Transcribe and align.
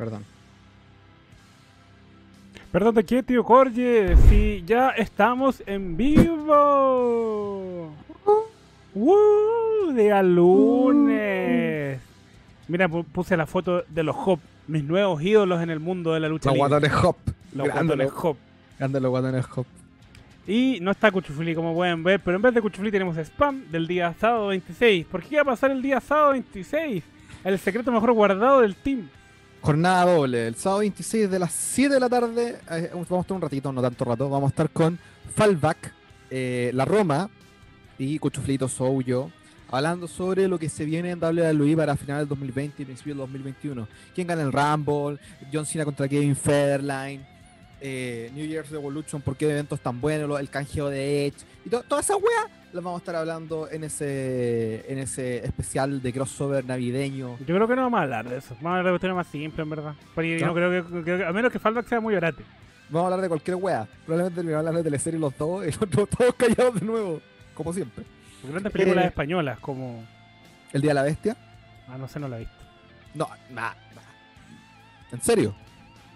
Perdón. 0.00 0.24
Perdón, 2.72 2.94
¿de 2.94 3.04
qué, 3.04 3.22
tío 3.22 3.44
Corje? 3.44 4.16
Si 4.30 4.64
ya 4.66 4.88
estamos 4.92 5.62
en 5.66 5.94
vivo. 5.94 7.92
¡Woo! 8.94 9.92
Día 9.94 10.22
lunes. 10.22 12.00
Mira, 12.66 12.88
pu- 12.88 13.04
puse 13.04 13.36
la 13.36 13.44
foto 13.44 13.84
de 13.90 14.02
los 14.02 14.16
Hop, 14.24 14.40
mis 14.68 14.82
nuevos 14.84 15.20
ídolos 15.22 15.60
en 15.62 15.68
el 15.68 15.80
mundo 15.80 16.14
de 16.14 16.20
la 16.20 16.30
lucha 16.30 16.48
Los 16.48 16.54
libre. 16.54 16.68
guatones 16.70 16.92
hop. 17.04 17.16
Los 17.54 17.68
guatones 17.70 18.10
Hop. 18.22 18.36
Grande 18.78 19.00
los 19.00 19.10
guatones 19.10 19.44
hop. 19.54 19.66
Y 20.46 20.78
no 20.80 20.92
está 20.92 21.12
Cuchufli 21.12 21.54
como 21.54 21.74
pueden 21.74 22.02
ver, 22.02 22.20
pero 22.20 22.36
en 22.36 22.42
vez 22.42 22.54
de 22.54 22.62
Cuchufli 22.62 22.90
tenemos 22.90 23.18
spam 23.18 23.70
del 23.70 23.86
día 23.86 24.14
sábado 24.18 24.46
26. 24.48 25.04
¿Por 25.04 25.22
qué 25.22 25.36
va 25.36 25.42
a 25.42 25.44
pasar 25.44 25.70
el 25.72 25.82
día 25.82 26.00
sábado 26.00 26.30
26? 26.30 27.04
El 27.44 27.58
secreto 27.58 27.92
mejor 27.92 28.12
guardado 28.12 28.62
del 28.62 28.74
team. 28.76 29.06
Jornada 29.62 30.06
doble, 30.14 30.46
el 30.46 30.54
sábado 30.54 30.80
26 30.80 31.30
de 31.30 31.38
las 31.38 31.52
7 31.52 31.94
de 31.94 32.00
la 32.00 32.08
tarde. 32.08 32.58
eh, 32.70 32.90
vamos 32.92 33.10
a 33.10 33.20
estar 33.20 33.36
un 33.36 33.42
ratito, 33.42 33.72
no 33.72 33.82
tanto 33.82 34.04
rato. 34.06 34.28
Vamos 34.30 34.48
a 34.48 34.50
estar 34.50 34.70
con 34.70 34.98
Fallback, 35.34 35.92
eh, 36.30 36.70
La 36.72 36.86
Roma 36.86 37.28
y 37.98 38.18
Cuchuflito 38.18 38.68
Soul 38.68 39.04
yo, 39.04 39.30
hablando 39.70 40.08
sobre 40.08 40.48
lo 40.48 40.58
que 40.58 40.70
se 40.70 40.86
viene 40.86 41.10
en 41.10 41.22
WWE 41.22 41.76
para 41.76 41.94
finales 41.96 42.22
del 42.22 42.28
2020 42.30 42.82
y 42.82 42.86
principios 42.86 43.16
del 43.16 43.26
2021. 43.26 43.86
¿Quién 44.14 44.26
gana 44.26 44.42
el 44.42 44.52
Rumble? 44.52 45.18
John 45.52 45.66
Cena 45.66 45.84
contra 45.84 46.08
Kevin 46.08 46.34
Federline. 46.34 47.26
Eh, 47.80 48.30
New 48.34 48.46
Year's 48.46 48.70
Revolution, 48.70 49.22
por 49.22 49.36
qué 49.36 49.50
eventos 49.50 49.80
tan 49.80 50.00
buenos, 50.00 50.38
el 50.40 50.50
canjeo 50.50 50.88
de 50.90 51.26
Edge 51.26 51.36
y 51.64 51.70
to- 51.70 51.82
toda 51.82 52.00
esa 52.00 52.16
wea 52.16 52.46
las 52.72 52.84
vamos 52.84 52.98
a 52.98 53.02
estar 53.02 53.16
hablando 53.16 53.68
en 53.70 53.82
ese 53.84 54.84
en 54.92 54.98
ese 54.98 55.38
especial 55.44 56.00
de 56.02 56.12
crossover 56.12 56.64
navideño. 56.64 57.36
Yo 57.40 57.54
creo 57.54 57.66
que 57.66 57.74
no 57.76 57.82
vamos 57.82 57.98
a 57.98 58.02
hablar 58.04 58.28
de 58.28 58.36
eso. 58.38 58.54
Vamos 58.60 58.66
a 58.66 58.70
hablar 58.78 58.84
de 58.84 58.90
cuestiones 58.92 59.16
más 59.16 59.26
simples, 59.26 59.64
en 59.64 59.70
verdad. 59.70 59.94
Porque 60.14 60.38
¿No? 60.40 60.46
no 60.48 60.54
creo 60.54 60.70
que, 60.84 61.02
creo 61.02 61.18
que- 61.18 61.24
a 61.24 61.32
menos 61.32 61.50
que 61.52 61.58
Fallback 61.58 61.88
sea 61.88 62.00
muy 62.00 62.14
orate. 62.14 62.44
Vamos 62.90 63.02
a 63.02 63.06
hablar 63.06 63.20
de 63.22 63.28
cualquier 63.28 63.56
wea. 63.56 63.88
Probablemente 64.04 64.36
terminamos 64.36 64.60
hablando 64.60 64.78
de 64.78 64.84
teleserie 64.84 65.18
los 65.18 65.36
dos 65.36 65.62
y 65.66 65.66
los 65.66 65.82
otros 65.82 66.08
todos 66.10 66.34
callados 66.34 66.74
de 66.80 66.86
nuevo, 66.86 67.20
como 67.54 67.72
siempre. 67.72 68.04
Grandes 68.48 68.72
películas 68.72 69.04
Eh. 69.04 69.08
españolas 69.08 69.58
como... 69.58 70.04
El 70.72 70.80
Día 70.82 70.90
de 70.90 70.94
la 70.94 71.02
Bestia. 71.02 71.36
Ah, 71.88 71.98
no 71.98 72.06
sé, 72.08 72.20
no 72.20 72.28
la 72.28 72.36
he 72.36 72.40
visto. 72.40 72.54
No, 73.14 73.28
nada. 73.50 73.74
¿En 75.12 75.20
serio? 75.20 75.54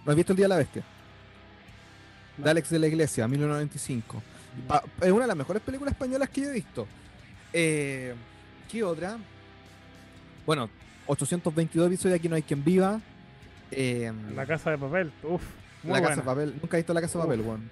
¿No 0.04 0.12
has 0.12 0.16
visto 0.16 0.32
El 0.32 0.36
Día 0.36 0.44
de 0.44 0.48
la 0.50 0.56
Bestia? 0.58 0.82
De 2.36 2.50
Alex 2.50 2.70
de 2.70 2.78
la 2.78 2.86
Iglesia, 2.86 3.28
1995. 3.28 4.22
Pa- 4.68 4.82
es 5.00 5.10
una 5.10 5.22
de 5.22 5.28
las 5.28 5.36
mejores 5.36 5.62
películas 5.62 5.92
españolas 5.92 6.28
que 6.28 6.40
yo 6.42 6.48
he 6.48 6.52
visto. 6.52 6.86
Eh, 7.52 8.14
¿Qué 8.70 8.82
otra? 8.82 9.16
Bueno, 10.46 10.68
822 11.06 11.86
episodios 11.88 12.18
Aquí 12.18 12.28
no 12.28 12.36
hay 12.36 12.42
quien 12.42 12.64
viva. 12.64 13.00
Eh, 13.70 14.12
La 14.34 14.46
Casa 14.46 14.70
de 14.70 14.78
Papel. 14.78 15.12
Uf, 15.22 15.42
muy 15.82 15.92
La 15.94 16.00
buena. 16.00 16.08
Casa 16.08 16.20
de 16.20 16.26
Papel. 16.26 16.54
Nunca 16.60 16.76
he 16.76 16.80
visto 16.80 16.94
La 16.94 17.00
Casa 17.00 17.18
de. 17.18 17.24
Papel, 17.24 17.40
weón. 17.40 17.70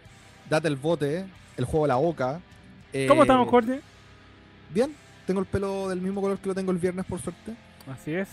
Date 0.49 0.69
el 0.69 0.77
bote, 0.77 1.25
el 1.57 1.65
juego 1.65 1.85
de 1.87 1.89
la 1.89 1.97
boca. 1.97 2.41
eh, 2.93 3.07
¿Cómo 3.09 3.23
estamos, 3.23 3.49
Jorge? 3.49 3.81
Bien, 4.73 4.93
tengo 5.27 5.41
el 5.41 5.47
pelo 5.47 5.89
del 5.89 6.01
mismo 6.01 6.21
color 6.21 6.39
que 6.39 6.49
lo 6.49 6.55
tengo 6.55 6.73
el 6.73 6.79
viernes, 6.79 7.05
por 7.07 7.21
suerte. 7.21 7.55
Así 7.93 8.15
es. 8.15 8.29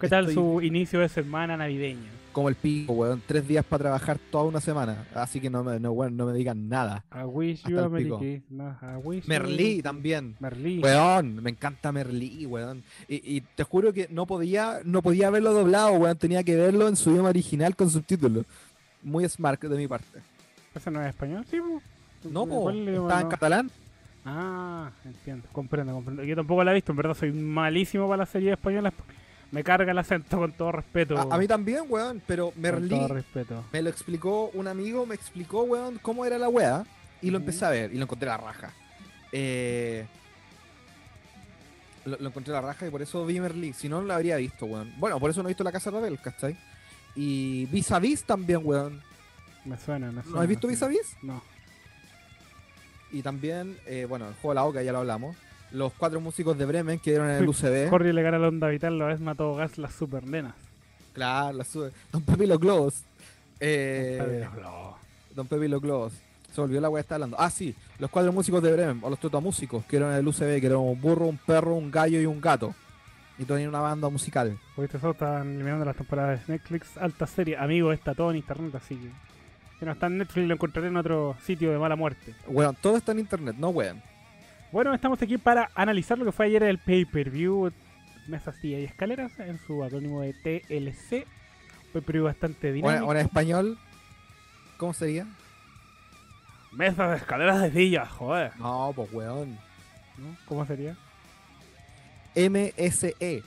¿Qué 0.00 0.08
tal 0.08 0.32
su 0.32 0.60
inicio 0.60 1.00
de 1.00 1.08
semana 1.08 1.56
navideño? 1.56 2.10
Como 2.34 2.48
el 2.48 2.56
pico, 2.56 2.92
weón. 2.92 3.22
Tres 3.26 3.46
días 3.46 3.64
para 3.64 3.84
trabajar 3.84 4.18
toda 4.30 4.44
una 4.44 4.60
semana. 4.60 5.06
Así 5.14 5.40
que 5.40 5.48
no 5.48 5.62
me, 5.62 5.78
no, 5.78 5.92
weón, 5.92 6.16
no 6.16 6.26
me 6.26 6.32
digan 6.32 6.68
nada. 6.68 7.04
I 7.14 7.22
wish 7.22 7.62
you. 7.62 7.78
I 7.78 8.96
wish 9.02 9.24
a 9.24 9.28
Merlí 9.28 9.80
también. 9.80 10.34
Merlí. 10.40 10.80
Weón, 10.80 11.36
me 11.36 11.50
encanta 11.50 11.92
Merlí, 11.92 12.44
weón. 12.44 12.82
Y, 13.08 13.36
y 13.36 13.40
te 13.40 13.62
juro 13.62 13.92
que 13.92 14.08
no 14.10 14.26
podía, 14.26 14.80
no 14.84 15.00
podía 15.00 15.30
verlo 15.30 15.52
doblado, 15.52 15.92
weón. 15.92 16.18
Tenía 16.18 16.42
que 16.42 16.56
verlo 16.56 16.88
en 16.88 16.96
su 16.96 17.12
idioma 17.12 17.28
original 17.28 17.76
con 17.76 17.88
subtítulos. 17.88 18.44
Muy 19.00 19.28
smart 19.28 19.62
de 19.62 19.76
mi 19.76 19.86
parte. 19.86 20.18
¿Eso 20.74 20.90
no 20.90 21.00
es 21.02 21.10
español? 21.10 21.46
Sí. 21.48 21.58
No, 22.24 22.46
po, 22.46 22.62
¿Cuál 22.62 22.78
idioma 22.78 23.06
estaba 23.06 23.20
en 23.20 23.26
no? 23.26 23.30
catalán. 23.30 23.70
Ah, 24.24 24.90
entiendo, 25.04 25.46
comprendo, 25.52 25.92
comprendo. 25.92 26.24
Yo 26.24 26.34
tampoco 26.34 26.64
la 26.64 26.72
he 26.72 26.74
visto, 26.74 26.90
en 26.90 26.96
verdad 26.96 27.14
soy 27.14 27.32
malísimo 27.32 28.08
para 28.08 28.18
las 28.22 28.30
series 28.30 28.52
españolas. 28.54 28.92
Me 29.54 29.62
carga 29.64 29.92
el 29.92 29.98
acento 29.98 30.36
con 30.38 30.52
todo 30.52 30.72
respeto. 30.72 31.16
A, 31.16 31.34
a 31.34 31.38
mí 31.38 31.46
también, 31.46 31.84
weón. 31.88 32.20
Pero 32.26 32.50
Con 32.50 32.60
Merlí 32.60 32.88
todo 32.88 33.08
respeto. 33.08 33.64
me 33.72 33.82
lo 33.82 33.88
explicó 33.90 34.50
un 34.54 34.66
amigo, 34.68 35.06
me 35.06 35.14
explicó, 35.14 35.62
weón, 35.62 35.98
cómo 36.02 36.24
era 36.24 36.36
la 36.38 36.48
weá. 36.48 36.84
Y 37.22 37.30
lo 37.30 37.38
empecé 37.38 37.64
a 37.64 37.70
ver 37.70 37.94
y 37.94 37.96
lo 37.96 38.02
encontré 38.02 38.28
a 38.28 38.32
la 38.36 38.38
raja. 38.44 38.72
Eh, 39.32 40.04
lo, 42.04 42.16
lo 42.18 42.28
encontré 42.28 42.52
a 42.52 42.60
la 42.60 42.66
raja 42.68 42.86
y 42.86 42.90
por 42.90 43.00
eso 43.00 43.24
vi 43.24 43.40
Merlí. 43.40 43.72
Si 43.72 43.88
no, 43.88 44.00
no 44.00 44.06
lo 44.08 44.14
habría 44.14 44.36
visto, 44.36 44.66
weón. 44.66 44.92
Bueno, 44.98 45.18
por 45.20 45.30
eso 45.30 45.42
no 45.42 45.48
he 45.48 45.52
visto 45.52 45.64
La 45.64 45.72
Casa 45.72 45.90
de 45.90 45.96
Papel, 45.98 46.18
¿cachai? 46.20 46.56
Y 47.16 47.66
Vis 47.66 47.90
a 47.92 47.98
Vis 48.00 48.24
también, 48.24 48.60
weón. 48.64 49.00
Me 49.64 49.78
suena, 49.78 50.10
me 50.10 50.22
suena. 50.22 50.36
¿No 50.36 50.42
has 50.42 50.48
visto 50.48 50.66
Vis 50.68 50.82
a. 50.82 50.88
Vis? 50.88 51.16
No. 51.22 51.40
Y 53.12 53.22
también, 53.22 53.78
eh, 53.86 54.04
bueno, 54.08 54.26
el 54.28 54.34
juego 54.34 54.50
de 54.50 54.54
la 54.56 54.64
Oca, 54.64 54.82
ya 54.82 54.90
lo 54.92 54.98
hablamos. 54.98 55.36
Los 55.74 55.92
cuatro 55.92 56.20
músicos 56.20 56.56
de 56.56 56.66
Bremen 56.66 57.00
que 57.00 57.10
dieron 57.10 57.28
en 57.28 57.42
el 57.42 57.48
UCB. 57.48 57.90
Jorge 57.90 58.12
le 58.12 58.22
gana 58.22 58.38
la 58.38 58.46
onda 58.46 58.68
vital, 58.68 58.96
lo 58.96 59.06
vez 59.06 59.18
mató 59.18 59.56
gas 59.56 59.76
las 59.76 59.92
super 59.92 60.24
nenas. 60.24 60.54
Claro, 61.12 61.58
la 61.58 61.64
sube. 61.64 61.90
Don 62.12 62.22
Pepe 62.22 62.44
y 62.44 62.46
los 62.46 62.60
Globos. 62.60 63.02
Eh. 63.58 64.46
Don 65.34 65.48
Pepe 65.48 65.64
y 65.64 65.68
los 65.68 65.82
Globos. 65.82 66.12
Se 66.52 66.60
volvió 66.60 66.80
la 66.80 66.88
weá 66.88 67.00
está 67.00 67.16
hablando. 67.16 67.36
Ah, 67.40 67.50
sí, 67.50 67.74
los 67.98 68.08
cuatro 68.08 68.32
músicos 68.32 68.62
de 68.62 68.72
Bremen, 68.72 69.00
o 69.02 69.10
los 69.10 69.18
totamúsicos, 69.18 69.84
que 69.86 69.96
eran 69.96 70.12
en 70.12 70.18
el 70.18 70.28
UCB, 70.28 70.60
que 70.60 70.66
eran 70.66 70.78
un 70.78 71.00
burro, 71.00 71.26
un 71.26 71.38
perro, 71.38 71.74
un 71.74 71.90
gallo 71.90 72.20
y 72.20 72.26
un 72.26 72.40
gato. 72.40 72.72
Y 73.36 73.44
tenían 73.44 73.70
una 73.70 73.80
banda 73.80 74.08
musical. 74.08 74.56
Porque 74.76 74.96
eso 74.96 75.10
están 75.10 75.54
eliminando 75.54 75.84
las 75.84 75.96
temporadas 75.96 76.46
de 76.46 76.52
Netflix, 76.52 76.96
alta 76.98 77.26
serie. 77.26 77.56
Amigo, 77.56 77.92
está 77.92 78.14
todo 78.14 78.30
en 78.30 78.36
internet, 78.36 78.76
así 78.76 78.94
que. 78.94 79.10
Si 79.80 79.84
no 79.84 79.90
está 79.90 80.06
en 80.06 80.18
Netflix, 80.18 80.46
lo 80.46 80.54
encontraré 80.54 80.86
en 80.86 80.96
otro 80.96 81.36
sitio 81.44 81.72
de 81.72 81.78
mala 81.78 81.96
muerte. 81.96 82.32
Weón, 82.46 82.76
todo 82.80 82.96
está 82.96 83.10
en 83.10 83.18
internet, 83.18 83.56
no 83.58 83.70
weón. 83.70 84.00
Bueno, 84.74 84.92
estamos 84.92 85.22
aquí 85.22 85.38
para 85.38 85.70
analizar 85.76 86.18
lo 86.18 86.24
que 86.24 86.32
fue 86.32 86.46
ayer 86.46 86.64
el 86.64 86.78
pay-per-view 86.78 87.70
Mesas, 88.26 88.56
Silla 88.56 88.80
y 88.80 88.84
Escaleras 88.84 89.38
en 89.38 89.56
su 89.60 89.84
acrónimo 89.84 90.20
de 90.22 90.32
TLC. 90.32 91.24
Pay-per-view 91.92 92.24
bastante 92.24 92.72
dinámico. 92.72 93.06
o 93.06 93.12
en 93.12 93.18
español, 93.18 93.78
¿cómo 94.76 94.92
sería? 94.92 95.28
Mesas 96.72 97.20
escaleras 97.20 97.62
de 97.62 97.70
sillas, 97.70 98.08
joder. 98.08 98.50
No, 98.58 98.92
pues 98.96 99.12
weón. 99.12 99.52
¿no? 100.18 100.36
¿Cómo 100.46 100.66
sería? 100.66 100.96
MSE. 102.34 103.44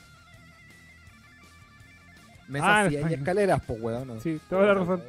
Mesas, 2.48 2.70
Ah, 2.72 2.88
sillas 2.88 3.12
y 3.12 3.16
escaleras, 3.16 3.62
pues 3.68 3.82
weón. 3.82 4.08
no. 4.08 4.20
Sí, 4.22 4.40
toda 4.50 4.68
la 4.68 4.76
razón. 4.76 5.04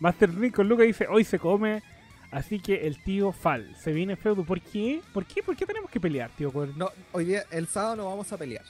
Master 0.00 0.34
Nick 0.34 0.54
con 0.54 0.68
Luca 0.68 0.82
dice, 0.82 1.06
hoy 1.08 1.24
se 1.24 1.38
come, 1.38 1.82
así 2.32 2.58
que 2.58 2.86
el 2.86 3.02
tío 3.02 3.30
Fal 3.32 3.74
se 3.76 3.92
viene 3.92 4.16
feudo. 4.16 4.44
¿Por 4.44 4.60
qué? 4.60 5.00
¿Por 5.14 5.24
qué? 5.24 5.42
¿Por 5.42 5.54
qué 5.56 5.64
tenemos 5.66 5.90
que 5.90 6.00
pelear, 6.00 6.30
tío? 6.36 6.52
No, 6.76 6.90
hoy 7.12 7.26
día, 7.26 7.44
el 7.50 7.66
sábado 7.68 7.96
no 7.96 8.06
vamos 8.06 8.32
a 8.32 8.36
pelear. 8.38 8.64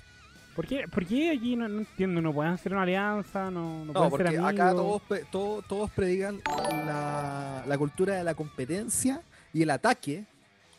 ¿Por 0.54 0.66
qué, 0.66 0.86
¿Por 0.86 1.06
qué 1.06 1.30
aquí 1.30 1.56
no, 1.56 1.66
no 1.66 1.78
entiendo? 1.78 2.20
¿No 2.20 2.32
pueden 2.34 2.52
hacer 2.52 2.72
una 2.72 2.82
alianza? 2.82 3.50
¿No, 3.50 3.78
no, 3.78 3.84
No, 3.86 3.92
pueden 3.94 4.10
porque 4.10 4.28
ser 4.28 4.38
amigos? 4.40 4.52
acá 4.60 4.70
todos, 4.72 5.02
pre- 5.02 5.24
todo- 5.30 5.62
todos 5.62 5.90
predican 5.92 6.42
la, 6.84 7.64
la 7.66 7.78
cultura 7.78 8.16
de 8.16 8.24
la 8.24 8.34
competencia 8.34 9.22
y 9.54 9.62
el 9.62 9.70
ataque 9.70 10.24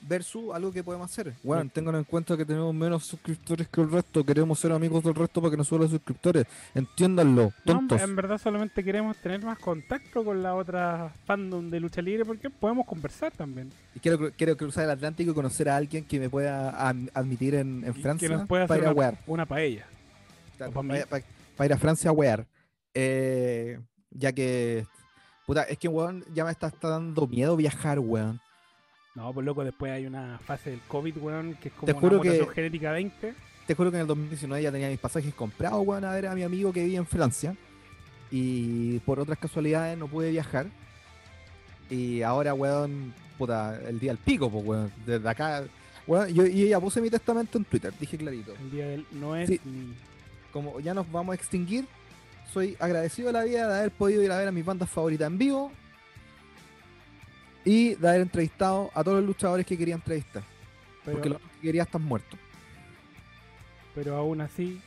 versus 0.07 0.53
algo 0.53 0.71
que 0.71 0.83
podemos 0.83 1.09
hacer. 1.11 1.33
Bueno, 1.44 1.69
tengan 1.73 1.95
en 1.95 2.03
cuenta 2.03 2.35
que 2.38 2.45
tenemos 2.45 2.73
menos 2.73 3.05
suscriptores 3.05 3.67
que 3.67 3.81
el 3.81 3.89
resto, 3.91 4.23
queremos 4.23 4.59
ser 4.59 4.71
amigos 4.71 5.03
del 5.03 5.15
resto 5.15 5.41
para 5.41 5.51
que 5.51 5.57
nos 5.57 5.67
suban 5.67 5.83
los 5.83 5.91
suscriptores. 5.91 6.45
Entiéndanlo, 6.73 7.53
No, 7.65 7.73
tontos. 7.73 8.01
en 8.01 8.15
verdad 8.15 8.38
solamente 8.38 8.83
queremos 8.83 9.17
tener 9.17 9.41
más 9.44 9.57
contacto 9.59 10.23
con 10.23 10.44
la 10.44 10.55
otra 10.55 11.13
fandom 11.25 11.69
de 11.69 11.79
lucha 11.79 12.01
libre 12.01 12.25
porque 12.25 12.50
podemos 12.50 12.85
conversar 12.85 13.31
también. 13.31 13.71
Y 13.95 14.00
quiero, 14.00 14.31
quiero 14.35 14.57
cruzar 14.57 14.83
el 14.85 14.91
Atlántico 14.91 15.31
y 15.31 15.33
conocer 15.33 15.69
a 15.69 15.77
alguien 15.77 16.05
que 16.05 16.19
me 16.19 16.29
pueda 16.29 16.69
admitir 17.13 17.55
en, 17.55 17.83
Francia 18.01 18.27
que 18.27 18.33
nos 18.35 18.47
pueda 18.47 18.67
para 18.67 18.81
hacer 18.81 18.83
ir 18.83 18.88
a 18.89 18.91
una, 18.91 19.00
wear. 19.00 19.17
una 19.27 19.45
paella. 19.45 19.85
Para, 20.57 20.83
mí. 20.83 20.94
para- 21.09 21.23
para 21.55 21.65
ir 21.65 21.73
a 21.73 21.77
Francia 21.77 22.09
a 22.09 22.13
wear. 22.13 22.45
Eh, 22.94 23.79
ya 24.11 24.31
que. 24.31 24.85
Puta, 25.45 25.63
es 25.63 25.77
que 25.77 25.88
weón 25.88 26.23
ya 26.33 26.45
me 26.45 26.51
está, 26.51 26.67
está 26.67 26.88
dando 26.89 27.27
miedo 27.27 27.55
viajar, 27.57 28.00
weón. 28.00 28.39
No, 29.15 29.31
pues 29.33 29.45
loco, 29.45 29.63
después 29.63 29.92
hay 29.92 30.06
una 30.07 30.39
fase 30.39 30.71
del 30.71 30.80
COVID, 30.88 31.17
weón, 31.17 31.53
que 31.62 31.67
es 31.70 31.74
como 31.74 31.86
Te 31.86 31.91
una 31.91 32.01
juro 32.01 32.22
que- 32.22 32.48
genética 32.53 32.91
20. 32.91 33.34
Te 33.67 33.75
juro 33.75 33.91
que 33.91 33.98
en 33.98 34.01
el 34.01 34.08
2019 34.08 34.62
ya 34.63 34.72
tenía 34.72 34.89
mis 34.89 35.00
pasajes 35.00 35.34
comprados, 35.34 35.86
weón, 35.86 36.03
a 36.03 36.12
ver 36.12 36.27
a 36.27 36.36
mi 36.36 36.43
amigo 36.43 36.74
que 36.74 36.84
vivía 36.84 36.98
en 37.00 37.05
Francia. 37.05 37.55
Y 38.32 39.00
por 39.00 39.20
otras 39.20 39.38
casualidades 39.38 39.98
no 39.98 40.08
pude 40.08 40.32
viajar. 40.32 40.65
Y 41.89 42.24
ahora, 42.24 42.53
weón, 42.55 43.13
puta, 43.38 43.79
el 43.88 44.00
día 44.00 44.12
del 44.12 44.17
pico, 44.17 44.50
pues, 44.50 44.65
weón. 44.65 44.91
Desde 45.05 45.29
acá, 45.29 45.63
weón, 46.08 46.27
yo, 46.34 46.46
yo 46.48 46.65
ya 46.65 46.79
puse 46.79 47.00
mi 47.00 47.10
testamento 47.12 47.58
en 47.60 47.65
Twitter, 47.65 47.93
dije 48.00 48.17
clarito. 48.17 48.53
El 48.60 48.72
día 48.72 48.88
del 48.88 49.05
no 49.12 49.36
es 49.36 49.48
Sí. 49.50 49.62
ni... 49.65 49.93
Como 50.51 50.79
ya 50.79 50.93
nos 50.93 51.12
vamos 51.12 51.34
a 51.34 51.36
extinguir, 51.36 51.86
soy 52.51 52.75
agradecido 52.79 53.27
de 53.27 53.34
la 53.34 53.43
vida 53.43 53.67
de 53.67 53.79
haber 53.79 53.91
podido 53.91 54.22
ir 54.24 54.32
a 54.32 54.38
ver 54.38 54.48
a 54.48 54.51
mis 54.51 54.63
bandas 54.65 54.89
favoritas 54.89 55.27
en 55.27 55.38
vivo. 55.38 55.72
Y 57.65 57.96
de 57.96 58.10
haber 58.10 58.22
entrevistado 58.22 58.91
a 58.93 59.03
todos 59.03 59.17
los 59.20 59.25
luchadores 59.27 59.65
que 59.65 59.77
quería 59.77 59.96
entrevistar. 59.96 60.43
Pero, 61.05 61.17
Porque 61.17 61.29
los 61.29 61.39
que 61.39 61.60
quería 61.62 61.84
están 61.84 62.01
muertos. 62.03 62.39
pero 63.96 64.15
aún 64.15 64.41
así, 64.41 64.82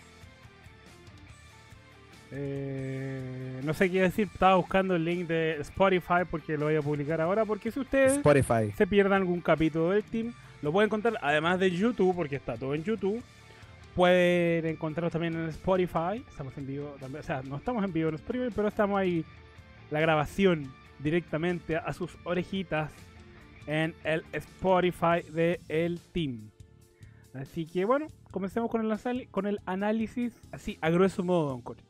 Eh, 2.33 3.61
no 3.65 3.73
sé 3.73 3.91
qué 3.91 4.03
decir, 4.03 4.29
estaba 4.33 4.57
buscando 4.57 4.97
el 4.97 5.05
link 5.05 5.29
de 5.29 5.59
Spotify 5.61 6.25
porque 6.29 6.59
lo 6.59 6.67
voy 6.67 6.75
a 6.77 6.83
publicar 6.83 7.21
ahora. 7.21 7.45
Porque 7.45 7.71
si 7.71 7.81
ustedes 7.81 8.15
Spotify. 8.17 8.73
se 8.77 8.87
pierdan 8.87 9.21
algún 9.23 9.41
capítulo 9.41 9.91
del 9.91 10.03
team, 10.03 10.33
lo 10.61 10.73
pueden 10.73 10.89
encontrar 10.89 11.15
además 11.23 11.61
de 11.61 11.71
YouTube, 11.71 12.15
porque 12.15 12.37
está 12.37 12.57
todo 12.57 12.75
en 12.75 12.83
YouTube. 12.83 13.23
Pueden 13.95 14.67
encontrarlo 14.67 15.11
también 15.11 15.35
en 15.35 15.49
Spotify. 15.51 16.23
Estamos 16.29 16.57
en 16.59 16.67
vivo 16.67 16.97
también. 17.01 17.21
O 17.21 17.27
sea, 17.27 17.43
no 17.43 17.57
estamos 17.57 17.83
en 17.85 17.93
vivo 17.93 18.09
en 18.11 18.17
Spotify, 18.17 18.53
pero 18.55 18.69
estamos 18.69 18.99
ahí. 18.99 19.25
La 19.91 20.01
grabación 20.01 20.71
directamente 20.99 21.77
a 21.77 21.93
sus 21.93 22.17
orejitas 22.25 22.91
en 23.67 23.95
el 24.05 24.25
Spotify 24.33 25.23
de 25.31 25.61
el 25.69 26.01
team. 26.13 26.51
Así 27.35 27.67
que 27.67 27.85
bueno, 27.85 28.07
comencemos 28.31 28.71
con 28.71 28.91
el, 28.91 29.29
con 29.31 29.47
el 29.47 29.61
análisis 29.67 30.33
así 30.53 30.79
a 30.81 30.91
grueso 30.91 31.23
modo, 31.23 31.49
Don 31.51 31.63
Cori. 31.63 31.83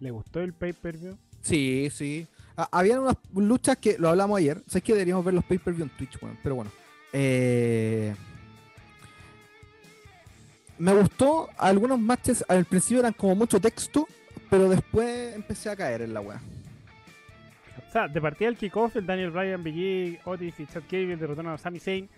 ¿Le 0.00 0.10
gustó 0.10 0.40
el 0.40 0.52
pay-per-view? 0.52 1.16
Sí, 1.40 1.88
sí. 1.90 2.26
Ah, 2.56 2.68
habían 2.72 3.00
unas 3.00 3.16
luchas 3.34 3.76
que 3.76 3.96
lo 3.98 4.08
hablamos 4.08 4.38
ayer. 4.38 4.62
Sabes 4.66 4.82
que 4.82 4.92
deberíamos 4.92 5.24
ver 5.24 5.34
los 5.34 5.44
pay-per-view 5.44 5.84
en 5.84 5.90
Twitch, 5.90 6.22
weón. 6.22 6.38
Pero 6.42 6.54
bueno. 6.54 6.70
Eh, 7.12 8.14
Me 10.78 10.92
gustó 10.94 11.48
algunos 11.58 11.98
matches. 12.00 12.44
Al 12.48 12.64
principio 12.64 13.00
eran 13.00 13.12
como 13.12 13.34
mucho 13.34 13.60
texto. 13.60 14.06
Pero 14.50 14.68
después 14.68 15.34
empecé 15.34 15.70
a 15.70 15.76
caer 15.76 16.02
en 16.02 16.14
la 16.14 16.20
weá. 16.20 16.40
De 17.94 18.20
partida 18.20 18.48
del 18.48 18.56
kickoff, 18.56 18.96
el 18.96 19.06
Daniel 19.06 19.30
Bryan, 19.30 19.62
Big 19.62 19.76
E, 19.78 20.20
Otis 20.24 20.58
y 20.58 20.66
Chad 20.66 20.82
Gable 20.90 21.16
derrotaron 21.16 21.52
a 21.52 21.58
Sami 21.58 21.78
Zayn. 21.78 22.08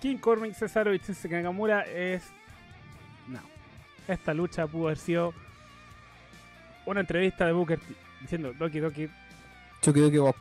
King 0.00 0.16
Corbin, 0.16 0.54
Cesaro 0.54 0.94
y 0.94 0.98
Shinsuke 0.98 1.32
Nakamura 1.32 1.82
es... 1.82 2.22
No. 3.26 3.40
Esta 4.08 4.32
lucha 4.32 4.66
pudo 4.66 4.86
haber 4.86 4.96
sido 4.96 5.34
una 6.86 7.00
entrevista 7.00 7.44
de 7.44 7.52
Booker 7.52 7.78
diciendo 8.22 8.54
Doki 8.58 8.80
Doki. 8.80 9.06
Vos. 10.18 10.34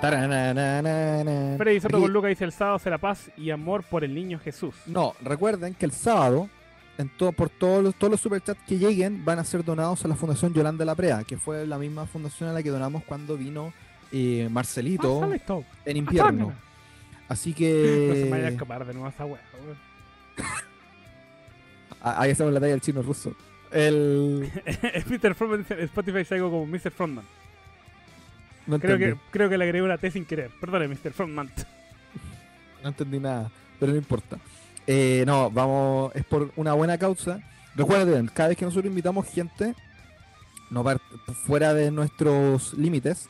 Tarananana. 0.00 1.56
Freddy 1.56 1.80
Soto 1.80 2.00
con 2.00 2.12
Luca 2.12 2.26
dice 2.26 2.44
el 2.44 2.52
sábado 2.52 2.80
será 2.80 2.98
paz 2.98 3.30
y 3.36 3.50
amor 3.50 3.84
por 3.84 4.02
el 4.02 4.12
niño 4.12 4.40
Jesús. 4.40 4.74
No, 4.86 5.14
recuerden 5.22 5.74
que 5.74 5.86
el 5.86 5.92
sábado, 5.92 6.50
en 6.98 7.08
todo, 7.16 7.30
por 7.30 7.48
todos 7.48 7.82
los, 7.82 7.94
todos 7.94 8.10
los 8.10 8.20
superchats 8.20 8.60
que 8.66 8.76
lleguen, 8.76 9.24
van 9.24 9.38
a 9.38 9.44
ser 9.44 9.64
donados 9.64 10.04
a 10.04 10.08
la 10.08 10.16
Fundación 10.16 10.52
Yolanda 10.52 10.84
La 10.84 10.96
Prea, 10.96 11.22
que 11.22 11.38
fue 11.38 11.64
la 11.64 11.78
misma 11.78 12.06
fundación 12.06 12.50
a 12.50 12.52
la 12.52 12.62
que 12.62 12.70
donamos 12.70 13.04
cuando 13.04 13.36
vino 13.36 13.72
eh, 14.12 14.48
Marcelito 14.50 15.28
en 15.84 15.96
invierno. 15.96 16.52
Así 17.28 17.52
que. 17.52 18.06
No 18.08 18.14
se 18.14 18.24
me 18.24 18.30
vaya 18.30 18.46
a 18.46 18.50
escapar 18.50 18.86
de 18.86 18.94
nuevo 18.94 19.08
esa 19.08 19.24
weón. 19.24 19.40
Ah, 22.02 22.20
Ahí 22.20 22.30
hacemos 22.30 22.52
la 22.52 22.60
talla 22.60 22.72
del 22.72 22.80
chino 22.80 23.02
ruso. 23.02 23.34
El. 23.70 24.50
Mr. 25.06 25.34
Frontman 25.34 25.60
dice, 25.60 25.82
Spotify 25.84 26.24
se 26.24 26.34
algo 26.36 26.50
como 26.50 26.66
Mr. 26.66 26.90
Frontman. 26.90 27.24
No 28.66 28.78
Creo 28.78 28.94
entendí, 28.94 29.14
que, 29.16 29.30
creo 29.30 29.48
que 29.48 29.58
le 29.58 29.64
agregué 29.64 29.84
una 29.84 29.98
T 29.98 30.10
sin 30.10 30.24
querer. 30.24 30.50
Perdone, 30.60 30.88
Mr. 30.88 31.12
Frontman. 31.12 31.50
no 32.82 32.88
entendí 32.88 33.18
nada, 33.18 33.50
pero 33.78 33.92
no 33.92 33.98
importa. 33.98 34.38
Eh, 34.86 35.24
no, 35.26 35.50
vamos, 35.50 36.14
es 36.14 36.24
por 36.24 36.52
una 36.56 36.74
buena 36.74 36.96
causa. 36.96 37.40
Recuerden, 37.74 38.28
cada 38.28 38.50
vez 38.50 38.58
que 38.58 38.64
nosotros 38.64 38.86
invitamos 38.86 39.26
gente, 39.28 39.74
no 40.70 40.84
fuera 41.44 41.74
de 41.74 41.90
nuestros 41.90 42.72
límites, 42.74 43.28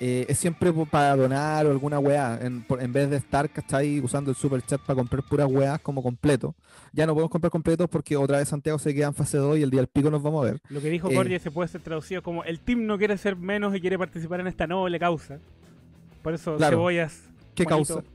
eh, 0.00 0.24
es 0.28 0.38
siempre 0.38 0.72
para 0.90 1.14
donar 1.14 1.66
o 1.66 1.70
alguna 1.70 1.98
weá. 1.98 2.38
En, 2.42 2.62
por- 2.62 2.82
en 2.82 2.92
vez 2.92 3.10
de 3.10 3.16
estar, 3.18 3.48
¿cachai? 3.50 4.00
Usando 4.00 4.30
el 4.30 4.36
super 4.36 4.62
chat 4.62 4.80
para 4.80 4.96
comprar 4.96 5.22
puras 5.22 5.46
weas 5.50 5.78
como 5.80 6.02
completo. 6.02 6.54
Ya 6.92 7.06
no 7.06 7.12
podemos 7.12 7.30
comprar 7.30 7.50
completos 7.50 7.88
porque 7.90 8.16
otra 8.16 8.38
vez 8.38 8.48
Santiago 8.48 8.78
se 8.78 8.94
queda 8.94 9.08
en 9.08 9.14
fase 9.14 9.36
2 9.36 9.58
y 9.58 9.62
el 9.62 9.70
día 9.70 9.80
del 9.80 9.88
pico 9.88 10.10
nos 10.10 10.22
vamos 10.22 10.42
a 10.44 10.50
ver. 10.52 10.60
Lo 10.70 10.80
que 10.80 10.88
dijo 10.88 11.10
Eh. 11.10 11.14
Corje 11.14 11.38
se 11.38 11.50
puede 11.50 11.68
ser 11.68 11.82
traducido 11.82 12.22
como 12.22 12.42
el 12.44 12.58
team 12.60 12.86
no 12.86 12.96
quiere 12.98 13.16
ser 13.18 13.36
menos 13.36 13.76
y 13.76 13.80
quiere 13.80 13.98
participar 13.98 14.40
en 14.40 14.46
esta 14.46 14.66
noble 14.66 14.98
causa. 14.98 15.38
Por 16.22 16.34
eso 16.34 16.56
Claro. 16.56 16.78
Cebollas. 16.78 17.22
¿Qué 17.54 17.64
Juanito, 17.64 17.94
causa? 17.96 18.08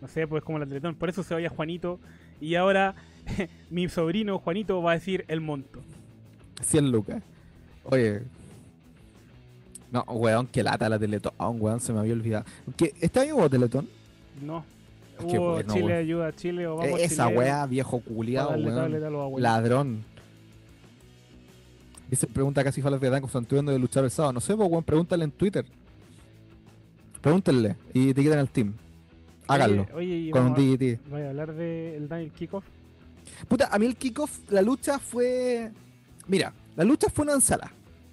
No 0.00 0.08
sé, 0.08 0.26
pues 0.26 0.42
como 0.42 0.58
la 0.58 0.66
Teletón. 0.66 0.96
Por 0.96 1.08
eso 1.08 1.22
Cebollas 1.22 1.52
Juanito. 1.52 2.00
Y 2.40 2.56
ahora 2.56 2.96
mi 3.70 3.88
sobrino 3.88 4.38
Juanito 4.40 4.82
va 4.82 4.90
a 4.92 4.94
decir 4.94 5.24
el 5.28 5.40
monto. 5.40 5.80
100 6.60 6.90
lucas. 6.90 7.22
Oye. 7.84 8.22
No, 9.92 10.02
weón, 10.08 10.46
que 10.46 10.62
lata 10.62 10.88
la 10.88 10.98
Teletón, 10.98 11.32
weón, 11.38 11.78
se 11.80 11.92
me 11.92 12.00
había 12.00 12.14
olvidado. 12.14 12.44
¿Qué, 12.76 12.94
¿Este 13.00 13.20
año 13.20 13.36
hubo 13.36 13.48
Teletón? 13.50 13.88
No. 14.40 14.64
Qué 15.28 15.38
Hubo 15.38 15.52
bueno, 15.52 15.72
Chile 15.72 15.84
weón. 15.86 15.98
ayuda 15.98 16.26
a 16.28 16.32
Chile 16.32 16.66
o 16.66 16.76
vamos 16.76 16.98
Eh, 16.98 17.04
Esa 17.04 17.24
chileno, 17.26 17.38
weá, 17.40 17.66
viejo 17.66 18.00
culiado, 18.00 18.50
weón. 18.50 19.42
Ladrón. 19.42 20.04
Dice, 22.10 22.26
pregunta 22.26 22.64
casi 22.64 22.82
Falas 22.82 23.00
Vietnam 23.00 23.22
con 23.22 23.42
estudiando 23.42 23.70
de 23.72 23.78
luchar 23.78 24.04
el 24.04 24.10
sábado. 24.10 24.32
No 24.32 24.40
sé, 24.40 24.56
pues, 24.56 24.68
weón, 24.68 24.82
pregúntale 24.82 25.24
en 25.24 25.30
Twitter. 25.30 25.64
Pregúntenle 27.20 27.76
y 27.92 28.12
te 28.14 28.22
quitan 28.22 28.38
el 28.38 28.48
team. 28.48 28.72
Háganlo. 29.46 29.86
Oye, 29.94 30.22
oye 30.24 30.30
con 30.30 30.46
un 30.46 30.54
DDT. 30.54 31.00
voy 31.08 31.22
a 31.22 31.28
hablar 31.28 31.52
del 31.54 32.08
Daniel 32.08 32.32
Kickoff. 32.32 32.64
Puta, 33.48 33.68
a 33.70 33.78
mí 33.78 33.86
el 33.86 33.96
kickoff, 33.96 34.50
la 34.50 34.62
lucha 34.62 34.98
fue. 34.98 35.70
Mira, 36.26 36.52
la 36.76 36.84
lucha 36.84 37.08
fue 37.12 37.24
una 37.24 37.34
ensalada. 37.34 37.72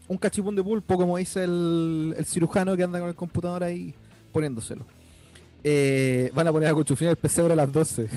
Un 0.10 0.18
cachipún 0.18 0.56
de 0.56 0.64
pulpo, 0.64 0.98
como 0.98 1.18
dice 1.18 1.46
el, 1.46 2.14
el 2.18 2.26
cirujano 2.26 2.76
que 2.76 2.84
anda 2.84 3.00
con 3.00 3.08
el 3.08 3.16
computador 3.16 3.64
ahí 3.64 3.94
poniéndoselo. 4.32 4.86
Eh, 5.64 6.32
van 6.34 6.48
a 6.48 6.52
poner 6.52 6.70
a 6.70 6.74
Cuchufín 6.74 7.10
el 7.10 7.16
pesebre 7.16 7.54
a 7.54 7.56
las 7.56 7.72
12. 7.72 8.10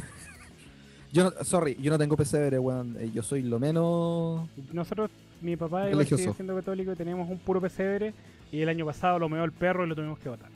yo 1.13 1.25
no, 1.25 1.45
sorry, 1.45 1.77
yo 1.81 1.91
no 1.91 1.99
tengo 1.99 2.17
pesebre, 2.17 2.59
weón. 2.59 2.97
Eh, 2.99 3.11
Yo 3.13 3.23
soy 3.23 3.43
lo 3.43 3.59
menos. 3.59 4.49
Nosotros, 4.73 5.11
mi 5.41 5.57
papá 5.57 5.91
igual 5.91 6.07
sigue 6.07 6.33
siendo 6.33 6.55
católico 6.55 6.93
y 6.93 6.97
teníamos 6.97 7.29
un 7.29 7.39
puro 7.39 7.61
pesebre 7.61 8.15
y 8.51 8.61
el 8.61 8.69
año 8.69 8.87
pasado 8.87 9.19
lo 9.19 9.29
meó 9.29 9.45
el 9.45 9.53
perro 9.53 9.85
y 9.85 9.89
lo 9.89 9.95
tuvimos 9.95 10.19
que 10.19 10.29
botar. 10.29 10.51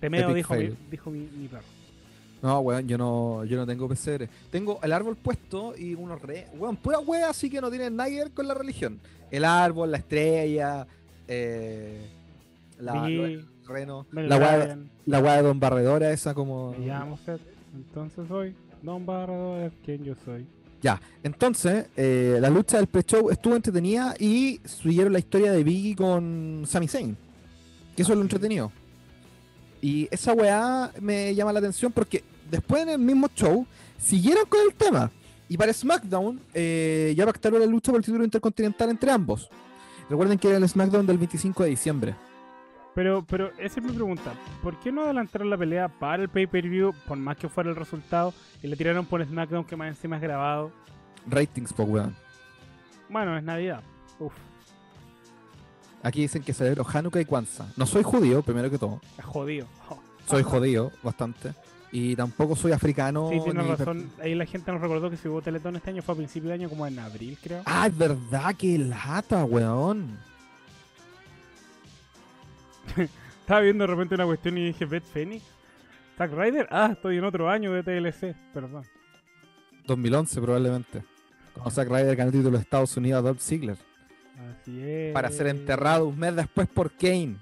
Te 0.00 0.10
meo, 0.10 0.30
Epic 0.30 0.36
dijo, 0.36 0.54
mi, 0.54 0.76
dijo 0.90 1.10
mi, 1.10 1.18
mi 1.20 1.48
perro. 1.48 1.62
No, 2.42 2.58
weón, 2.58 2.88
yo 2.88 2.98
no, 2.98 3.44
yo 3.44 3.56
no 3.56 3.64
tengo 3.64 3.88
pesebre. 3.88 4.28
Tengo 4.50 4.80
el 4.82 4.92
árbol 4.92 5.16
puesto 5.16 5.74
y 5.78 5.94
unos 5.94 6.20
re. 6.20 6.48
Weón, 6.58 6.76
pura 6.76 6.98
wea 6.98 7.30
así 7.30 7.48
que 7.48 7.60
no 7.60 7.70
tienen 7.70 7.94
nada 7.94 8.10
que 8.10 8.16
ver 8.16 8.30
con 8.32 8.48
la 8.48 8.54
religión. 8.54 8.98
El 9.32 9.44
árbol, 9.44 9.90
la 9.90 9.96
estrella, 9.98 10.86
eh, 11.26 12.06
la, 12.78 13.02
Vi, 13.06 13.16
lo- 13.16 13.26
el 13.26 13.48
reno, 13.66 14.06
la 15.06 15.18
wea 15.20 15.36
de 15.36 15.42
Don 15.42 15.58
Barredora, 15.58 16.12
esa 16.12 16.34
como. 16.34 16.72
me 16.78 16.86
llamo 16.86 17.18
entonces 17.74 18.28
soy 18.28 18.54
Don 18.82 19.04
Bardo, 19.06 19.60
es 19.64 19.72
quien 19.84 20.04
yo 20.04 20.14
soy. 20.24 20.46
Ya, 20.82 21.00
entonces, 21.22 21.86
eh, 21.96 22.38
la 22.40 22.50
lucha 22.50 22.76
del 22.76 22.88
pre-show 22.88 23.30
estuvo 23.30 23.54
entretenida 23.54 24.14
y 24.18 24.60
siguieron 24.64 25.12
la 25.12 25.20
historia 25.20 25.52
de 25.52 25.62
Biggie 25.62 25.94
con 25.94 26.64
Sami 26.66 26.88
Zayn. 26.88 27.16
Que 27.96 28.02
eso 28.02 28.12
es 28.12 28.16
lo 28.16 28.22
entretenido. 28.22 28.72
Y 29.80 30.08
esa 30.10 30.32
weá 30.32 30.90
me 31.00 31.34
llama 31.34 31.52
la 31.52 31.60
atención 31.60 31.92
porque 31.92 32.24
después 32.50 32.82
en 32.82 32.88
el 32.90 32.98
mismo 32.98 33.28
show 33.34 33.64
siguieron 33.98 34.44
con 34.48 34.60
el 34.68 34.74
tema. 34.74 35.10
Y 35.52 35.58
para 35.58 35.70
SmackDown 35.70 36.40
eh, 36.54 37.12
ya 37.14 37.26
pactaron 37.26 37.60
la 37.60 37.66
lucha 37.66 37.92
por 37.92 37.98
el 38.00 38.04
título 38.06 38.24
intercontinental 38.24 38.88
entre 38.88 39.10
ambos. 39.10 39.50
Recuerden 40.08 40.38
que 40.38 40.48
era 40.48 40.56
el 40.56 40.66
SmackDown 40.66 41.06
del 41.06 41.18
25 41.18 41.64
de 41.64 41.68
diciembre. 41.68 42.14
Pero, 42.94 43.22
pero 43.26 43.50
esa 43.58 43.80
es 43.80 43.84
mi 43.84 43.92
pregunta. 43.92 44.32
¿Por 44.62 44.80
qué 44.80 44.90
no 44.90 45.02
adelantaron 45.02 45.50
la 45.50 45.58
pelea 45.58 45.88
para 45.88 46.22
el 46.22 46.30
pay-per-view, 46.30 46.94
por 47.06 47.18
más 47.18 47.36
que 47.36 47.50
fuera 47.50 47.68
el 47.68 47.76
resultado, 47.76 48.32
y 48.62 48.66
le 48.66 48.76
tiraron 48.76 49.04
por 49.04 49.22
SmackDown 49.22 49.64
que 49.64 49.76
más 49.76 49.88
encima 49.88 50.16
es 50.16 50.22
grabado? 50.22 50.72
Ratings, 51.26 51.74
po 51.74 51.82
weón. 51.82 52.16
Bueno, 53.10 53.36
es 53.36 53.44
Navidad. 53.44 53.82
Uf, 54.20 54.32
Aquí 56.02 56.22
dicen 56.22 56.42
que 56.42 56.54
celebro 56.54 56.86
Hanukkah 56.90 57.20
y 57.20 57.26
Kwanzaa. 57.26 57.66
No 57.76 57.84
soy 57.84 58.02
judío, 58.02 58.40
primero 58.40 58.70
que 58.70 58.78
todo. 58.78 59.02
es 59.18 59.24
jodido. 59.26 59.66
Oh. 59.90 59.98
Soy 60.26 60.44
judío, 60.44 60.90
bastante. 61.02 61.52
Y 61.94 62.16
tampoco 62.16 62.56
soy 62.56 62.72
africano. 62.72 63.28
Sí, 63.30 63.38
tienes 63.44 63.64
ni- 63.64 63.70
razón. 63.70 64.10
Ahí 64.20 64.34
la 64.34 64.46
gente 64.46 64.72
nos 64.72 64.80
recordó 64.80 65.10
que 65.10 65.18
si 65.18 65.28
hubo 65.28 65.42
Teletón 65.42 65.76
este 65.76 65.90
año 65.90 66.02
fue 66.02 66.14
a 66.14 66.16
principio 66.16 66.48
de 66.48 66.54
año, 66.54 66.68
como 66.70 66.86
en 66.86 66.98
abril, 66.98 67.36
creo. 67.42 67.62
Ah, 67.66 67.86
es 67.86 67.96
verdad, 67.96 68.54
que 68.56 68.78
lata, 68.78 69.44
weón. 69.44 70.16
Estaba 73.40 73.60
viendo 73.60 73.84
de 73.86 73.90
repente 73.92 74.14
una 74.14 74.24
cuestión 74.24 74.56
y 74.58 74.66
dije, 74.66 74.84
Beth 74.86 75.04
Phoenix. 75.04 75.44
Zack 76.16 76.32
Ryder, 76.32 76.68
ah, 76.70 76.90
estoy 76.92 77.18
en 77.18 77.24
otro 77.24 77.48
año 77.50 77.72
de 77.72 77.82
TLC, 77.82 78.34
perdón. 78.52 78.84
2011 79.86 80.40
probablemente. 80.40 81.02
Cuando 81.54 81.70
Zack 81.70 81.88
Ryder 81.88 82.16
ganó 82.16 82.28
el 82.30 82.36
título 82.36 82.56
de 82.56 82.62
Estados 82.62 82.96
Unidos 82.96 83.18
a 83.18 83.22
Dolph 83.22 83.40
Ziggler. 83.40 83.76
Así 84.60 84.80
es. 84.80 85.12
Para 85.12 85.30
ser 85.30 85.48
enterrado 85.48 86.06
un 86.08 86.18
mes 86.18 86.34
después 86.36 86.68
por 86.68 86.90
Kane. 86.92 87.36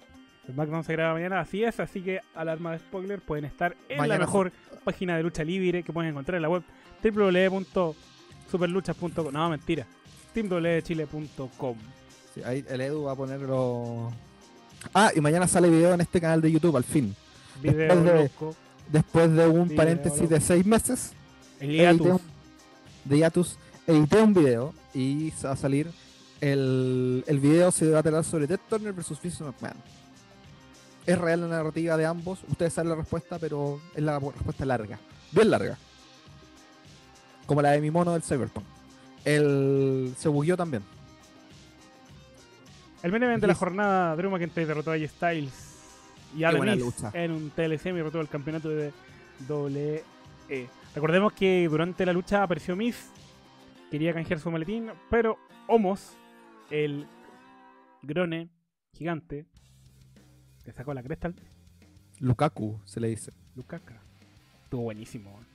SmackDown 0.53 0.85
se 0.85 0.93
graba 0.93 1.15
mañana, 1.15 1.41
así 1.41 1.65
es, 1.65 1.81
así 1.81 2.01
que 2.03 2.21
alarma 2.35 2.73
de 2.73 2.79
spoiler 2.79 3.21
pueden 3.21 3.45
estar 3.45 3.77
en 3.89 4.09
la 4.09 4.19
mejor 4.19 4.53
página 4.85 5.17
de 5.17 5.23
lucha 5.23 5.45
libre 5.45 5.83
que 5.83 5.93
pueden 5.93 6.11
encontrar 6.11 6.37
en 6.37 6.43
la 6.43 6.49
web 6.49 6.63
www.superluchas.com. 7.03 9.33
No, 9.33 9.51
mentira. 9.51 9.87
teamwchile.com. 10.35 11.77
Sí, 12.35 12.43
ahí 12.45 12.65
el 12.69 12.81
Edu 12.81 13.05
va 13.05 13.13
a 13.13 13.17
ponerlo. 13.17 14.11
Ah, 14.95 15.11
y 15.15 15.21
mañana 15.21 15.47
sale 15.49 15.69
video 15.69 15.93
en 15.95 16.01
este 16.01 16.21
canal 16.21 16.41
de 16.41 16.51
YouTube, 16.53 16.77
al 16.77 16.85
fin. 16.85 17.15
Video 17.63 17.95
Después 17.95 18.05
de- 18.05 18.23
loco. 18.23 18.55
Después 18.91 19.33
de 19.33 19.47
un 19.49 19.65
Video 19.65 19.77
paréntesis 19.77 20.21
loco. 20.23 20.35
de 20.35 20.41
seis 20.41 20.65
meses 20.67 21.13
El 21.61 21.71
edité 21.71 21.83
hiatus. 21.85 22.07
un- 22.07 22.21
de 23.05 23.17
hiatus, 23.19 23.59
edité 23.87 24.23
un 24.23 24.35
video 24.35 24.75
y 24.95 25.31
va 25.45 25.53
a 25.53 25.57
salir 25.57 25.91
El, 26.41 27.23
el 27.27 27.39
video 27.39 27.71
se 27.71 27.91
va 27.91 27.99
a 27.99 28.03
tratar 28.03 28.25
sobre 28.25 28.47
Ted 28.47 28.61
Turner 28.71 28.95
versus 28.95 29.21
Vince 29.21 29.45
McMahon. 29.45 29.77
Es 31.07 31.19
real 31.19 31.41
la 31.43 31.49
narrativa 31.49 31.97
de 31.97 32.07
ambos. 32.07 32.41
Ustedes 32.49 32.73
saben 32.73 32.91
la 32.91 32.97
respuesta, 32.97 33.39
pero 33.39 33.81
es 33.95 34.03
la 34.03 34.19
respuesta 34.19 34.65
larga. 34.65 34.99
Bien 35.33 35.51
larga. 35.51 35.77
Como 37.47 37.63
la 37.63 37.71
de 37.73 37.81
mi 37.81 37.91
mono 37.91 38.13
del 38.13 38.23
Cyberpunk. 38.23 38.65
El 39.25 40.15
se 40.17 40.29
bugueó 40.29 40.57
también. 40.57 40.83
El 43.03 43.11
main 43.13 43.23
event 43.23 43.41
de 43.41 43.47
la 43.47 43.55
jornada, 43.55 44.15
Drew 44.15 44.31
McIntyre 44.31 44.67
derrotó 44.67 44.93
a 44.93 44.99
Styles 44.99 45.71
y 46.37 46.45
a 46.45 46.53
lucha. 46.53 47.11
en 47.15 47.31
un 47.33 47.51
TLC 47.51 47.87
y 47.87 47.93
derrotó 47.93 48.21
el 48.21 48.29
campeonato 48.29 48.69
de 48.69 48.93
WWE. 49.49 50.69
Recordemos 50.95 51.33
que 51.33 51.67
durante 51.69 52.05
la 52.05 52.13
lucha 52.13 52.43
apareció 52.43 52.77
Miz, 52.77 53.11
quería 53.91 54.13
canjear 54.13 54.39
su 54.39 54.51
maletín, 54.51 54.91
pero 55.09 55.39
Homos, 55.67 56.13
el 56.71 57.07
grone 58.03 58.51
gigante, 58.93 59.47
le 60.65 60.73
sacó 60.73 60.95
la 60.95 61.03
cresta 61.03 61.29
al 61.29 61.35
Lukaku 62.19 62.79
se 62.85 63.01
le 63.01 63.09
dice. 63.09 63.33
Lukaku. 63.57 63.95
Estuvo 64.65 64.83
buenísimo. 64.83 65.31
weón. 65.31 65.47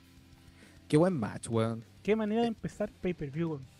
Qué 0.88 0.96
buen 0.96 1.14
match, 1.14 1.48
weón. 1.48 1.84
Qué 2.02 2.16
manera 2.16 2.42
de 2.42 2.48
empezar 2.48 2.90
pay-per-view. 3.00 3.50
weón. 3.50 3.76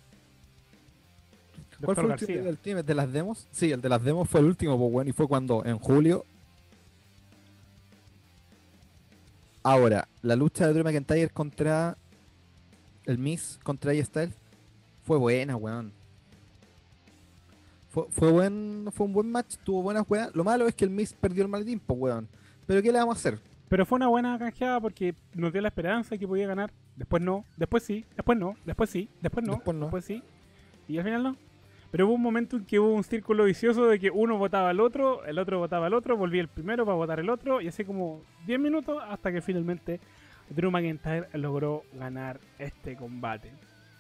¿Cuál 1.85 1.95
fue 1.97 2.05
el 2.05 2.11
último 2.11 2.29
García. 2.29 2.43
del 2.43 2.59
team? 2.59 2.79
¿El 2.79 2.87
de 2.87 2.95
las 2.95 3.13
demos? 3.13 3.47
Sí, 3.51 3.71
el 3.71 3.81
de 3.81 3.89
las 3.89 4.03
demos 4.03 4.29
fue 4.29 4.41
el 4.41 4.47
último, 4.47 4.79
pues 4.79 4.93
bueno, 4.93 5.11
y 5.11 5.13
fue 5.13 5.29
cuando 5.29 5.65
en 5.65 5.79
julio. 5.79 6.25
Ahora, 9.63 10.09
la 10.23 10.37
lucha 10.37 10.67
de 10.67 10.73
Drew 10.73 10.85
McIntyre 10.85 11.29
contra 11.29 11.99
el 13.05 13.19
Miss 13.19 13.59
contra 13.63 13.93
AJ 13.93 14.05
Styles 14.07 14.35
fue 15.05 15.19
buena, 15.19 15.57
weón. 15.57 15.93
Fue, 17.97 18.05
fue 18.11 18.31
buen, 18.31 18.89
fue 18.93 19.07
un 19.07 19.15
buen 19.15 19.31
match, 19.31 19.57
tuvo 19.65 19.81
buenas 19.81 20.05
weas. 20.07 20.31
Lo 20.35 20.45
malo 20.45 20.67
es 20.67 20.75
que 20.75 20.85
el 20.85 20.91
Miss 20.91 21.15
perdió 21.15 21.43
el 21.43 21.49
maletín, 21.49 21.81
pues 21.81 21.99
weón. 21.99 22.29
Pero 22.67 22.83
¿qué 22.83 22.93
le 22.93 22.99
vamos 22.99 23.17
a 23.17 23.19
hacer? 23.19 23.39
Pero 23.71 23.87
fue 23.87 23.97
una 23.97 24.09
buena 24.09 24.39
canjeada 24.39 24.79
porque 24.83 25.15
nos 25.33 25.51
dio 25.51 25.63
la 25.63 25.69
esperanza 25.69 26.11
de 26.11 26.19
que 26.19 26.29
podía 26.29 26.47
ganar. 26.47 26.71
Después 26.95 27.23
no, 27.23 27.47
después 27.57 27.85
sí, 27.85 28.05
después 28.15 28.37
no, 28.37 28.55
después 28.67 28.91
sí, 28.91 29.09
después 29.23 29.47
no, 29.47 29.55
Después 29.55 29.75
no. 29.79 29.87
después 29.87 30.05
sí. 30.05 30.23
Y 30.89 30.99
al 30.99 31.05
final 31.05 31.23
no. 31.23 31.37
Pero 31.91 32.07
hubo 32.07 32.17
un 32.17 32.21
momento 32.21 32.59
en 32.59 32.67
que 32.67 32.79
hubo 32.79 32.93
un 32.93 33.03
círculo 33.03 33.45
vicioso 33.45 33.87
de 33.87 33.99
que 33.99 34.11
uno 34.11 34.37
votaba 34.37 34.69
al 34.69 34.81
otro, 34.81 35.25
el 35.25 35.39
otro 35.39 35.59
votaba 35.59 35.87
al 35.87 35.95
otro, 35.95 36.19
volvía 36.19 36.43
el 36.43 36.49
primero 36.49 36.85
para 36.85 36.99
votar 36.99 37.19
el 37.19 37.31
otro, 37.31 37.63
y 37.63 37.69
así 37.69 37.83
como 37.83 38.21
10 38.47 38.61
minutos 38.61 39.03
hasta 39.09 39.33
que 39.33 39.41
finalmente 39.41 40.01
Drew 40.51 40.71
McIntyre 40.71 41.29
logró 41.33 41.85
ganar 41.95 42.41
este 42.59 42.95
combate. 42.95 43.53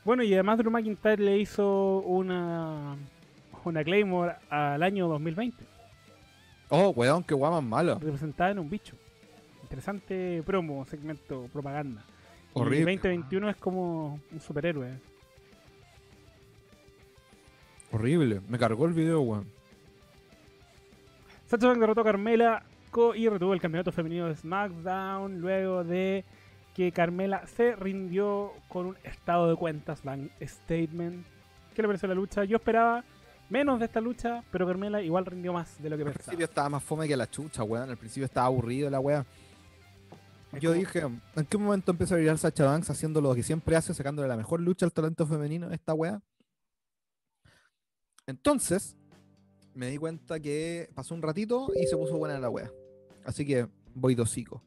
Bueno, 0.04 0.22
y 0.22 0.34
además 0.34 0.58
Drew 0.58 0.70
McIntyre 0.70 1.22
le 1.22 1.38
hizo 1.38 2.00
una, 2.00 2.96
una 3.70 3.84
Claymore 3.84 4.36
al 4.48 4.82
año 4.82 5.08
2020. 5.08 5.64
Oh, 6.68 6.88
weón, 6.90 7.22
qué 7.22 7.34
guay 7.34 7.52
más 7.52 7.62
malo. 7.62 7.98
representada 8.00 8.50
en 8.50 8.58
un 8.58 8.68
bicho. 8.68 8.96
Interesante 9.62 10.42
promo, 10.44 10.84
segmento, 10.86 11.48
propaganda. 11.52 12.04
Y 12.54 12.60
Horrible. 12.60 12.96
2021 12.96 13.50
es 13.50 13.56
como 13.56 14.20
un 14.32 14.40
superhéroe. 14.40 14.98
Horrible. 17.92 18.40
Me 18.48 18.58
cargó 18.58 18.86
el 18.86 18.92
video, 18.92 19.20
weón. 19.20 19.46
Sacha 21.46 21.72
derrotó 21.74 22.00
a 22.00 22.04
Carmela 22.04 22.64
y 23.14 23.28
retuvo 23.28 23.52
el 23.52 23.60
campeonato 23.60 23.92
femenino 23.92 24.26
de 24.26 24.36
SmackDown 24.36 25.40
luego 25.40 25.84
de 25.84 26.24
que 26.74 26.92
Carmela 26.92 27.46
se 27.46 27.76
rindió 27.76 28.52
con 28.68 28.86
un 28.86 28.96
estado 29.04 29.48
de 29.48 29.56
cuentas 29.56 30.02
bank 30.02 30.30
statement. 30.40 31.26
¿Qué 31.74 31.82
le 31.82 31.88
pareció 31.88 32.08
la 32.08 32.14
lucha? 32.14 32.44
Yo 32.44 32.56
esperaba 32.56 33.04
menos 33.50 33.78
de 33.78 33.86
esta 33.86 34.00
lucha, 34.00 34.42
pero 34.50 34.66
Carmela 34.66 35.00
igual 35.02 35.26
rindió 35.26 35.52
más 35.52 35.80
de 35.82 35.90
lo 35.90 35.96
que 35.96 36.02
Al 36.02 36.08
pensaba. 36.08 36.24
principio 36.24 36.44
estaba 36.46 36.68
más 36.68 36.82
fome 36.82 37.06
que 37.08 37.16
la 37.16 37.30
chucha, 37.30 37.62
weón. 37.62 37.88
Al 37.90 37.96
principio 37.96 38.24
estaba 38.26 38.46
aburrido 38.46 38.90
la 38.90 39.00
weá. 39.00 39.24
Yo 40.60 40.70
como- 40.70 40.74
dije, 40.80 41.00
¿en 41.00 41.46
qué 41.48 41.58
momento 41.58 41.90
empezó 41.90 42.14
a 42.14 42.16
brillar 42.18 42.38
Sacha 42.38 42.64
Banks 42.64 42.88
haciendo 42.90 43.20
lo 43.20 43.34
que 43.34 43.42
siempre 43.42 43.76
hace, 43.76 43.92
sacándole 43.94 44.28
la 44.28 44.36
mejor 44.36 44.60
lucha 44.60 44.86
al 44.86 44.92
talento 44.92 45.26
femenino 45.26 45.70
esta 45.70 45.92
weá? 45.94 46.22
Entonces, 48.26 48.96
me 49.74 49.88
di 49.90 49.98
cuenta 49.98 50.40
que 50.40 50.88
pasó 50.94 51.14
un 51.14 51.22
ratito 51.22 51.68
y 51.76 51.86
se 51.86 51.96
puso 51.96 52.16
buena 52.16 52.38
la 52.38 52.48
weá. 52.48 52.70
Así 53.24 53.44
que 53.44 53.68
voy 53.94 54.14
dosico. 54.14 54.62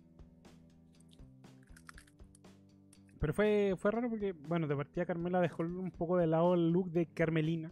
Pero 3.20 3.34
fue, 3.34 3.76
fue 3.78 3.92
raro 3.92 4.10
porque, 4.10 4.32
bueno, 4.32 4.68
de 4.68 4.76
partida 4.76 5.06
Carmela 5.06 5.42
dejó 5.42 5.64
un 5.64 5.92
poco 5.92 6.16
de 6.18 6.28
lado 6.28 6.54
el 6.54 6.70
look 6.72 6.92
de 6.92 7.06
Carmelina. 7.08 7.72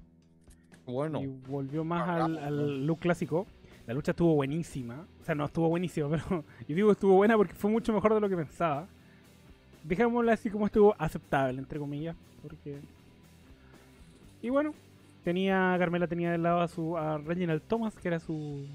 Bueno, 0.87 1.21
y 1.21 1.27
volvió 1.27 1.83
más 1.83 2.07
al, 2.07 2.37
al 2.37 2.85
look 2.85 2.99
clásico. 2.99 3.45
La 3.85 3.93
lucha 3.93 4.11
estuvo 4.11 4.35
buenísima. 4.35 5.07
O 5.21 5.23
sea, 5.23 5.33
no 5.33 5.45
estuvo 5.45 5.69
buenísima, 5.69 6.09
pero 6.27 6.43
yo 6.67 6.75
digo 6.75 6.91
estuvo 6.91 7.13
buena 7.15 7.37
porque 7.37 7.53
fue 7.53 7.71
mucho 7.71 7.93
mejor 7.93 8.13
de 8.13 8.19
lo 8.19 8.29
que 8.29 8.35
pensaba. 8.35 8.87
Dejémosla 9.83 10.33
así 10.33 10.49
como 10.49 10.65
estuvo 10.65 10.93
aceptable, 10.99 11.59
entre 11.59 11.79
comillas. 11.79 12.15
Porque. 12.41 12.79
Y 14.41 14.49
bueno, 14.49 14.73
tenía. 15.23 15.75
Carmela 15.79 16.07
tenía 16.07 16.31
del 16.31 16.43
lado 16.43 16.59
a 16.59 16.67
su. 16.67 16.97
a 16.97 17.17
Reginald 17.17 17.61
Thomas, 17.61 17.95
que 17.95 18.07
era 18.07 18.19
su. 18.19 18.65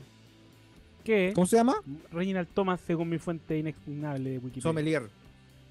¿Qué? 1.04 1.32
¿cómo 1.34 1.46
se 1.46 1.56
llama? 1.56 1.74
Reginald 2.10 2.48
Thomas, 2.54 2.80
según 2.80 3.08
mi 3.08 3.18
fuente 3.18 3.58
inexpugnable 3.58 4.30
de 4.30 4.38
Wikipedia. 4.38 4.62
Sommelier. 4.62 5.10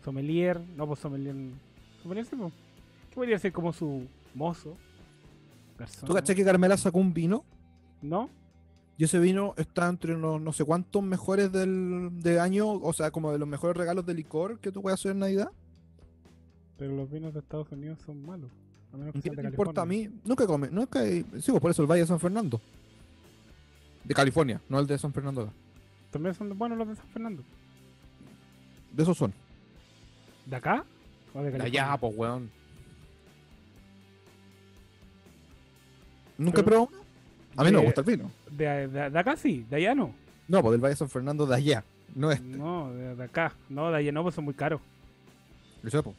Sommelier. 0.04 0.62
No, 0.76 0.86
pues 0.86 1.00
sommelier. 1.00 1.36
Sommelier, 2.04 2.28
pues. 2.28 2.54
¿Qué 3.10 3.16
podría 3.16 3.40
ser 3.40 3.52
como 3.52 3.74
su 3.74 4.08
mozo? 4.36 4.78
¿Tú 6.06 6.14
caché 6.14 6.36
que 6.36 6.44
Carmela 6.46 6.78
sacó 6.78 7.00
un 7.00 7.14
vino? 7.14 7.44
¿No? 8.02 8.30
Y 8.98 9.06
ese 9.06 9.20
vino 9.20 9.54
está 9.58 9.88
entre 9.88 10.16
los 10.18 10.40
no 10.40 10.54
sé 10.54 10.64
cuántos 10.64 11.02
mejores 11.02 11.52
del 11.52 12.10
de 12.22 12.40
año, 12.40 12.72
o 12.72 12.94
sea, 12.94 13.10
como 13.12 13.32
de 13.32 13.40
los 13.40 13.48
mejores 13.48 13.76
regalos 13.76 14.06
de 14.06 14.14
licor 14.14 14.60
que 14.60 14.72
tú 14.72 14.82
puedes 14.82 15.00
hacer 15.00 15.12
en 15.12 15.20
Navidad. 15.20 15.52
Pero 16.78 16.96
los 16.96 17.10
vinos 17.10 17.34
de 17.34 17.40
Estados 17.40 17.72
Unidos 17.72 18.00
son 18.06 18.24
malos. 18.26 18.52
A 18.94 18.98
menos 18.98 19.14
que 19.14 19.22
¿Qué 19.22 19.30
de 19.32 19.42
te 19.42 19.48
importa 19.48 19.82
a 19.82 19.86
mí? 19.86 20.10
Nunca 20.24 20.46
come, 20.46 20.70
nunca 20.70 21.04
sí, 21.06 21.24
pues 21.32 21.60
por 21.60 21.72
eso 21.72 21.82
el 21.82 21.88
Valle 21.90 22.02
de 22.02 22.08
San 22.08 22.20
Fernando. 22.20 22.60
De 24.04 24.14
California, 24.14 24.62
no 24.68 24.80
el 24.80 24.88
de 24.88 24.98
San 24.98 25.14
Fernando. 25.14 25.44
acá. 25.44 25.54
También 26.12 26.36
son 26.36 26.58
buenos 26.58 26.78
los 26.78 26.88
de 26.88 26.96
San 26.96 27.08
Fernando. 27.08 27.44
De 28.92 29.04
esos 29.04 29.18
son. 29.18 29.34
¿De 30.46 30.56
acá? 30.56 30.84
¿O 31.34 31.40
de 31.40 31.46
De 31.46 31.58
California? 31.58 31.84
allá, 31.92 31.98
pues, 32.00 32.14
weón. 32.18 32.52
¿Nunca 36.44 36.62
he 36.62 36.64
probado? 36.64 36.90
A 37.58 37.64
mí 37.64 37.72
no 37.72 37.80
me 37.80 37.86
gusta 37.86 38.02
el 38.02 38.08
vino. 38.08 38.32
De, 38.50 38.88
de- 38.88 39.10
de 39.10 39.20
acá 39.20 39.36
sí, 39.36 39.66
de 39.70 39.76
allá 39.78 39.94
no. 39.96 40.14
No, 40.48 40.62
pues 40.62 40.72
del 40.72 40.82
Valle 40.82 40.94
de 40.94 40.98
San 40.98 41.10
Fernando 41.10 41.46
de 41.46 41.56
allá. 41.56 41.84
No 42.16 42.32
es. 42.32 42.42
No, 42.42 42.92
de, 42.94 43.24
acá. 43.24 43.54
No, 43.70 43.90
de 43.92 43.98
allá 43.98 44.12
no, 44.12 44.24
pues 44.24 44.36
son 44.36 44.44
muy 44.46 44.54
caros. 44.54 44.82
Lo 45.82 45.90
sé, 45.90 46.02
po. 46.04 46.14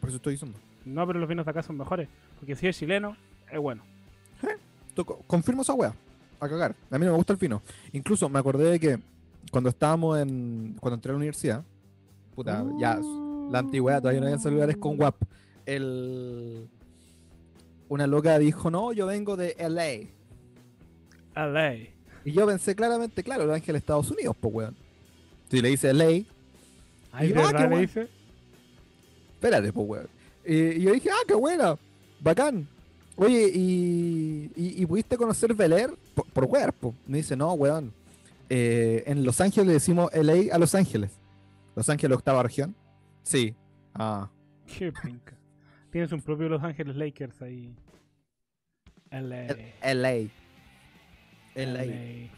Por 0.00 0.08
eso 0.08 0.16
estoy 0.16 0.34
diciendo. 0.34 0.58
No, 0.84 1.06
pero 1.06 1.18
los 1.18 1.28
vinos 1.28 1.44
de 1.44 1.50
acá 1.50 1.62
son 1.62 1.76
mejores. 1.76 2.08
Porque 2.38 2.56
si 2.56 2.66
es 2.66 2.76
chileno, 2.78 3.16
es 3.50 3.58
bueno. 3.58 3.82
Co- 4.96 5.22
Confirmo 5.26 5.62
esa 5.62 5.72
weá. 5.74 5.94
A 6.40 6.48
cagar. 6.48 6.74
A 6.90 6.98
mí 6.98 7.04
no 7.06 7.12
me 7.12 7.16
gusta 7.16 7.32
el 7.32 7.38
vino. 7.38 7.62
Incluso 7.92 8.28
me 8.28 8.38
acordé 8.38 8.64
de 8.70 8.80
que 8.80 8.98
cuando 9.50 9.70
estábamos 9.70 10.18
en. 10.18 10.76
Cuando 10.80 10.94
entré 10.96 11.10
a 11.10 11.14
la 11.14 11.18
universidad. 11.18 11.62
Puta, 12.34 12.64
ya. 12.78 12.98
La 13.50 13.58
antigüedad, 13.60 14.00
todavía 14.00 14.20
no 14.20 14.26
había 14.26 14.38
celulares 14.38 14.76
con 14.76 14.98
WAP. 15.00 15.14
El. 15.66 16.66
Una 17.90 18.06
loca 18.06 18.38
dijo, 18.38 18.70
no, 18.70 18.92
yo 18.92 19.06
vengo 19.06 19.36
de 19.36 19.56
LA. 19.58 20.08
LA. 21.34 21.74
Y 22.24 22.30
yo 22.32 22.46
pensé 22.46 22.76
claramente, 22.76 23.24
claro, 23.24 23.44
Los 23.46 23.56
Ángeles, 23.56 23.80
Estados 23.80 24.08
Unidos, 24.12 24.36
pues 24.38 24.54
weón. 24.54 24.76
Si 25.50 25.60
le 25.60 25.70
dice 25.70 25.92
LA, 25.92 26.24
Ay, 27.12 27.30
Y, 27.30 27.32
¿de 27.32 27.40
ah, 27.40 27.66
le 27.66 27.78
dice? 27.80 28.08
espérate, 29.34 29.72
pues 29.72 29.88
weón. 29.88 30.08
Y, 30.46 30.54
y 30.54 30.82
yo 30.82 30.92
dije, 30.92 31.10
ah, 31.10 31.24
qué 31.26 31.34
buena, 31.34 31.76
bacán. 32.20 32.68
Oye, 33.16 33.50
¿y, 33.52 34.52
y, 34.54 34.82
y 34.82 34.86
pudiste 34.86 35.16
conocer 35.16 35.52
Bel 35.52 35.72
Air? 35.72 35.90
Por, 36.14 36.26
por 36.26 36.44
wear, 36.44 36.72
po. 36.72 36.94
Me 37.08 37.16
dice, 37.18 37.34
no, 37.36 37.52
weón. 37.54 37.92
Eh, 38.48 39.02
en 39.06 39.24
Los 39.24 39.40
Ángeles 39.40 39.66
le 39.66 39.72
decimos 39.72 40.10
LA 40.14 40.54
a 40.54 40.58
Los 40.58 40.76
Ángeles. 40.76 41.10
Los 41.74 41.88
Ángeles, 41.88 42.16
octava 42.16 42.40
región. 42.44 42.72
Sí. 43.24 43.52
Ah. 43.94 44.30
Qué 44.66 44.92
pinca. 44.92 45.39
Tienes 45.90 46.12
un 46.12 46.22
propio 46.22 46.48
Los 46.48 46.62
Ángeles 46.62 46.96
Lakers 46.96 47.42
ahí. 47.42 47.74
LA. 49.10 49.46
LA. 49.82 50.28
LA. 51.54 52.30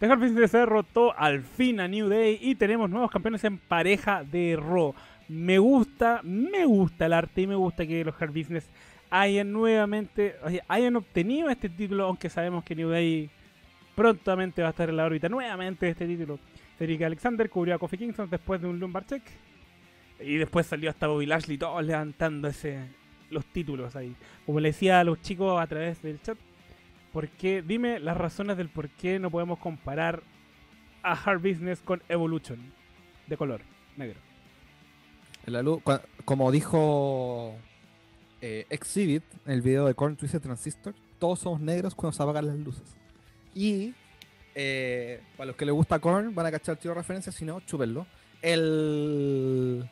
Dejar 0.00 0.18
Business 0.18 0.50
se 0.50 0.58
derrotó 0.58 1.16
al 1.16 1.42
fin 1.42 1.78
a 1.78 1.86
New 1.86 2.08
Day 2.08 2.38
y 2.40 2.54
tenemos 2.54 2.90
nuevos 2.90 3.10
campeones 3.10 3.44
en 3.44 3.58
pareja 3.58 4.24
de 4.24 4.56
Raw. 4.56 4.94
Me 5.28 5.58
gusta, 5.58 6.20
me 6.24 6.64
gusta 6.64 7.06
el 7.06 7.12
arte 7.12 7.42
y 7.42 7.46
me 7.46 7.54
gusta 7.54 7.86
que 7.86 8.04
los 8.04 8.20
Hard 8.20 8.32
Business 8.32 8.68
hayan 9.10 9.52
nuevamente, 9.52 10.34
hayan 10.66 10.96
obtenido 10.96 11.50
este 11.50 11.68
título, 11.68 12.06
aunque 12.06 12.30
sabemos 12.30 12.64
que 12.64 12.74
New 12.74 12.88
Day 12.88 13.30
prontamente 13.94 14.62
va 14.62 14.68
a 14.68 14.70
estar 14.70 14.88
en 14.88 14.96
la 14.96 15.04
órbita 15.04 15.28
nuevamente 15.28 15.86
de 15.86 15.92
este 15.92 16.06
título. 16.06 16.38
Cedric 16.78 17.02
Alexander 17.02 17.48
cubrió 17.48 17.74
a 17.74 17.78
Kofi 17.78 17.98
Kingston 17.98 18.28
después 18.28 18.60
de 18.60 18.66
un 18.66 18.80
lumbar 18.80 19.06
check 19.06 19.22
y 20.24 20.36
después 20.36 20.66
salió 20.66 20.90
hasta 20.90 21.06
Bobby 21.06 21.26
Lashley 21.26 21.58
todos 21.58 21.84
levantando 21.84 22.48
ese 22.48 22.78
los 23.30 23.44
títulos 23.46 23.96
ahí. 23.96 24.14
Como 24.44 24.60
le 24.60 24.68
decía 24.68 25.00
a 25.00 25.04
los 25.04 25.20
chicos 25.20 25.60
a 25.60 25.66
través 25.66 26.02
del 26.02 26.20
chat, 26.20 26.36
¿por 27.12 27.28
qué? 27.28 27.62
Dime 27.62 27.98
las 27.98 28.16
razones 28.16 28.56
del 28.56 28.68
por 28.68 28.88
qué 28.90 29.18
no 29.18 29.30
podemos 29.30 29.58
comparar 29.58 30.22
a 31.02 31.12
Hard 31.14 31.40
Business 31.40 31.80
con 31.80 32.02
Evolution 32.08 32.58
de 33.26 33.36
color 33.36 33.62
negro. 33.96 34.20
La 35.46 35.62
luz, 35.62 35.82
como 36.24 36.52
dijo 36.52 37.56
eh, 38.40 38.66
Exhibit 38.70 39.24
en 39.46 39.52
el 39.52 39.62
video 39.62 39.86
de 39.86 39.94
Corn 39.94 40.16
Twisted 40.16 40.40
Transistor, 40.40 40.94
todos 41.18 41.40
somos 41.40 41.60
negros 41.60 41.94
cuando 41.94 42.16
se 42.16 42.22
apagan 42.22 42.46
las 42.46 42.56
luces. 42.56 42.96
Y 43.54 43.94
eh, 44.54 45.20
para 45.36 45.48
los 45.48 45.56
que 45.56 45.64
les 45.64 45.74
gusta 45.74 45.98
Korn, 45.98 46.34
van 46.34 46.46
a 46.46 46.50
cachar 46.50 46.76
tío 46.76 46.94
referencia, 46.94 47.32
si 47.32 47.44
no, 47.44 47.60
chúpenlo. 47.60 48.06
El. 48.40 49.88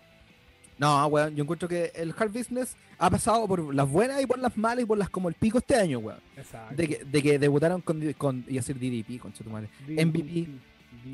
No, 0.80 1.06
weón, 1.08 1.36
yo 1.36 1.42
encuentro 1.42 1.68
que 1.68 1.92
el 1.94 2.14
Hard 2.16 2.32
Business 2.32 2.74
ha 2.98 3.10
pasado 3.10 3.46
por 3.46 3.74
las 3.74 3.86
buenas 3.86 4.22
y 4.22 4.26
por 4.26 4.38
las 4.38 4.56
malas 4.56 4.82
y 4.84 4.86
por 4.86 4.96
las 4.96 5.10
como 5.10 5.28
el 5.28 5.34
pico 5.34 5.58
este 5.58 5.76
año, 5.76 5.98
weón. 5.98 6.18
Exacto. 6.36 6.74
De 6.74 6.88
que, 6.88 7.04
de 7.04 7.22
que 7.22 7.38
debutaron 7.38 7.82
con, 7.82 8.12
con 8.14 8.44
y 8.48 8.54
decir 8.54 8.78
DDP, 8.78 9.20
con 9.20 9.30
tu 9.30 9.44
madre. 9.50 9.68
MVP, 9.86 10.46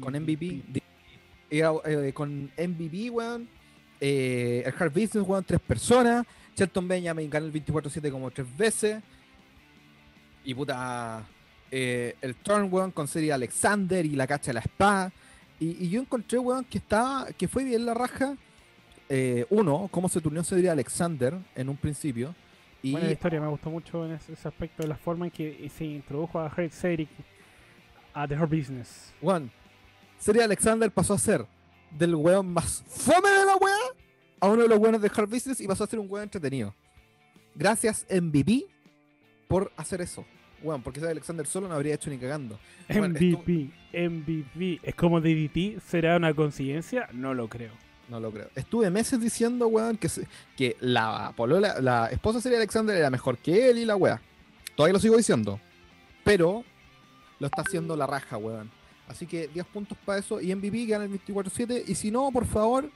con 0.00 0.14
MVP, 0.14 0.62
con 2.12 2.44
MVP, 2.56 3.10
weón. 3.10 3.48
eh, 4.00 4.62
el 4.64 4.72
Hard 4.78 4.92
Business, 4.92 5.24
weón, 5.26 5.42
tres 5.42 5.60
personas. 5.60 6.24
Shelton 6.56 6.86
Benjamin 6.86 7.28
ganó 7.28 7.46
el 7.46 7.52
24-7 7.52 8.10
como 8.10 8.30
tres 8.30 8.46
veces. 8.56 9.02
Y 10.44 10.54
puta. 10.54 11.24
eh, 11.72 12.14
el 12.20 12.36
Turn, 12.36 12.72
weón, 12.72 12.92
con 12.92 13.08
serie 13.08 13.32
Alexander 13.32 14.06
y 14.06 14.10
la 14.10 14.26
cacha 14.28 14.50
de 14.50 14.54
la 14.54 14.60
espada. 14.60 15.12
Y, 15.58 15.84
y 15.84 15.88
yo 15.90 16.00
encontré, 16.00 16.38
weón, 16.38 16.64
que 16.64 16.78
estaba. 16.78 17.26
que 17.32 17.48
fue 17.48 17.64
bien 17.64 17.84
la 17.84 17.94
raja. 17.94 18.36
Eh, 19.08 19.46
uno, 19.50 19.88
cómo 19.90 20.08
se 20.08 20.20
turneó 20.20 20.42
serie 20.44 20.70
Alexander 20.70 21.34
en 21.54 21.68
un 21.68 21.76
principio. 21.76 22.34
Y 22.82 22.92
Buena 22.92 23.10
historia, 23.10 23.40
me 23.40 23.48
gustó 23.48 23.70
mucho 23.70 24.04
en 24.06 24.12
ese, 24.12 24.32
ese 24.32 24.48
aspecto 24.48 24.82
de 24.82 24.88
la 24.88 24.96
forma 24.96 25.26
en 25.26 25.30
que 25.30 25.70
se 25.76 25.84
introdujo 25.84 26.38
a 26.38 26.50
Cedric 26.70 27.08
a 28.16 28.26
The 28.26 28.34
Hard 28.34 28.48
Business. 28.48 29.12
Weón, 29.20 29.50
Serie 30.18 30.42
Alexander 30.42 30.90
pasó 30.90 31.14
a 31.14 31.18
ser 31.18 31.44
del 31.90 32.14
weón 32.14 32.52
más 32.52 32.82
fome 32.86 33.28
de 33.28 33.44
la 33.44 33.56
wea 33.56 33.76
a 34.40 34.48
uno 34.48 34.62
de 34.62 34.68
los 34.68 34.78
buenos 34.78 35.02
de 35.02 35.10
Hard 35.14 35.28
Business 35.28 35.60
y 35.60 35.66
pasó 35.66 35.84
a 35.84 35.86
ser 35.86 35.98
un 35.98 36.10
weón 36.10 36.24
entretenido. 36.24 36.74
Gracias 37.54 38.06
MVP 38.10 38.64
por 39.48 39.70
hacer 39.76 40.00
eso. 40.00 40.24
Weón, 40.62 40.82
porque 40.82 41.00
Serie 41.00 41.12
Alexander 41.12 41.46
solo 41.46 41.68
no 41.68 41.74
habría 41.74 41.94
hecho 41.94 42.10
ni 42.10 42.18
cagando. 42.18 42.58
Bueno, 42.88 43.08
MVP, 43.08 43.70
MVP. 43.92 44.80
¿Es 44.82 44.94
como 44.94 45.20
DDT? 45.20 45.80
¿Será 45.80 46.16
una 46.16 46.32
coincidencia? 46.32 47.08
No 47.12 47.34
lo 47.34 47.48
creo. 47.48 47.72
No 48.08 48.20
lo 48.20 48.30
creo. 48.30 48.48
Estuve 48.54 48.88
meses 48.90 49.20
diciendo, 49.20 49.66
weón, 49.66 49.96
que, 49.96 50.08
se- 50.08 50.26
que 50.56 50.76
la 50.80 51.32
polola, 51.36 51.80
la 51.80 52.06
esposa 52.06 52.38
de 52.38 52.42
Serie 52.42 52.58
Alexander 52.58 52.96
era 52.96 53.10
mejor 53.10 53.38
que 53.38 53.68
él 53.70 53.78
y 53.78 53.84
la 53.84 53.96
wea. 53.96 54.20
Todavía 54.76 54.92
lo 54.92 55.00
sigo 55.00 55.16
diciendo. 55.16 55.58
Pero 56.24 56.64
lo 57.40 57.46
está 57.46 57.62
haciendo 57.62 57.96
la 57.96 58.06
raja, 58.06 58.36
weón. 58.36 58.70
Así 59.08 59.26
que 59.26 59.48
10 59.48 59.66
puntos 59.66 59.96
para 60.04 60.18
eso 60.18 60.40
y 60.40 60.54
MVP 60.54 60.86
gana 60.86 61.04
el 61.04 61.10
24-7. 61.24 61.84
Y 61.86 61.94
si 61.94 62.10
no, 62.10 62.30
por 62.32 62.46
favor, 62.46 62.90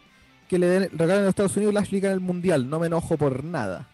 que 0.49 0.59
le 0.59 0.67
den, 0.67 0.91
regalen 0.99 1.25
a 1.25 1.29
Estados 1.29 1.57
Unidos 1.57 1.75
Lashley 1.75 2.01
gana 2.01 2.15
el 2.15 2.21
mundial. 2.21 2.69
No 2.69 2.79
me 2.79 2.87
enojo 2.89 3.17
por 3.17 3.43
nada. 3.45 3.89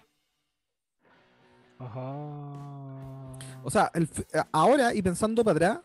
Ajá. 1.79 2.00
O 3.62 3.70
sea, 3.70 3.90
el 3.94 4.07
fe- 4.07 4.26
ahora 4.52 4.94
y 4.94 5.02
pensando 5.02 5.44
para 5.44 5.57
atrás, 5.57 5.79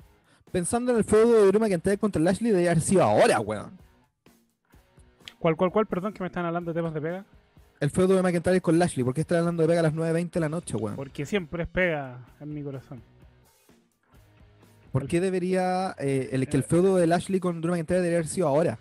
pensando 0.51 0.91
en 0.91 0.99
el 0.99 1.03
feudo 1.03 1.33
de 1.41 1.47
Drew 1.47 1.59
McIntyre 1.59 1.97
contra 1.97 2.21
Lashley, 2.21 2.51
debería 2.51 2.71
haber 2.71 2.83
sido 2.83 3.03
ahora, 3.03 3.39
weón. 3.39 3.77
¿Cuál, 5.41 5.56
cuál, 5.58 5.71
cuál? 5.71 5.88
Perdón 5.88 6.13
que 6.13 6.21
me 6.21 6.27
están 6.27 6.45
hablando 6.45 6.71
de 6.71 6.80
temas 6.80 6.93
de 6.93 7.01
pega. 7.01 7.25
El 7.80 7.89
feudo 7.89 8.15
de 8.15 8.21
McIntyre 8.21 8.62
con 8.62 8.77
Lashley, 8.77 9.04
porque 9.04 9.21
está 9.21 9.39
hablando 9.39 9.63
de 9.63 9.67
pega 9.67 9.80
a 9.80 9.84
las 9.84 9.93
9.20 9.95 10.30
de 10.32 10.39
la 10.39 10.49
noche, 10.49 10.77
weón. 10.77 10.95
Porque 10.95 11.25
siempre 11.25 11.63
es 11.63 11.69
pega 11.69 12.19
en 12.39 12.54
mi 12.54 12.62
corazón. 12.62 13.01
¿Por 14.91 15.08
qué 15.08 15.19
debería 15.19 15.95
eh, 15.97 16.30
el, 16.32 16.47
que 16.47 16.58
el 16.58 16.63
feudo 16.63 16.95
de 16.97 17.08
Lashley 17.08 17.39
con 17.39 17.60
Drew 17.60 17.71
McIntyre 17.73 18.01
debería 18.01 18.19
haber 18.19 18.27
sido 18.30 18.47
ahora? 18.47 18.77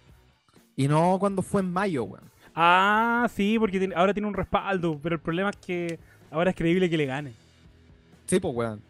Y 0.77 0.87
no 0.87 1.17
cuando 1.19 1.41
fue 1.41 1.63
en 1.63 1.73
mayo, 1.73 2.05
weón. 2.05 2.25
Ah, 2.55 3.27
sí, 3.35 3.59
porque 3.59 3.79
tiene- 3.79 3.95
ahora 3.95 4.13
tiene 4.13 4.29
un 4.29 4.35
respaldo. 4.35 4.99
Pero 5.03 5.15
el 5.15 5.21
problema 5.21 5.51
es 5.51 5.57
que 5.57 5.99
ahora 6.31 6.51
es 6.51 6.57
creíble 6.57 6.91
que 6.91 6.97
le 6.99 7.07
gane. 7.07 7.33
Sí, 8.27 8.39
pues, 8.39 8.55
weón. 8.55 8.83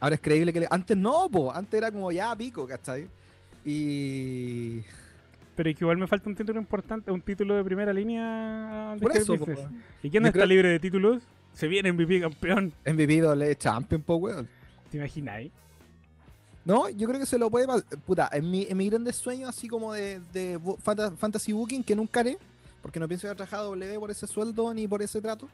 Ahora 0.00 0.14
es 0.14 0.20
creíble 0.20 0.52
que 0.52 0.60
le... 0.60 0.68
Antes 0.70 0.96
no, 0.96 1.28
pues. 1.30 1.54
Antes 1.54 1.76
era 1.78 1.90
como 1.92 2.10
ya 2.10 2.34
pico, 2.36 2.66
¿cachai? 2.66 3.06
Y... 3.66 4.80
Pero 5.58 5.74
que 5.76 5.82
igual 5.84 5.96
me 5.98 6.06
falta 6.06 6.28
un 6.30 6.36
título 6.36 6.60
importante, 6.60 7.10
un 7.10 7.20
título 7.20 7.56
de 7.56 7.64
primera 7.64 7.92
línea 7.92 8.92
de 8.94 9.00
Por 9.00 9.16
eso, 9.16 9.36
po. 9.36 9.46
¿Y 10.04 10.08
quién 10.08 10.22
Yo 10.22 10.28
está 10.28 10.30
creo- 10.38 10.46
libre 10.46 10.68
de 10.68 10.78
títulos? 10.78 11.20
Se 11.52 11.66
viene 11.66 11.90
MVP 11.92 12.20
campeón. 12.20 12.72
MVP 12.86 13.20
doble 13.20 13.56
Champion, 13.56 14.00
pues, 14.02 14.20
weón. 14.20 14.48
¿Te 14.88 14.98
imagináis? 14.98 15.50
No, 16.64 16.88
yo 16.90 17.08
creo 17.08 17.18
que 17.18 17.26
se 17.26 17.38
lo 17.38 17.50
puede... 17.50 17.66
pas- 17.66 17.82
Puta, 18.06 18.28
en 18.32 18.48
mi, 18.48 18.66
en 18.70 18.76
mi 18.76 18.88
grande 18.88 19.12
sueño, 19.12 19.48
así 19.48 19.66
como 19.66 19.92
de, 19.94 20.20
de 20.32 20.60
fantasy 21.18 21.50
booking, 21.52 21.82
que 21.82 21.96
nunca 21.96 22.20
haré, 22.20 22.38
porque 22.80 23.00
no 23.00 23.08
pienso 23.08 23.26
ir 23.26 23.32
a 23.32 23.34
trabajar 23.34 23.58
a 23.58 23.62
W 23.64 23.98
por 23.98 24.12
ese 24.12 24.28
sueldo 24.28 24.72
ni 24.72 24.86
por 24.86 25.02
ese 25.02 25.20
trato. 25.20 25.48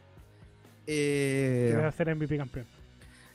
Eh, 0.87 1.73
vas 1.77 1.95
a 1.95 1.97
ser 1.97 2.14
MVP 2.14 2.37
campeón. 2.37 2.67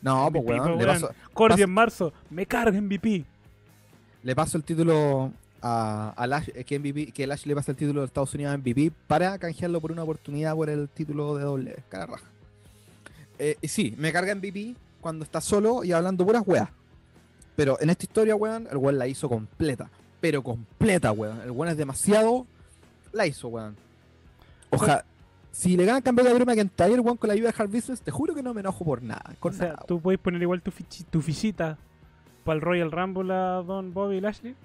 no, 0.04 0.30
pues, 0.32 0.44
MVP. 0.44 0.54
Le 0.70 0.76
weón. 0.76 0.86
paso, 0.86 1.10
Cordy 1.34 1.56
Pas- 1.56 1.64
en 1.64 1.72
marzo, 1.72 2.14
me 2.30 2.46
carga 2.46 2.80
MVP. 2.80 3.26
le 4.22 4.36
paso 4.36 4.56
el 4.58 4.64
título 4.64 5.32
a, 5.62 6.14
a 6.16 6.28
Lash, 6.28 6.50
eh, 6.54 6.64
que, 6.64 6.80
MVP, 6.80 7.12
que 7.12 7.28
Lash 7.28 7.46
le 7.46 7.56
pasa 7.56 7.72
el 7.72 7.78
título 7.78 8.02
de 8.02 8.08
Estados 8.08 8.34
Unidos 8.34 8.54
a 8.54 8.58
MVP 8.58 8.92
para 9.08 9.38
canjearlo 9.38 9.82
por 9.82 9.92
una 9.92 10.04
oportunidad 10.04 10.56
por 10.56 10.70
el 10.70 10.90
título 10.90 11.36
de 11.36 11.44
doble. 11.44 11.76
Cara 11.90 12.06
raja. 12.06 12.26
Eh, 13.38 13.56
y 13.62 13.68
sí, 13.68 13.96
me 13.98 14.12
carga 14.12 14.36
MVP 14.36 14.76
cuando 15.02 15.24
está 15.24 15.42
solo 15.42 15.84
y 15.84 15.92
hablando 15.92 16.26
puras 16.26 16.44
weas. 16.46 16.70
Pero 17.56 17.78
en 17.82 17.90
esta 17.90 18.06
historia, 18.06 18.36
weón, 18.36 18.68
el 18.72 18.78
weón 18.78 18.98
la 18.98 19.08
hizo 19.08 19.28
completa. 19.28 19.90
Pero 20.22 20.44
completa, 20.44 21.12
weón. 21.12 21.42
El 21.42 21.52
weón 21.52 21.72
es 21.72 21.78
demasiado. 21.78 22.46
La 23.12 23.26
hizo, 23.26 23.48
weón. 23.48 23.76
Ojalá. 24.70 25.06
Si 25.52 25.76
le 25.76 25.84
ganan 25.84 26.02
campeón 26.02 26.28
a 26.28 26.34
Drew 26.34 26.46
McIntyre, 26.46 27.00
weón, 27.00 27.18
con 27.18 27.28
la 27.28 27.34
ayuda 27.34 27.52
de 27.52 27.56
Hard 27.58 27.70
Business, 27.70 28.02
te 28.02 28.12
juro 28.12 28.34
que 28.36 28.44
no 28.44 28.54
me 28.54 28.62
enojo 28.62 28.86
por 28.86 29.02
nada. 29.02 29.34
Con 29.40 29.54
O 29.54 29.58
sea, 29.58 29.68
nada, 29.70 29.84
tú 29.88 30.00
puedes 30.00 30.20
poner 30.20 30.42
igual 30.42 30.62
tu, 30.62 30.72
tu 31.10 31.22
fichita 31.22 31.78
para 32.46 32.56
el 32.56 32.62
Royal 32.62 32.92
Rumble 32.92 33.34
a 33.34 33.64
Don 33.66 33.94
Bobby 33.94 34.18
y 34.18 34.22
Lashley. 34.22 34.56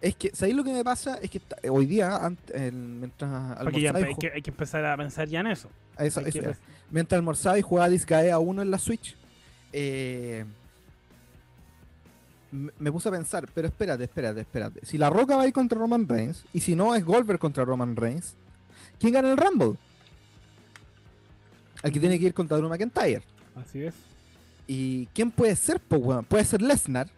Es 0.00 0.14
que, 0.14 0.30
¿sabéis 0.34 0.56
lo 0.56 0.62
que 0.64 0.72
me 0.72 0.84
pasa? 0.84 1.16
Es 1.20 1.28
que 1.30 1.38
esta- 1.38 1.56
hoy 1.70 1.86
día, 1.86 2.10
ant- 2.20 2.36
en- 2.54 3.00
mientras 3.00 3.58
Porque 3.58 3.80
ya 3.80 3.90
almorzaba 3.90 4.06
hay 4.06 4.14
que, 4.14 4.30
hay 4.36 4.42
que 4.42 4.50
empezar 4.50 4.84
a 4.84 4.96
pensar 4.96 5.26
ya 5.28 5.40
en 5.40 5.48
eso. 5.48 5.68
eso- 5.98 6.20
Hay 6.20 6.28
eso 6.28 6.40
que- 6.40 6.50
es. 6.50 6.56
mientras 6.90 7.18
almorzaba 7.18 7.58
y 7.58 7.62
jugaba 7.62 7.88
Disgaea 7.88 8.38
1 8.38 8.62
en 8.62 8.70
la 8.70 8.78
Switch, 8.78 9.16
eh, 9.72 10.44
me 12.50 12.90
puse 12.92 13.08
a 13.08 13.12
pensar, 13.12 13.46
pero 13.52 13.66
espérate, 13.68 14.04
espérate, 14.04 14.40
espérate. 14.40 14.86
Si 14.86 14.96
La 14.96 15.10
Roca 15.10 15.36
va 15.36 15.42
a 15.42 15.46
ir 15.46 15.52
contra 15.52 15.78
Roman 15.78 16.08
Reigns, 16.08 16.44
y 16.52 16.60
si 16.60 16.74
no 16.74 16.94
es 16.94 17.04
Goldberg 17.04 17.38
contra 17.38 17.64
Roman 17.64 17.94
Reigns, 17.96 18.34
¿quién 18.98 19.12
gana 19.12 19.30
el 19.30 19.36
Rumble? 19.36 19.76
El 21.82 21.92
que 21.92 22.00
tiene 22.00 22.18
que 22.18 22.26
ir 22.26 22.34
contra 22.34 22.56
Drew 22.56 22.68
McIntyre. 22.68 23.22
Así 23.54 23.82
es. 23.84 23.94
¿Y 24.66 25.06
quién 25.14 25.30
puede 25.30 25.54
ser, 25.56 25.80
weón? 25.90 26.24
Puede 26.24 26.44
ser 26.44 26.60
Lesnar. 26.62 27.08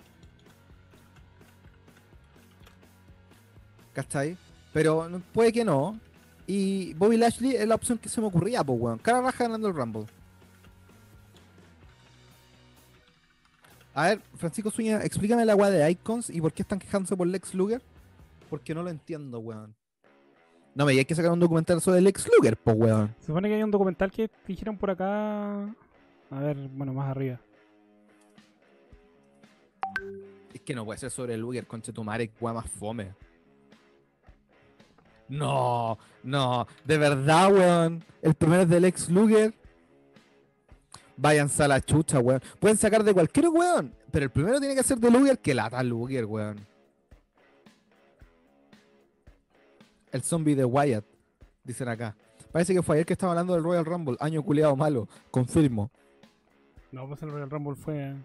¿Cachai? 4.01 4.35
Pero 4.73 5.09
puede 5.35 5.53
que 5.53 5.63
no. 5.63 5.99
Y 6.47 6.95
Bobby 6.95 7.19
Lashley 7.19 7.55
es 7.55 7.69
la 7.69 7.75
opción 7.75 7.99
que 7.99 8.09
se 8.09 8.21
me 8.21 8.29
ocurría, 8.29 8.65
pues, 8.65 8.81
weón. 8.81 8.99
Cara 8.99 9.21
raja 9.21 9.45
ganando 9.45 9.69
el 9.69 9.75
Rumble. 9.75 10.07
A 13.93 14.09
ver, 14.09 14.21
Francisco 14.37 14.71
Suña, 14.71 15.03
explícame 15.05 15.45
la 15.45 15.55
weá 15.55 15.69
de 15.71 15.91
Icons 15.91 16.31
y 16.31 16.41
por 16.41 16.53
qué 16.53 16.63
están 16.63 16.79
quejándose 16.79 17.15
por 17.15 17.27
Lex 17.27 17.55
Luger. 17.55 17.83
Porque 18.49 18.75
no 18.75 18.83
lo 18.83 18.89
entiendo, 18.89 19.39
weón. 19.39 19.75
No 20.75 20.87
me 20.87 20.93
hay 20.93 21.05
que 21.05 21.15
sacar 21.15 21.33
un 21.33 21.41
documental 21.41 21.81
sobre 21.83 22.01
Lex 22.01 22.27
Luger, 22.35 22.57
pues, 22.57 22.77
weón. 22.79 23.15
Se 23.21 23.27
supone 23.27 23.49
que 23.49 23.57
hay 23.57 23.63
un 23.63 23.71
documental 23.71 24.11
que 24.11 24.31
dijeron 24.47 24.79
por 24.79 24.91
acá. 24.91 25.65
A 26.31 26.41
ver, 26.41 26.57
bueno, 26.57 26.95
más 26.95 27.11
arriba. 27.11 27.39
Es 30.55 30.61
que 30.63 30.75
no 30.75 30.87
puede 30.87 30.99
ser 30.99 31.11
sobre 31.11 31.37
Luger, 31.37 31.67
conche 31.67 31.93
tu 31.93 32.03
madre, 32.03 32.31
weá 32.41 32.55
más 32.55 32.71
fome. 32.71 33.13
No, 35.31 35.97
no, 36.25 36.67
de 36.85 36.99
verdad, 36.99 37.53
weón. 37.53 38.05
El 38.21 38.35
primero 38.35 38.63
es 38.63 38.69
del 38.69 38.85
ex 38.85 39.09
Luger. 39.09 39.55
Váyanse 41.17 41.63
a 41.63 41.69
la 41.69 41.81
chucha, 41.81 42.19
weón. 42.19 42.43
Pueden 42.59 42.77
sacar 42.77 43.05
de 43.05 43.15
cualquier 43.15 43.49
weón, 43.49 43.95
pero 44.11 44.25
el 44.25 44.31
primero 44.31 44.59
tiene 44.59 44.75
que 44.75 44.83
ser 44.83 44.99
de 44.99 45.09
Luger 45.09 45.39
que 45.39 45.55
lata 45.55 45.83
Luger, 45.85 46.25
weón. 46.25 46.59
El 50.11 50.23
zombie 50.23 50.57
de 50.57 50.65
Wyatt, 50.65 51.05
dicen 51.63 51.89
acá. 51.89 52.17
Parece 52.51 52.75
que 52.75 52.83
fue 52.83 52.97
ayer 52.97 53.07
que 53.07 53.13
estaba 53.13 53.33
hablando 53.33 53.55
del 53.55 53.63
Royal 53.63 53.85
Rumble, 53.85 54.17
año 54.19 54.43
culeado 54.43 54.75
malo, 54.75 55.09
confirmo. 55.31 55.93
No, 56.91 57.07
pues 57.07 57.23
el 57.23 57.31
Royal 57.31 57.49
Rumble 57.49 57.77
fue. 57.77 58.17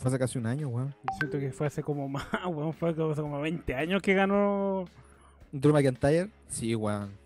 Fue 0.00 0.08
hace 0.08 0.18
casi 0.18 0.38
un 0.38 0.46
año, 0.46 0.68
weón. 0.68 0.94
Siento 1.18 1.38
que 1.38 1.52
fue 1.52 1.66
hace 1.66 1.82
como 1.82 2.08
más, 2.08 2.26
weón. 2.46 2.72
Fue 2.72 2.90
hace 2.90 3.20
como 3.20 3.40
20 3.40 3.74
años 3.74 4.02
que 4.02 4.14
ganó. 4.14 4.86
Drew 5.52 5.72
McIntyre, 5.72 6.28
sí, 6.48 6.74
weón. 6.74 7.18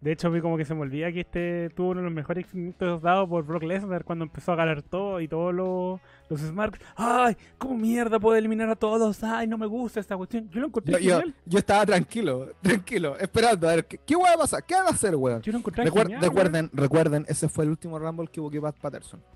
De 0.00 0.10
hecho, 0.10 0.32
vi 0.32 0.40
como 0.40 0.56
que 0.56 0.64
se 0.64 0.74
me 0.74 0.80
olvida 0.80 1.12
que 1.12 1.20
este 1.20 1.70
tuvo 1.76 1.90
uno 1.90 2.00
de 2.00 2.06
los 2.06 2.12
mejores 2.12 2.52
minutos 2.52 3.00
dados 3.02 3.28
por 3.28 3.44
Brock 3.44 3.62
Lesnar 3.62 4.04
cuando 4.04 4.24
empezó 4.24 4.50
a 4.50 4.56
ganar 4.56 4.82
todo 4.82 5.20
y 5.20 5.28
todos 5.28 5.54
los, 5.54 6.00
los 6.28 6.40
Smarks. 6.40 6.80
¡Ay! 6.96 7.36
¿Cómo 7.56 7.76
mierda 7.76 8.18
puede 8.18 8.40
eliminar 8.40 8.68
a 8.68 8.74
todos? 8.74 9.22
¡Ay! 9.22 9.46
No 9.46 9.56
me 9.58 9.66
gusta 9.66 10.00
esta 10.00 10.16
cuestión. 10.16 10.50
Yo 10.50 10.60
lo 10.60 10.66
encontré 10.66 10.94
Yo, 10.94 10.98
genial. 11.20 11.34
yo 11.46 11.58
estaba 11.60 11.86
tranquilo, 11.86 12.48
tranquilo, 12.60 13.16
esperando 13.16 13.68
a 13.68 13.76
ver 13.76 13.86
qué, 13.86 13.98
qué 13.98 14.16
va 14.16 14.32
a 14.32 14.38
pasar, 14.38 14.64
qué 14.64 14.74
van 14.74 14.86
a 14.86 14.90
hacer, 14.90 15.14
weón. 15.14 15.40
Yo 15.40 15.52
lo 15.52 15.58
encontré 15.58 15.84
Recuer- 15.84 16.02
genial. 16.08 16.20
recuerden, 16.20 16.70
recuerden, 16.72 17.24
ese 17.28 17.48
fue 17.48 17.62
el 17.64 17.70
último 17.70 17.96
Rumble 18.00 18.26
que 18.26 18.40
hubo 18.40 18.50
Pat 18.60 18.76
Patterson. 18.80 19.20
weón. 19.20 19.32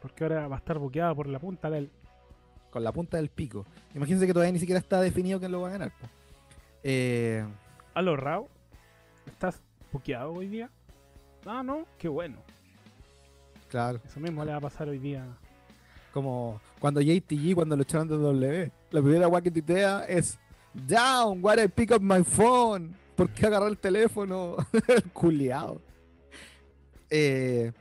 Porque 0.00 0.22
ahora 0.22 0.46
va 0.46 0.54
a 0.54 0.58
estar 0.60 0.78
buqueado 0.78 1.16
por 1.16 1.26
la 1.26 1.40
punta 1.40 1.68
del. 1.68 1.90
Con 2.76 2.84
la 2.84 2.92
punta 2.92 3.16
del 3.16 3.30
pico. 3.30 3.64
Imagínense 3.94 4.26
que 4.26 4.34
todavía 4.34 4.52
ni 4.52 4.58
siquiera 4.58 4.78
está 4.78 5.00
definido 5.00 5.38
quién 5.38 5.50
lo 5.50 5.62
va 5.62 5.68
a 5.68 5.70
ganar. 5.70 5.92
Eh, 6.82 7.42
Aló, 7.94 8.16
Rao. 8.16 8.50
¿Estás 9.26 9.62
buqueado 9.90 10.34
hoy 10.34 10.48
día? 10.48 10.68
Ah, 11.46 11.62
no. 11.62 11.86
Qué 11.96 12.06
bueno. 12.06 12.36
claro, 13.70 13.98
Eso 14.04 14.20
mismo 14.20 14.44
le 14.44 14.50
va 14.50 14.58
a 14.58 14.60
pasar 14.60 14.90
hoy 14.90 14.98
día. 14.98 15.24
como 16.12 16.60
cuando 16.78 17.00
JTG, 17.00 17.54
cuando 17.54 17.76
lo 17.76 17.82
echaron 17.82 18.08
de 18.08 18.18
W, 18.18 18.70
la 18.90 19.00
primera 19.00 19.26
weá 19.26 19.40
que 19.40 19.52
es 20.08 20.38
Down, 20.74 21.42
why 21.42 21.54
I 21.58 21.68
pick 21.68 21.92
up 21.92 22.02
my 22.02 22.22
phone? 22.22 22.94
¿Por 23.14 23.30
qué 23.30 23.46
agarrar 23.46 23.70
el 23.70 23.78
teléfono? 23.78 24.54
el 24.88 25.02
culiao. 25.14 25.80
Eh, 27.08 27.72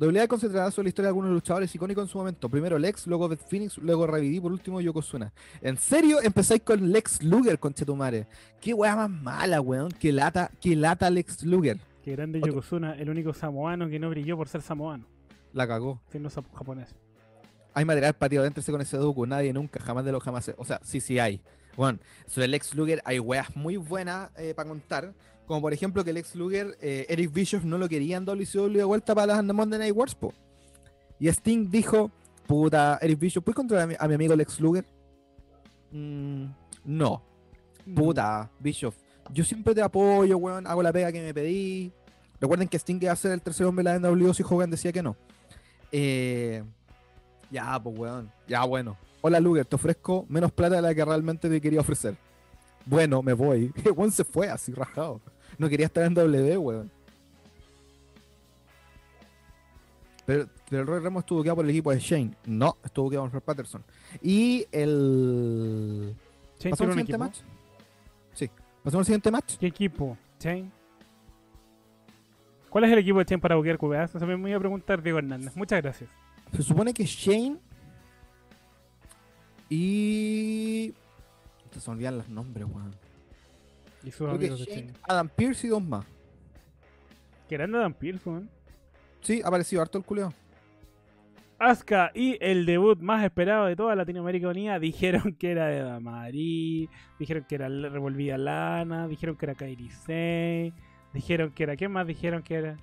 WWE 0.00 0.28
concentrará 0.28 0.70
sobre 0.70 0.84
la 0.86 0.88
historia 0.88 1.06
de 1.06 1.10
algunos 1.10 1.30
luchadores 1.30 1.74
icónicos 1.74 2.04
en 2.04 2.08
su 2.08 2.16
momento. 2.18 2.48
Primero 2.48 2.78
Lex, 2.78 3.06
luego 3.06 3.28
Beth 3.28 3.46
Phoenix, 3.46 3.76
luego 3.78 4.06
Revidi, 4.06 4.40
por 4.40 4.50
último 4.50 4.80
Yokozuna. 4.80 5.30
¿En 5.60 5.76
serio 5.76 6.22
empezáis 6.22 6.62
con 6.62 6.90
Lex 6.90 7.22
Luger, 7.22 7.58
conchetumare? 7.58 8.26
Qué 8.60 8.72
weá 8.72 8.96
más 8.96 9.10
mala, 9.10 9.60
weón. 9.60 9.90
Que 9.92 10.10
lata, 10.12 10.50
que 10.60 10.74
lata 10.74 11.10
Lex 11.10 11.42
Luger. 11.44 11.78
Que 12.02 12.12
grande 12.12 12.38
Otro- 12.38 12.52
Yokozuna, 12.54 12.94
el 12.94 13.10
único 13.10 13.34
samoano 13.34 13.88
que 13.90 13.98
no 13.98 14.08
brilló 14.08 14.38
por 14.38 14.48
ser 14.48 14.62
samoano, 14.62 15.04
La 15.52 15.68
cagó. 15.68 16.00
siendo 16.10 16.30
japonés. 16.30 16.94
Hay 17.74 17.84
material 17.84 18.14
para 18.14 18.30
tío, 18.30 18.40
adéntrese 18.40 18.72
con 18.72 18.80
ese 18.80 18.96
Doku. 18.96 19.26
Nadie 19.26 19.52
nunca, 19.52 19.80
jamás 19.80 20.04
de 20.06 20.12
los 20.12 20.22
jamás. 20.22 20.50
O 20.56 20.64
sea, 20.64 20.80
sí, 20.82 21.00
sí 21.00 21.18
hay. 21.18 21.40
Bueno, 21.76 21.98
sobre 22.26 22.48
Lex 22.48 22.74
Luger 22.74 23.00
hay 23.04 23.18
weas 23.20 23.54
muy 23.54 23.76
buenas 23.76 24.30
para 24.56 24.68
contar. 24.68 25.12
Como 25.46 25.60
por 25.60 25.72
ejemplo 25.72 26.04
que 26.04 26.10
el 26.10 26.14
Lex 26.14 26.34
Luger, 26.36 26.76
eh, 26.80 27.06
Eric 27.08 27.32
Bischoff 27.32 27.64
no 27.64 27.76
lo 27.76 27.88
quería 27.88 28.16
en 28.16 28.24
WCW 28.24 28.76
de 28.76 28.84
vuelta 28.84 29.14
para 29.14 29.34
las 29.34 29.44
Monday 29.44 29.78
Night 29.78 29.96
Wars, 29.96 30.14
po. 30.14 30.32
Y 31.18 31.28
Sting 31.28 31.70
dijo, 31.70 32.10
puta, 32.46 32.98
Eric 33.02 33.18
Bischoff, 33.18 33.44
¿puedes 33.44 33.56
controlar 33.56 33.84
a 33.84 33.86
mi, 33.88 33.94
a 33.98 34.08
mi 34.08 34.14
amigo 34.14 34.36
Lex 34.36 34.60
Luger? 34.60 34.84
"Mm, 35.92 36.44
no, 36.84 37.22
puta, 37.94 38.50
Bischoff. 38.60 38.94
Yo 39.32 39.44
siempre 39.44 39.74
te 39.74 39.82
apoyo, 39.82 40.38
weón, 40.38 40.66
hago 40.66 40.82
la 40.82 40.92
pega 40.92 41.12
que 41.12 41.20
me 41.20 41.34
pedí. 41.34 41.92
Recuerden 42.40 42.68
que 42.68 42.78
Sting 42.78 42.98
iba 43.02 43.12
a 43.12 43.16
ser 43.16 43.32
el 43.32 43.42
tercer 43.42 43.66
hombre 43.66 43.84
de 43.84 43.90
la 43.90 43.98
NWO 44.10 44.32
si 44.32 44.42
Hogan 44.42 44.70
decía 44.70 44.92
que 44.92 45.02
no. 45.02 45.16
Eh, 45.92 46.62
ya, 47.50 47.80
pues, 47.82 47.98
weón. 47.98 48.30
Ya, 48.48 48.64
bueno. 48.64 48.96
Hola, 49.20 49.38
Luger, 49.40 49.66
te 49.66 49.76
ofrezco 49.76 50.24
menos 50.28 50.50
plata 50.52 50.76
de 50.76 50.82
la 50.82 50.94
que 50.94 51.04
realmente 51.04 51.48
te 51.50 51.60
quería 51.60 51.80
ofrecer. 51.80 52.16
Bueno, 52.86 53.22
me 53.22 53.32
voy. 53.32 53.72
El 53.84 53.92
weón 53.92 54.10
se 54.12 54.24
fue 54.24 54.48
así, 54.48 54.72
rajado. 54.72 55.20
No 55.58 55.68
quería 55.68 55.86
estar 55.86 56.04
en 56.04 56.14
W, 56.14 56.56
weón. 56.58 56.90
Pero, 60.26 60.48
pero 60.68 60.82
el 60.82 60.86
Roy 60.86 61.00
Ramos 61.00 61.22
estuvo 61.22 61.42
quedado 61.42 61.56
por 61.56 61.64
el 61.64 61.70
equipo 61.70 61.90
de 61.90 61.98
Shane. 61.98 62.36
No, 62.46 62.76
estuvo 62.84 63.10
quedado 63.10 63.28
por 63.30 63.42
Patterson. 63.42 63.82
Y 64.22 64.64
el. 64.70 66.14
Chain 66.58 66.70
¿Pasamos 66.70 66.76
tiene 66.78 66.84
al 66.84 66.90
un 66.90 66.92
siguiente 66.92 67.12
equipo. 67.12 67.18
match? 67.18 67.38
Sí. 68.34 68.50
¿Pasamos 68.84 69.00
al 69.00 69.04
siguiente 69.06 69.30
match? 69.32 69.56
¿Qué 69.56 69.66
equipo? 69.66 70.16
Chain. 70.38 70.70
¿Cuál 72.68 72.84
es 72.84 72.92
el 72.92 72.98
equipo 73.00 73.18
de 73.18 73.24
Chain 73.24 73.40
para 73.40 73.56
buquear 73.56 73.76
QBA? 73.76 74.04
Eso 74.04 74.24
me 74.24 74.36
voy 74.36 74.52
a 74.52 74.58
preguntar 74.60 75.02
Diego 75.02 75.18
Hernández. 75.18 75.56
Muchas 75.56 75.82
gracias. 75.82 76.08
Se 76.54 76.62
supone 76.62 76.94
que 76.94 77.04
Shane 77.04 77.58
y. 79.68 80.94
Se 81.78 81.90
me 81.90 81.96
olvidan 81.96 82.18
los 82.18 82.28
nombres, 82.28 82.66
weón. 82.68 82.94
Y 84.02 84.10
sus 84.10 84.28
amigos 84.28 84.58
de 84.60 84.64
Shane, 84.64 84.86
Chain. 84.86 84.96
Adam 85.02 85.28
Pierce 85.28 85.66
y 85.66 85.70
dos 85.70 85.82
más. 85.82 86.06
Que 87.48 87.56
grande 87.56 87.78
Adam 87.78 87.92
Pearce, 87.92 88.28
weón. 88.28 88.48
Sí, 89.20 89.42
ha 89.44 89.48
aparecido 89.48 89.82
harto 89.82 89.98
el 89.98 90.04
culeo. 90.04 90.32
Asuka 91.58 92.10
y 92.14 92.38
el 92.40 92.64
debut 92.64 92.98
más 93.00 93.22
esperado 93.22 93.66
de 93.66 93.76
toda 93.76 93.94
Latinoamérica 93.94 94.48
Unida 94.48 94.78
dijeron 94.78 95.34
que 95.34 95.50
era 95.50 95.66
de 95.66 95.82
Damari, 95.82 96.88
dijeron 97.18 97.44
que 97.46 97.56
era 97.56 97.68
Revolvida 97.68 98.38
Lana, 98.38 99.06
dijeron 99.08 99.36
que 99.36 99.44
era 99.44 99.54
Kairi 99.54 99.90
Sane, 99.90 100.72
dijeron 101.12 101.50
que 101.50 101.64
era. 101.64 101.76
¿Qué 101.76 101.86
más 101.88 102.06
dijeron 102.06 102.42
que 102.42 102.54
era? 102.54 102.76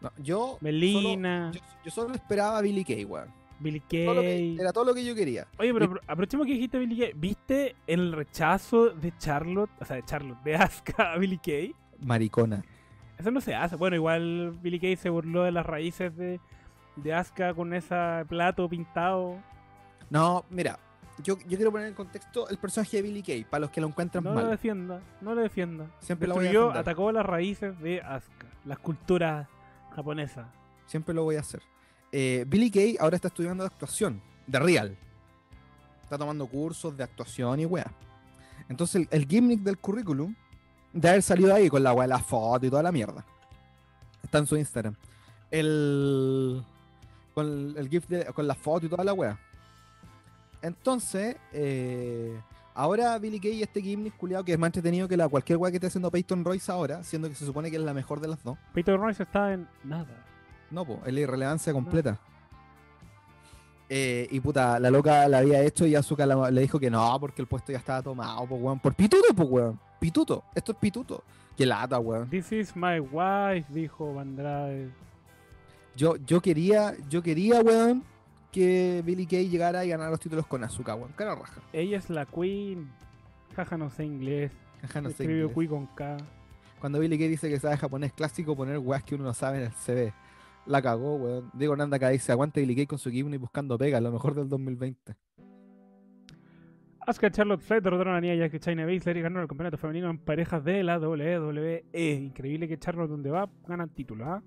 No, 0.00 0.10
yo, 0.18 0.58
Melina, 0.60 1.52
solo, 1.52 1.64
yo, 1.64 1.82
yo 1.84 1.90
solo 1.92 2.14
esperaba 2.14 2.58
a 2.58 2.62
Billy 2.62 2.84
Kay, 2.84 3.04
weón. 3.04 3.28
Billy 3.60 3.80
Todo 3.80 4.14
lo 4.14 4.20
que- 4.20 4.26
Kay. 4.28 4.56
Era 4.60 4.72
todo 4.72 4.84
lo 4.84 4.94
que 4.94 5.04
yo 5.04 5.14
quería. 5.14 5.46
Oye, 5.58 5.72
pero 5.72 5.86
apro- 5.90 6.00
aprovechemos 6.06 6.46
que 6.46 6.52
dijiste 6.54 6.78
Billy 6.78 6.98
Kay. 6.98 7.12
¿Viste 7.14 7.76
el 7.86 8.12
rechazo 8.12 8.90
de 8.90 9.12
Charlotte, 9.18 9.70
o 9.80 9.84
sea, 9.84 9.96
de 9.96 10.02
Charlotte, 10.04 10.38
de 10.44 10.56
Asuka 10.56 10.94
a 11.12 11.18
Billy 11.18 11.38
Kay? 11.38 11.74
Maricona. 12.00 12.64
Eso 13.18 13.30
no 13.30 13.40
se 13.40 13.54
hace. 13.54 13.76
Bueno, 13.76 13.96
igual 13.96 14.58
Billy 14.60 14.80
Kay 14.80 14.96
se 14.96 15.08
burló 15.08 15.44
de 15.44 15.52
las 15.52 15.64
raíces 15.64 16.16
de, 16.16 16.40
de 16.96 17.14
Asuka 17.14 17.54
con 17.54 17.72
ese 17.74 17.94
plato 18.28 18.68
pintado. 18.68 19.36
No, 20.10 20.44
mira, 20.50 20.78
yo, 21.22 21.38
yo 21.46 21.56
quiero 21.56 21.70
poner 21.70 21.86
en 21.88 21.94
contexto 21.94 22.48
el 22.48 22.58
personaje 22.58 22.96
de 22.98 23.02
Billy 23.04 23.22
Kay, 23.22 23.44
para 23.44 23.60
los 23.60 23.70
que 23.70 23.80
lo 23.80 23.86
encuentran 23.86 24.24
No 24.24 24.30
lo 24.30 24.36
mal. 24.42 24.50
defienda, 24.50 25.00
no 25.20 25.34
lo 25.34 25.40
defienda. 25.42 25.86
Siempre 26.00 26.26
lo 26.28 26.34
voy 26.34 26.40
a 26.40 26.48
Destruyó, 26.48 26.66
defender. 26.68 26.80
atacó 26.92 27.12
las 27.12 27.24
raíces 27.24 27.78
de 27.80 28.00
Asuka, 28.02 28.46
las 28.64 28.78
culturas 28.80 29.46
japonesas. 29.94 30.46
Siempre 30.86 31.14
lo 31.14 31.22
voy 31.22 31.36
a 31.36 31.40
hacer. 31.40 31.62
Eh, 32.16 32.44
Billy 32.46 32.70
Kay 32.70 32.96
ahora 33.00 33.16
está 33.16 33.26
estudiando 33.26 33.64
actuación, 33.64 34.22
de 34.46 34.58
real. 34.60 34.96
Está 36.04 36.16
tomando 36.16 36.46
cursos 36.46 36.96
de 36.96 37.02
actuación 37.02 37.58
y 37.58 37.66
weá. 37.66 37.90
Entonces 38.68 38.96
el, 38.96 39.08
el 39.10 39.26
gimmick 39.26 39.60
del 39.62 39.78
currículum 39.78 40.32
de 40.92 41.08
haber 41.08 41.22
salido 41.22 41.52
ahí 41.52 41.68
con 41.68 41.82
la 41.82 41.92
weá, 41.92 42.06
la 42.06 42.20
foto 42.20 42.64
y 42.66 42.70
toda 42.70 42.84
la 42.84 42.92
mierda. 42.92 43.24
Está 44.22 44.38
en 44.38 44.46
su 44.46 44.56
Instagram. 44.56 44.94
El. 45.50 46.62
Con 47.34 47.46
el, 47.46 47.74
el 47.78 47.88
gif 47.88 48.06
de- 48.06 48.26
con 48.26 48.46
la 48.46 48.54
foto 48.54 48.86
y 48.86 48.88
toda 48.88 49.02
la 49.02 49.12
weá. 49.12 49.36
Entonces, 50.62 51.36
eh, 51.52 52.40
ahora 52.74 53.18
Billy 53.18 53.40
Kay 53.40 53.54
y 53.54 53.62
este 53.62 53.82
gimmick 53.82 54.16
culiado 54.16 54.44
que 54.44 54.52
es 54.52 54.58
más 54.58 54.68
entretenido 54.68 55.08
que 55.08 55.16
la 55.16 55.28
cualquier 55.28 55.58
weá 55.58 55.70
que 55.72 55.78
esté 55.78 55.88
haciendo 55.88 56.10
Peyton 56.12 56.44
Royce 56.44 56.70
ahora, 56.70 57.02
siendo 57.02 57.28
que 57.28 57.34
se 57.34 57.44
supone 57.44 57.70
que 57.72 57.76
es 57.76 57.82
la 57.82 57.92
mejor 57.92 58.20
de 58.20 58.28
las 58.28 58.42
dos. 58.44 58.56
Peter 58.72 58.96
Royce 58.96 59.24
está 59.24 59.52
en 59.52 59.68
nada. 59.82 60.23
No, 60.70 60.84
pues, 60.84 60.98
es 61.06 61.12
la 61.14 61.20
irrelevancia 61.20 61.72
completa. 61.72 62.18
Eh, 63.88 64.26
y 64.30 64.40
puta, 64.40 64.78
la 64.80 64.90
loca 64.90 65.28
la 65.28 65.38
había 65.38 65.60
hecho 65.62 65.86
y 65.86 65.94
Azuka 65.94 66.24
la- 66.26 66.50
le 66.50 66.60
dijo 66.62 66.80
que 66.80 66.90
no, 66.90 67.16
porque 67.20 67.42
el 67.42 67.48
puesto 67.48 67.70
ya 67.70 67.78
estaba 67.78 68.02
tomado, 68.02 68.46
pues, 68.46 68.60
weón. 68.60 68.80
Por 68.80 68.94
pituto, 68.94 69.34
pues, 69.34 69.48
weón. 69.48 69.78
Pituto. 70.00 70.42
Esto 70.54 70.72
es 70.72 70.78
pituto. 70.78 71.22
Qué 71.56 71.66
lata, 71.66 71.98
weón. 71.98 72.28
This 72.30 72.50
is 72.52 72.74
my 72.74 72.98
wife, 72.98 73.66
dijo 73.72 74.18
Andrade. 74.18 74.90
Yo, 75.94 76.16
yo 76.16 76.40
quería, 76.40 76.94
yo 77.08 77.22
quería, 77.22 77.60
weón, 77.60 78.02
que 78.50 79.02
Billy 79.04 79.26
Kay 79.26 79.48
llegara 79.48 79.84
y 79.84 79.90
ganara 79.90 80.10
los 80.10 80.18
títulos 80.20 80.46
con 80.46 80.64
Azuka, 80.64 80.94
weón. 80.94 81.12
Cara 81.12 81.34
raja. 81.34 81.60
Ella 81.72 81.98
es 81.98 82.08
la 82.10 82.24
queen. 82.26 82.90
Jaja, 83.54 83.76
no 83.76 83.90
sé 83.90 84.04
inglés. 84.04 84.50
Ajá, 84.82 85.00
no 85.00 85.08
sé 85.10 85.12
Escribió 85.22 85.42
inglés. 85.42 85.54
Kui 85.54 85.68
con 85.68 85.86
K. 85.88 86.16
Cuando 86.80 86.98
Billy 86.98 87.16
Kay 87.18 87.28
dice 87.28 87.48
que 87.48 87.60
sabe 87.60 87.76
japonés 87.76 88.12
clásico, 88.12 88.56
poner 88.56 88.78
weas 88.78 89.04
que 89.04 89.14
uno 89.14 89.24
no 89.24 89.34
sabe 89.34 89.58
en 89.58 89.64
el 89.64 89.72
CV. 89.72 90.12
La 90.66 90.80
cagó, 90.80 91.16
weón. 91.16 91.50
Diego 91.54 91.76
Nanda 91.76 91.96
acá 91.96 92.08
dice, 92.08 92.32
aguante 92.32 92.60
Billy 92.60 92.74
Kay 92.74 92.86
con 92.86 92.98
su 92.98 93.10
gimmick 93.10 93.40
buscando 93.40 93.76
pega, 93.76 94.00
lo 94.00 94.12
mejor 94.12 94.34
del 94.34 94.48
2020. 94.48 95.14
Asuka 97.06 97.26
y 97.26 97.30
Charlotte 97.30 97.60
Flair 97.60 97.82
derrotaron 97.82 98.14
a 98.14 98.20
Nia 98.20 98.34
Jax 98.34 98.54
y 98.54 98.58
China 98.60 98.86
Baszler 98.86 99.18
y 99.18 99.20
ganaron 99.20 99.42
el 99.42 99.48
campeonato 99.48 99.76
femenino 99.76 100.08
en 100.08 100.18
parejas 100.18 100.64
de 100.64 100.82
la 100.82 100.98
WWE. 100.98 101.84
Increíble 101.92 102.66
que 102.66 102.78
Charlotte 102.78 103.10
donde 103.10 103.30
va 103.30 103.50
ganan 103.66 103.90
títulos, 103.90 104.26
¿ah? 104.26 104.42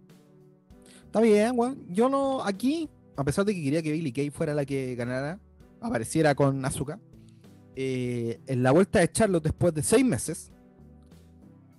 Está 1.05 1.21
bien, 1.21 1.51
weón. 1.55 1.85
Yo 1.89 2.09
no, 2.09 2.43
aquí, 2.43 2.89
a 3.15 3.23
pesar 3.23 3.45
de 3.45 3.53
que 3.53 3.63
quería 3.63 3.83
que 3.83 3.91
Billy 3.91 4.11
Kay 4.11 4.31
fuera 4.31 4.55
la 4.55 4.65
que 4.65 4.95
ganara, 4.95 5.39
apareciera 5.81 6.33
con 6.33 6.65
Asuka, 6.65 6.99
eh, 7.75 8.39
en 8.47 8.63
la 8.63 8.71
vuelta 8.71 8.99
de 8.99 9.11
Charlotte 9.11 9.43
después 9.43 9.71
de 9.75 9.83
seis 9.83 10.03
meses, 10.03 10.51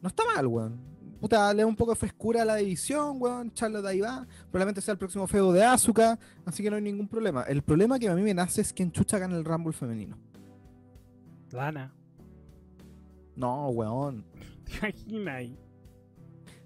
no 0.01 0.09
está 0.09 0.23
mal, 0.33 0.47
weón. 0.47 0.81
Puta, 1.21 1.53
le 1.53 1.63
da 1.63 1.67
un 1.67 1.75
poco 1.75 1.93
de 1.93 1.97
frescura 1.97 2.43
a 2.43 2.45
la 2.45 2.57
división, 2.57 3.17
weón. 3.21 3.53
Charlotte 3.53 3.87
ahí 3.87 4.01
va. 4.01 4.27
Probablemente 4.51 4.81
sea 4.81 4.93
el 4.93 4.99
próximo 4.99 5.27
feudo 5.27 5.53
de 5.53 5.65
Asuka, 5.65 6.19
así 6.45 6.63
que 6.63 6.71
no 6.71 6.77
hay 6.77 6.83
ningún 6.83 7.09
problema. 7.09 7.43
El 7.43 7.63
problema 7.63 7.99
que 7.99 8.09
a 8.09 8.15
mí 8.15 8.23
me 8.23 8.35
nace 8.35 8.61
es 8.61 8.73
que 8.73 8.83
en 8.85 8.93
Chucha 8.93 9.19
gana 9.19 9.37
el 9.37 9.45
Rumble 9.45 9.73
femenino. 9.73 10.17
Lana. 11.51 11.93
No, 13.35 13.69
weón. 13.71 14.25
¿Te 14.65 14.77
imaginas 14.79 15.35
ahí? 15.35 15.59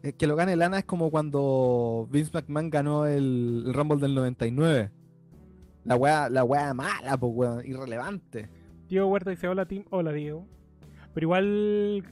Eh, 0.03 0.13
Que 0.13 0.27
lo 0.27 0.37
gane 0.37 0.57
Lana 0.57 0.81
es 0.81 0.85
como 0.85 1.11
cuando 1.11 2.09
Vince 2.11 2.31
McMahon 2.35 2.71
ganó 2.71 3.07
el, 3.07 3.65
el 3.67 3.75
Rumble 3.75 4.01
del 4.01 4.15
99. 4.15 4.91
La 5.85 5.97
weá, 5.97 6.29
la 6.29 6.45
weá 6.45 6.75
mala, 6.75 7.17
pues 7.17 7.33
weón, 7.35 7.67
irrelevante. 7.67 8.49
Diego 8.89 9.07
Huerta 9.07 9.31
dice 9.31 9.49
hola 9.49 9.67
Tim, 9.67 9.85
hola 9.91 10.13
Diego. 10.13 10.47
Pero 11.15 11.25
igual 11.25 12.05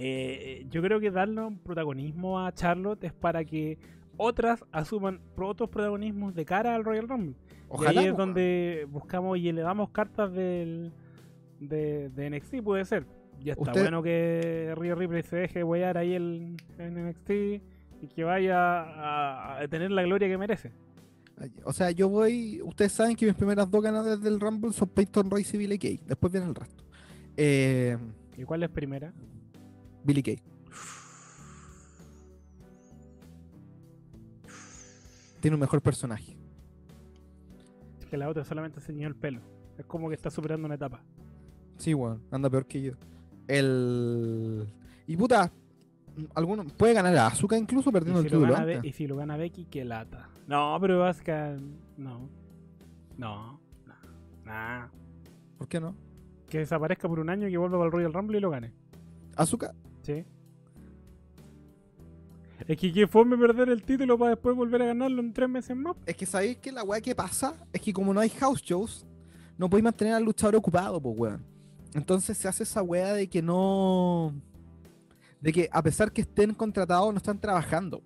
eh, 0.00 0.66
yo 0.70 0.82
creo 0.82 0.98
que 1.00 1.10
darle 1.10 1.40
un 1.42 1.58
protagonismo 1.58 2.40
a 2.44 2.52
Charlotte 2.52 3.04
es 3.04 3.12
para 3.12 3.44
que 3.44 3.78
otras 4.16 4.64
asuman 4.72 5.20
otros 5.36 5.70
protagonismos 5.70 6.34
de 6.34 6.44
cara 6.44 6.74
al 6.74 6.84
Royal 6.84 7.08
Rumble. 7.08 7.34
Ojalá. 7.68 7.92
y 7.94 7.98
ahí 7.98 8.06
es 8.06 8.12
po, 8.12 8.18
donde 8.18 8.86
buscamos 8.90 9.38
y 9.38 9.52
le 9.52 9.62
damos 9.62 9.90
cartas 9.90 10.32
del, 10.32 10.92
de, 11.60 12.08
de 12.10 12.30
NXT, 12.30 12.62
puede 12.62 12.84
ser. 12.84 13.06
Ya 13.42 13.52
está 13.52 13.70
Usted- 13.70 13.82
bueno 13.82 14.02
que 14.02 14.74
Rhea 14.76 14.94
Ripley 14.94 15.22
se 15.22 15.36
deje 15.36 15.64
huear 15.64 15.96
ahí 15.96 16.12
el, 16.14 16.56
en 16.78 17.08
NXT 17.08 17.30
y 18.02 18.08
que 18.14 18.24
vaya 18.24 18.58
a, 18.82 19.60
a 19.62 19.68
tener 19.68 19.90
la 19.90 20.02
gloria 20.02 20.28
que 20.28 20.36
merece. 20.36 20.72
O 21.64 21.72
sea, 21.72 21.90
yo 21.90 22.08
voy. 22.10 22.60
Ustedes 22.62 22.92
saben 22.92 23.16
que 23.16 23.24
mis 23.24 23.34
primeras 23.34 23.70
dos 23.70 23.82
ganadoras 23.82 24.20
del 24.22 24.38
Rumble 24.38 24.72
son 24.74 24.88
Peyton 24.90 25.30
Royce 25.30 25.56
y 25.56 25.60
Billy 25.60 25.78
Kay. 25.78 26.00
Después 26.06 26.30
viene 26.30 26.46
el 26.48 26.54
resto. 26.54 26.84
Eh, 27.38 27.96
¿Y 28.36 28.42
cuál 28.44 28.62
es 28.62 28.68
primera? 28.68 29.10
Billy 30.04 30.22
Kay. 30.22 30.40
Tiene 35.40 35.54
un 35.54 35.60
mejor 35.60 35.80
personaje. 35.80 36.36
Es 37.98 38.06
que 38.06 38.16
la 38.16 38.28
otra 38.28 38.44
solamente 38.44 38.80
se 38.80 38.92
el 38.92 39.16
pelo. 39.16 39.40
Es 39.78 39.86
como 39.86 40.08
que 40.08 40.14
está 40.14 40.30
superando 40.30 40.66
una 40.66 40.74
etapa. 40.74 41.02
Sí, 41.78 41.94
weón. 41.94 42.22
Anda 42.30 42.50
peor 42.50 42.66
que 42.66 42.82
yo. 42.82 42.92
El. 43.48 44.68
Y 45.06 45.16
puta. 45.16 45.50
Alguno 46.34 46.64
puede 46.64 46.92
ganar 46.92 47.16
a 47.16 47.28
Asuka 47.28 47.56
incluso 47.56 47.90
perdiendo 47.90 48.20
si, 48.20 48.26
el 48.26 48.32
lo 48.34 48.40
título. 48.40 48.66
Be- 48.66 48.80
y 48.86 48.92
si 48.92 49.06
lo 49.06 49.16
gana 49.16 49.36
Becky, 49.36 49.64
qué 49.64 49.84
lata. 49.84 50.28
No, 50.46 50.76
pero 50.80 51.02
Asuka. 51.04 51.56
No. 51.96 52.28
No. 53.16 53.58
No. 53.86 53.94
Nah. 54.44 54.88
¿Por 55.56 55.68
qué 55.68 55.80
no? 55.80 55.96
Que 56.48 56.58
desaparezca 56.58 57.08
por 57.08 57.20
un 57.20 57.30
año 57.30 57.48
y 57.48 57.52
que 57.52 57.58
vuelva 57.58 57.82
al 57.82 57.92
Royal 57.92 58.12
Rumble 58.12 58.36
y 58.38 58.40
lo 58.40 58.50
gane. 58.50 58.74
Asuka. 59.36 59.72
Es 62.68 62.76
que 62.76 62.92
que 62.92 63.06
fome 63.06 63.36
perder 63.36 63.68
el 63.70 63.82
título 63.82 64.18
para 64.18 64.30
después 64.32 64.54
volver 64.54 64.82
a 64.82 64.86
ganarlo 64.86 65.20
en 65.20 65.32
tres 65.32 65.48
meses 65.48 65.76
más. 65.76 65.96
Es 66.06 66.16
que 66.16 66.26
sabéis 66.26 66.58
que 66.58 66.70
la 66.70 66.82
weá 66.84 67.00
que 67.00 67.14
pasa 67.14 67.54
es 67.72 67.80
que 67.80 67.92
como 67.92 68.12
no 68.12 68.20
hay 68.20 68.28
house 68.30 68.62
shows, 68.62 69.06
no 69.56 69.68
podéis 69.68 69.84
mantener 69.84 70.14
al 70.14 70.24
luchador 70.24 70.56
ocupado, 70.56 71.00
pues 71.00 71.18
weón. 71.18 71.44
Entonces 71.94 72.36
se 72.38 72.46
hace 72.48 72.62
esa 72.62 72.82
weá 72.82 73.14
de 73.14 73.28
que 73.28 73.42
no. 73.42 74.34
De 75.40 75.52
que 75.52 75.68
a 75.72 75.82
pesar 75.82 76.12
que 76.12 76.20
estén 76.20 76.54
contratados, 76.54 77.12
no 77.12 77.16
están 77.16 77.40
trabajando. 77.40 78.02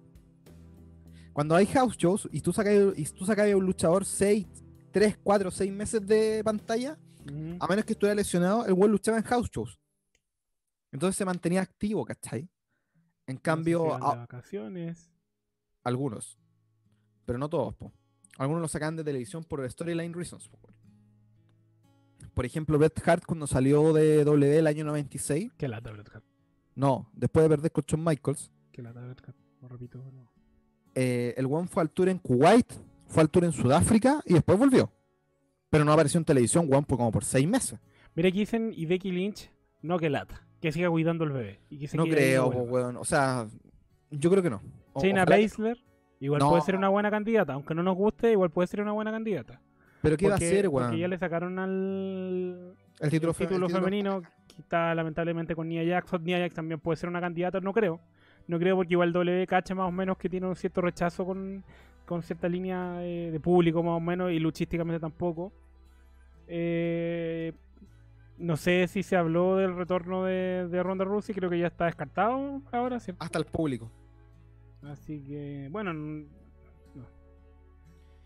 Cuando 1.33 1.57
hay 1.57 1.67
house 1.67 1.97
shows 1.97 2.29
y 2.31 2.41
tú 2.41 2.53
sacas, 2.53 2.75
y 2.97 3.05
tú 3.07 3.27
sacas 3.27 3.53
a 3.53 3.57
un 3.57 3.67
luchador 3.67 4.05
6, 4.05 4.47
3, 4.93 5.19
4, 5.23 5.51
6 5.51 5.73
meses 5.73 6.07
de 6.07 6.43
pantalla, 6.45 6.97
Mm. 7.31 7.57
a 7.59 7.67
menos 7.67 7.85
que 7.85 7.95
estuviera 7.95 8.15
lesionado, 8.15 8.67
el 8.67 8.75
weón 8.75 8.93
luchaba 8.93 9.17
en 9.19 9.25
house 9.25 9.49
shows. 9.51 9.79
Entonces 10.95 11.17
se 11.17 11.25
mantenía 11.25 11.61
activo, 11.61 12.05
¿cachai? 12.05 12.49
En 13.27 13.37
cambio, 13.37 13.99
No 13.99 14.07
a- 14.07 14.13
de 14.15 14.21
vacaciones. 14.21 15.11
algunos. 15.83 16.39
Pero 17.27 17.37
no 17.39 17.49
todos, 17.49 17.75
po. 17.75 17.93
Algunos 18.39 18.63
lo 18.63 18.69
sacan 18.69 18.95
de 18.97 19.03
televisión 19.05 19.43
por 19.45 19.69
storyline 19.69 20.15
reasons, 20.15 20.49
po. 20.49 20.59
Por 22.33 22.47
ejemplo, 22.47 22.79
Bret 22.79 23.01
Hart 23.09 23.25
cuando 23.27 23.47
salió 23.47 23.93
de 23.93 24.25
W 24.25 24.59
el 24.59 24.67
año 24.67 24.85
96. 24.85 25.53
Que 25.57 25.69
lata, 25.69 25.91
Bret 25.91 26.09
Hart. 26.15 26.25
No, 26.75 27.11
después 27.13 27.45
de 27.45 27.49
perder 27.49 27.73
con 27.73 27.85
Shawn 27.87 28.05
Michaels. 28.05 28.51
Que 28.73 28.83
lata, 28.83 29.01
Bret 29.01 29.21
Hart. 29.27 29.37
Lo 29.63 29.69
repito. 29.69 29.99
no. 29.99 30.31
eh, 30.95 31.35
el 31.37 31.47
one 31.47 31.67
fue 31.67 31.83
al 31.83 31.91
tour 31.91 32.09
en 32.09 32.19
Kuwait, 32.19 32.73
fue 33.09 33.21
al 33.23 33.31
tour 33.31 33.45
en 33.45 33.53
Sudáfrica 33.53 34.23
y 34.27 34.35
después 34.35 34.57
volvió. 34.59 34.93
Pero 35.71 35.85
no 35.85 35.93
apareció 35.93 36.19
en 36.19 36.25
televisión, 36.25 36.69
one, 36.73 36.83
por 36.87 36.99
como 36.99 37.11
por 37.11 37.25
seis 37.25 37.49
meses. 37.49 37.81
Mira, 38.15 38.29
aquí 38.29 38.39
dicen 38.41 38.73
y 38.77 38.87
Becky 38.87 39.11
Lynch, 39.11 39.51
no 39.83 39.99
que 39.99 40.09
lata. 40.11 40.44
Que 40.65 40.73
siga 40.73 40.89
cuidando 40.89 41.25
el 41.25 41.31
bebé. 41.31 41.61
Y 41.69 41.77
que 41.79 41.87
se 41.89 41.95
No 41.99 42.05
creo, 42.05 42.47
weón. 42.49 42.97
O 42.97 43.05
sea, 43.05 43.47
yo 44.11 44.31
creo 44.31 44.43
que 44.43 44.49
no. 44.49 44.63
O- 44.95 45.01
Shayna 45.03 45.27
Baszler, 45.27 45.77
igual 46.21 46.39
No. 46.41 46.49
puede 46.49 46.63
ser 46.63 46.75
una 46.75 46.89
buena 46.89 47.11
candidata. 47.11 47.53
Aunque 47.53 47.75
no 47.75 47.83
nos 47.83 47.95
guste, 47.95 48.33
igual 48.33 48.49
puede 48.49 48.67
ser 48.67 48.81
una 48.81 48.93
buena 48.93 49.11
candidata. 49.13 49.61
Pero 50.01 50.17
¿qué 50.17 50.27
va 50.27 50.37
a 50.37 50.39
Porque- 50.39 50.47
hacer, 50.47 50.71
Porque 50.71 50.87
weón? 50.87 50.97
ya 50.97 51.09
le 51.09 51.19
sacaron 51.19 51.59
al 51.59 52.75
El 52.99 53.11
título, 53.11 53.33
el 53.33 53.35
fe- 53.37 53.45
título 53.45 53.67
el 53.67 53.73
título- 53.73 53.85
femenino, 53.85 54.23
que 54.49 54.63
está 54.63 54.95
lamentablemente 54.95 55.55
con 55.55 55.69
Nia 55.69 55.85
Jax. 55.87 56.19
Nia 56.23 56.39
Jax 56.39 56.55
también 56.55 56.81
puede 56.81 56.97
ser 56.97 57.11
una 57.11 57.21
candidata, 57.21 57.61
no 57.61 57.75
creo. 57.75 58.01
No 58.49 58.59
creo 58.59 58.75
porque 58.77 58.95
igual 58.95 59.13
W 59.13 59.47
cacha 59.47 59.75
más 59.75 59.87
o 59.87 59.93
menos 59.93 60.17
que 60.17 60.31
tiene 60.31 60.47
un 60.47 60.57
cierto 60.57 60.81
rechazo 60.81 61.27
con, 61.27 61.63
con 62.07 62.23
cierta 62.23 62.49
línea 62.49 63.05
eh, 63.05 63.29
de 63.31 63.39
público 63.39 63.83
más 63.83 63.99
o 63.99 64.01
menos 64.01 64.33
y 64.33 64.39
luchísticamente 64.39 64.99
tampoco. 64.99 65.53
Eh, 66.49 67.53
no 68.39 68.57
sé 68.57 68.87
si 68.89 69.03
se 69.03 69.17
habló 69.17 69.57
del 69.57 69.77
retorno 69.77 70.25
de, 70.25 70.69
de 70.69 70.83
Ronda 70.83 71.05
Rousey, 71.05 71.35
creo 71.35 71.49
que 71.51 71.59
ya 71.59 71.69
está 71.69 71.87
descartado 71.87 72.63
ahora, 72.73 73.01
¿cierto? 73.01 73.23
Hasta 73.25 73.39
el 73.39 73.45
público. 73.47 73.91
Así 74.83 75.23
que, 75.23 75.69
bueno, 75.71 75.93
no. 75.95 76.27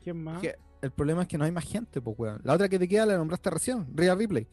¿Quién 0.03 0.23
más? 0.23 0.42
Es 0.42 0.51
que 0.53 0.59
el 0.83 0.90
problema 0.90 1.23
es 1.23 1.29
que 1.29 1.38
no 1.38 1.44
hay 1.44 1.53
más 1.53 1.64
gente, 1.64 2.01
pues, 2.01 2.18
weón. 2.18 2.40
La 2.44 2.55
otra 2.55 2.68
que 2.68 2.79
te 2.79 2.88
queda 2.88 3.07
la 3.07 3.16
nombraste 3.16 3.51
recién, 3.51 3.87
Rhea 3.94 4.14
Ripley. 4.14 4.47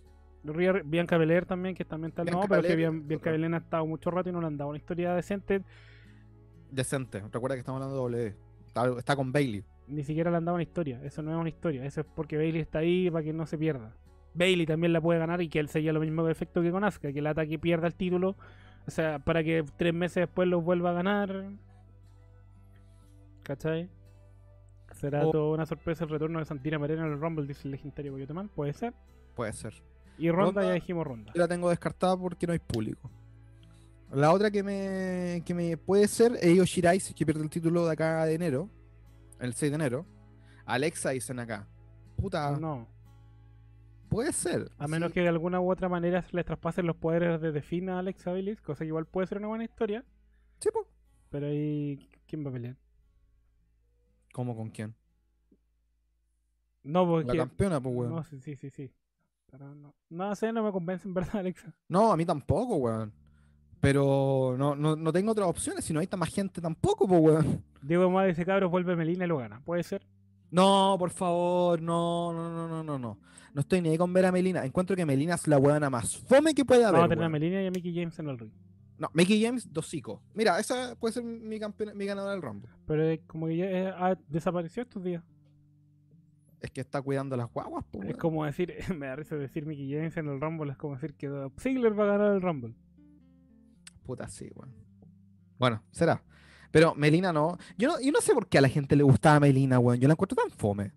Rhea- 0.43 0.81
Bianca 0.85 1.17
Belair 1.17 1.45
también, 1.45 1.73
que 1.73 1.85
también 1.85 2.09
está... 2.09 2.23
No, 2.23 2.41
pero 2.47 2.61
que 2.61 2.75
Bian- 2.77 3.07
Bianca. 3.07 3.31
Belair 3.31 3.53
ha 3.53 3.57
estado 3.57 3.85
mucho 3.85 4.11
rato 4.11 4.29
y 4.29 4.31
no 4.31 4.41
le 4.41 4.47
han 4.47 4.57
dado 4.57 4.69
una 4.69 4.77
historia 4.77 5.13
decente. 5.15 5.63
Decente. 6.71 7.21
Recuerda 7.31 7.55
que 7.55 7.59
estamos 7.59 7.81
hablando 7.81 7.95
de 8.07 8.17
W. 8.17 8.35
Está, 8.67 8.99
está 8.99 9.15
con 9.15 9.31
Bailey. 9.31 9.63
Ni 9.87 10.03
siquiera 10.03 10.29
le 10.31 10.37
han 10.37 10.45
dado 10.45 10.55
una 10.55 10.63
historia. 10.63 10.99
Eso 11.03 11.21
no 11.21 11.31
es 11.31 11.37
una 11.37 11.49
historia. 11.49 11.85
Eso 11.85 12.01
es 12.01 12.07
porque 12.15 12.37
Bailey 12.37 12.61
está 12.61 12.79
ahí 12.79 13.09
para 13.09 13.23
que 13.23 13.33
no 13.33 13.45
se 13.45 13.57
pierda. 13.57 13.95
Bailey 14.35 14.65
también 14.65 14.93
la 14.93 15.01
puede 15.01 15.19
ganar 15.19 15.41
y 15.41 15.49
que 15.49 15.59
él 15.59 15.69
sería 15.69 15.93
lo 15.93 15.99
mismo 16.01 16.23
de 16.25 16.31
efecto 16.31 16.61
que 16.61 16.71
con 16.71 16.83
Asuka. 16.83 17.11
Que 17.11 17.19
el 17.19 17.27
ataque 17.27 17.57
pierda 17.57 17.87
el 17.87 17.95
título. 17.95 18.35
O 18.87 18.91
sea, 18.91 19.19
para 19.19 19.43
que 19.43 19.63
tres 19.77 19.93
meses 19.93 20.21
después 20.27 20.47
lo 20.47 20.61
vuelva 20.61 20.91
a 20.91 20.93
ganar. 20.93 21.49
¿Cachai? 23.43 23.89
Será 24.93 25.25
O- 25.25 25.31
toda 25.31 25.53
una 25.53 25.65
sorpresa 25.65 26.03
el 26.05 26.09
retorno 26.09 26.39
de 26.39 26.45
Santina 26.45 26.79
Marina 26.79 27.05
en 27.05 27.11
el 27.13 27.19
Rumble, 27.19 27.45
dice 27.47 27.61
el 27.65 27.71
legendario 27.71 28.13
Coyoteman. 28.13 28.49
Puede 28.49 28.73
ser. 28.73 28.93
Puede 29.35 29.53
ser. 29.53 29.73
Y 30.17 30.29
Ronda, 30.29 30.61
Ronda- 30.61 30.63
ya 30.63 30.73
dijimos 30.73 31.05
Ronda. 31.05 31.31
Yo 31.35 31.41
la 31.41 31.47
tengo 31.47 31.69
descartada 31.69 32.15
porque 32.17 32.47
no 32.47 32.53
hay 32.53 32.59
público. 32.59 33.11
La 34.13 34.31
otra 34.31 34.49
que 34.49 34.63
me, 34.63 35.43
que 35.45 35.53
me 35.53 35.75
puede 35.77 36.07
ser 36.07 36.33
es 36.41 36.55
Io 36.55 36.63
Shirai, 36.63 36.99
que 37.13 37.25
pierde 37.25 37.43
el 37.43 37.49
título 37.49 37.85
de 37.85 37.91
acá 37.93 38.25
de 38.25 38.35
enero. 38.35 38.69
El 39.39 39.53
6 39.53 39.71
de 39.71 39.75
enero. 39.75 40.05
Alexa 40.65 41.09
dicen 41.09 41.39
acá. 41.39 41.67
Puta, 42.15 42.57
No. 42.57 42.87
Puede 44.05 44.31
ser. 44.33 44.71
A 44.77 44.87
menos 44.87 45.09
Sí. 45.09 45.15
que 45.15 45.21
de 45.21 45.27
alguna 45.29 45.59
u 45.59 45.71
otra 45.71 45.89
manera 45.89 46.21
se 46.21 46.35
les 46.35 46.45
traspasen 46.45 46.85
los 46.87 46.95
poderes 46.95 47.41
de 47.41 47.51
Defina 47.51 47.95
a 47.95 47.99
Alexa 47.99 48.31
Bliss, 48.33 48.61
cosa 48.61 48.79
que 48.83 48.87
igual 48.87 49.05
puede 49.05 49.27
ser 49.27 49.37
una 49.39 49.47
buena 49.47 49.63
historia. 49.63 50.03
Sí, 50.59 50.69
po. 50.73 50.87
Pero 51.29 51.47
ahí, 51.47 52.09
¿quién 52.27 52.45
va 52.45 52.49
a 52.49 52.53
pelear? 52.53 52.75
¿Cómo 54.33 54.55
con 54.55 54.69
quién? 54.69 54.95
No, 56.83 57.01
La 57.05 57.07
porque. 57.23 57.37
campeona, 57.37 57.81
pues, 57.81 57.95
weón. 57.95 58.15
No, 58.15 58.23
sí, 58.23 58.39
sí, 58.39 58.55
sí, 58.55 58.69
sí. 58.69 58.91
Pero 59.49 59.73
no. 59.75 59.95
No 60.09 60.35
sé, 60.35 60.51
no 60.51 60.63
me 60.63 60.71
convence 60.71 61.07
en 61.07 61.13
verdad, 61.13 61.35
Alexa. 61.39 61.73
No, 61.87 62.11
a 62.11 62.17
mí 62.17 62.25
tampoco, 62.25 62.75
weón. 62.77 63.13
Pero 63.79 64.55
no, 64.57 64.75
no, 64.75 64.95
no 64.95 65.11
tengo 65.13 65.31
otras 65.31 65.47
opciones, 65.47 65.85
si 65.85 65.93
no 65.93 65.99
hay 65.99 66.09
más 66.17 66.33
gente 66.33 66.61
tampoco, 66.61 67.07
pues, 67.07 67.21
weón. 67.21 67.63
Diego 67.81 68.09
Más 68.09 68.27
dice, 68.27 68.45
cabros, 68.45 68.71
vuelve 68.71 68.95
Melina 68.95 69.25
y 69.25 69.27
lo 69.27 69.37
gana. 69.37 69.61
¿Puede 69.63 69.83
ser? 69.83 70.05
No, 70.55 70.95
por 70.97 71.09
favor, 71.09 71.81
no, 71.81 72.31
no, 72.31 72.49
no, 72.49 72.67
no, 72.69 72.81
no, 72.81 72.97
no. 72.97 73.19
No 73.53 73.61
estoy 73.61 73.81
ni 73.81 73.89
ahí 73.89 73.97
con 73.97 74.13
ver 74.13 74.25
a 74.25 74.31
Melina. 74.31 74.63
Encuentro 74.63 74.95
que 74.95 75.05
Melina 75.05 75.35
es 75.35 75.47
la 75.47 75.57
weona 75.57 75.89
más 75.89 76.15
fome 76.17 76.53
que 76.53 76.63
puede 76.63 76.85
haber. 76.85 77.01
Vamos 77.01 77.07
a 77.07 77.09
tener 77.09 77.25
a. 77.25 77.29
Melina 77.29 77.61
y 77.61 77.67
a 77.67 77.71
Mickey 77.71 77.93
James 77.93 78.17
en 78.19 78.29
el 78.29 78.39
ring. 78.39 78.51
No, 78.97 79.09
Mickey 79.13 79.43
James, 79.43 79.73
dosico. 79.73 80.23
Mira, 80.33 80.57
esa 80.57 80.95
puede 80.95 81.13
ser 81.13 81.25
mi 81.25 81.59
mi 81.59 82.05
ganadora 82.05 82.31
del 82.31 82.41
Rumble. 82.41 82.69
Pero 82.87 83.03
es 83.03 83.19
como 83.27 83.47
que 83.47 83.57
ya 83.57 83.65
eh, 83.65 83.87
ha 83.89 84.17
estos 84.77 85.03
días. 85.03 85.21
Es 86.61 86.71
que 86.71 86.79
está 86.79 87.01
cuidando 87.01 87.35
las 87.35 87.51
guaguas, 87.51 87.83
pues. 87.91 88.09
Es 88.11 88.15
como 88.15 88.45
decir, 88.45 88.73
me 88.97 89.07
da 89.07 89.17
risa 89.17 89.35
decir 89.35 89.65
Mickey 89.65 89.91
James 89.91 90.15
en 90.15 90.29
el 90.29 90.39
Rumble, 90.39 90.71
es 90.71 90.77
como 90.77 90.93
decir 90.93 91.15
que 91.15 91.49
Ziggler 91.59 91.99
va 91.99 92.05
a 92.05 92.17
ganar 92.17 92.33
el 92.33 92.41
Rumble. 92.41 92.75
Puta, 94.05 94.29
sí, 94.29 94.49
weón. 94.55 94.73
Bueno, 95.59 95.83
será. 95.91 96.23
Pero 96.75 96.93
Melina 96.93 97.31
no. 97.31 97.57
Yo 97.77 97.87
no, 97.87 98.01
yo 98.01 98.11
no 98.11 98.19
sé 98.19 98.33
por 98.33 98.49
qué 98.49 98.57
a 98.57 98.61
la 98.61 98.67
gente 98.67 98.97
le 98.97 99.03
gustaba 99.03 99.39
Melina, 99.39 99.79
weón. 99.79 99.97
Yo 99.97 100.09
la 100.09 100.13
encuentro 100.15 100.35
tan 100.35 100.51
fome. 100.51 100.91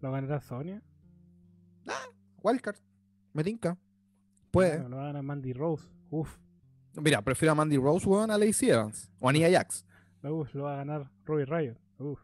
¿Lo 0.00 0.10
ganará 0.10 0.40
Sonia? 0.40 0.82
Wildcard. 2.42 2.78
Me 3.34 3.44
tinca. 3.44 3.76
Puede. 4.50 4.78
Bueno, 4.78 4.88
lo 4.88 4.96
va 4.96 5.02
a 5.02 5.06
ganar 5.08 5.22
Mandy 5.22 5.52
Rose. 5.52 5.86
Uf. 6.08 6.38
Mira, 6.94 7.20
prefiero 7.20 7.52
a 7.52 7.54
Mandy 7.54 7.76
Rose, 7.76 8.08
weón, 8.08 8.30
a 8.30 8.38
Lacey 8.38 8.70
Evans. 8.70 9.12
O 9.20 9.28
a 9.28 9.34
Nia 9.34 9.50
Jax. 9.50 9.84
Uf, 10.22 10.54
lo 10.54 10.62
va 10.62 10.72
a 10.72 10.76
ganar 10.76 11.10
Ruby 11.26 11.44
Riot. 11.44 11.76
Uf. 11.98 12.20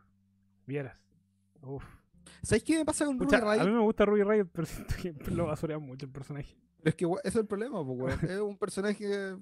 Vieras. 0.64 0.96
Uf. 1.60 1.84
¿Sabes 2.42 2.64
qué 2.64 2.78
me 2.78 2.86
pasa 2.86 3.04
con 3.04 3.18
Pucha, 3.18 3.38
Ruby 3.38 3.50
a 3.50 3.54
Riott? 3.56 3.66
mí 3.66 3.74
me 3.74 3.82
gusta 3.82 4.06
Ruby 4.06 4.22
Riot, 4.22 4.46
pero 4.50 4.66
siento 4.98 5.26
que 5.26 5.30
lo 5.30 5.44
basurean 5.44 5.82
mucho 5.82 6.06
el 6.06 6.12
personaje. 6.12 6.56
Es 6.82 6.94
que 6.94 7.04
weón, 7.04 7.20
ese 7.22 7.36
es 7.36 7.42
el 7.42 7.46
problema, 7.46 7.84
pues, 7.84 7.98
weón. 8.00 8.30
Es 8.30 8.40
un 8.40 8.56
personaje. 8.56 9.36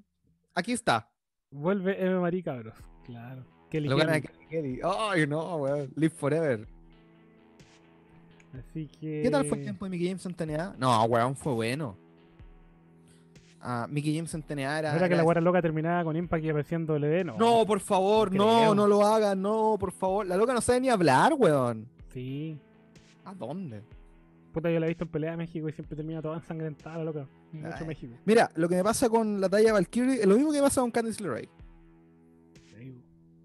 Aquí 0.53 0.73
está. 0.73 1.09
Vuelve 1.55 2.05
M. 2.05 2.19
Marie, 2.19 2.43
cabros. 2.43 2.75
Claro. 3.05 3.43
Kelly 3.71 3.88
Lo 3.88 3.97
Kelly. 3.97 4.23
Kelly. 4.51 4.81
Ay, 4.85 5.27
no, 5.27 5.57
weón. 5.57 5.90
Live 5.97 6.14
forever. 6.14 6.67
Así 8.59 8.87
que. 9.01 9.23
¿Qué 9.23 9.31
tal 9.31 9.45
fue 9.47 9.59
el 9.59 9.64
tiempo 9.64 9.85
de 9.85 9.90
Mickey 9.90 10.07
James 10.09 10.27
en 10.27 10.35
TNA? 10.35 10.75
No, 10.79 11.05
weón, 11.05 11.35
fue 11.37 11.53
bueno. 11.55 11.97
a 13.67 13.87
Mickey 13.88 14.14
James 14.14 14.33
en 14.35 14.43
TNA 14.43 14.79
era. 14.79 14.90
¿Era 14.90 14.99
que 15.01 15.05
era- 15.07 15.17
la 15.17 15.23
guarda 15.23 15.40
loca 15.40 15.62
terminaba 15.62 16.05
con 16.05 16.14
Impact 16.17 16.45
y 16.45 16.51
apareciendo 16.51 16.97
LD? 16.99 17.25
No. 17.25 17.37
No, 17.38 17.64
por 17.67 17.81
favor, 17.81 18.31
No 18.35 18.67
no, 18.67 18.75
no 18.75 18.87
lo 18.87 19.07
hagan, 19.07 19.40
no, 19.40 19.77
por 19.81 19.90
favor. 19.93 20.27
La 20.27 20.37
loca 20.37 20.53
no 20.53 20.61
sabe 20.61 20.81
ni 20.81 20.90
hablar, 20.90 21.33
weón. 21.33 21.88
Sí. 22.13 22.59
¿A 23.25 23.33
dónde? 23.35 23.83
Puta, 24.55 24.71
yo 24.71 24.79
la 24.79 24.87
he 24.87 24.90
visto 24.90 25.02
en 25.02 25.11
pelea 25.11 25.33
de 25.33 25.37
México 25.37 25.69
y 25.69 25.73
siempre 25.73 25.96
termina 25.96 26.23
toda 26.23 26.37
ensangrentada, 26.37 26.98
la 26.98 27.05
loca. 27.05 27.27
Mucho 27.50 27.77
Ay. 27.81 27.87
México. 27.88 28.15
Mira, 28.25 28.48
lo 28.55 28.69
que 28.69 28.77
me 28.77 28.85
pasa 28.85 29.09
con 29.09 29.40
la 29.40 29.48
talla 29.48 29.73
Valkyrie 29.73 30.21
es 30.21 30.27
lo 30.27 30.37
mismo 30.37 30.52
que 30.52 30.59
me 30.59 30.63
pasa 30.63 30.81
con 30.81 30.92
Candice 30.92 31.25
LeRae. 31.25 31.48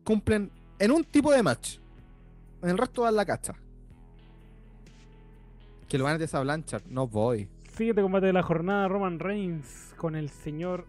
Cumplen 0.03 0.51
en 0.77 0.91
un 0.91 1.03
tipo 1.03 1.31
de 1.31 1.41
match. 1.41 1.79
En 2.61 2.69
el 2.69 2.77
resto 2.77 3.03
dan 3.03 3.15
la 3.15 3.25
cacha. 3.25 3.55
Que 5.87 5.97
lo 5.97 6.03
van 6.03 6.21
a 6.21 6.23
esa 6.23 6.41
Blanchard, 6.41 6.85
no 6.85 7.07
voy. 7.07 7.49
Siguiente 7.75 8.03
combate 8.03 8.27
de 8.27 8.33
la 8.33 8.43
jornada, 8.43 8.87
Roman 8.87 9.17
Reigns 9.17 9.95
con 9.97 10.15
el 10.15 10.29
señor... 10.29 10.85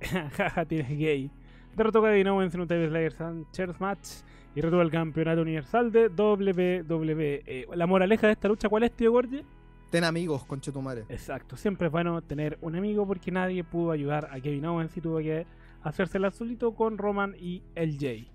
Jaja, 0.36 0.66
tienes 0.66 0.90
gay. 0.90 1.30
Derrotó 1.76 2.04
a 2.04 2.10
Kevin 2.10 2.28
Owens 2.28 2.54
en 2.54 2.60
un 2.60 2.68
Table 2.68 2.88
Slayer 2.88 3.14
Chairs 3.52 3.80
match 3.80 4.08
y 4.54 4.60
retuvo 4.60 4.82
el 4.82 4.90
campeonato 4.90 5.40
universal 5.40 5.90
de 5.90 6.08
WWE. 6.08 7.68
La 7.74 7.86
moraleja 7.86 8.26
de 8.26 8.34
esta 8.34 8.48
lucha, 8.48 8.68
¿cuál 8.68 8.82
es, 8.82 8.92
tío 8.92 9.10
Gorge? 9.12 9.44
Ten 9.90 10.04
amigos, 10.04 10.44
conchetumare. 10.44 11.04
Exacto, 11.08 11.56
siempre 11.56 11.86
es 11.86 11.92
bueno 11.92 12.20
tener 12.22 12.58
un 12.60 12.76
amigo 12.76 13.06
porque 13.06 13.30
nadie 13.30 13.64
pudo 13.64 13.90
ayudar 13.90 14.28
a 14.30 14.40
Kevin 14.40 14.64
Owens 14.66 14.96
y 14.96 15.00
tuvo 15.00 15.18
que 15.18 15.46
hacérsela 15.82 16.30
solito 16.30 16.74
con 16.74 16.98
Roman 16.98 17.34
y 17.38 17.62
el 17.74 17.98
Jay. 17.98 18.28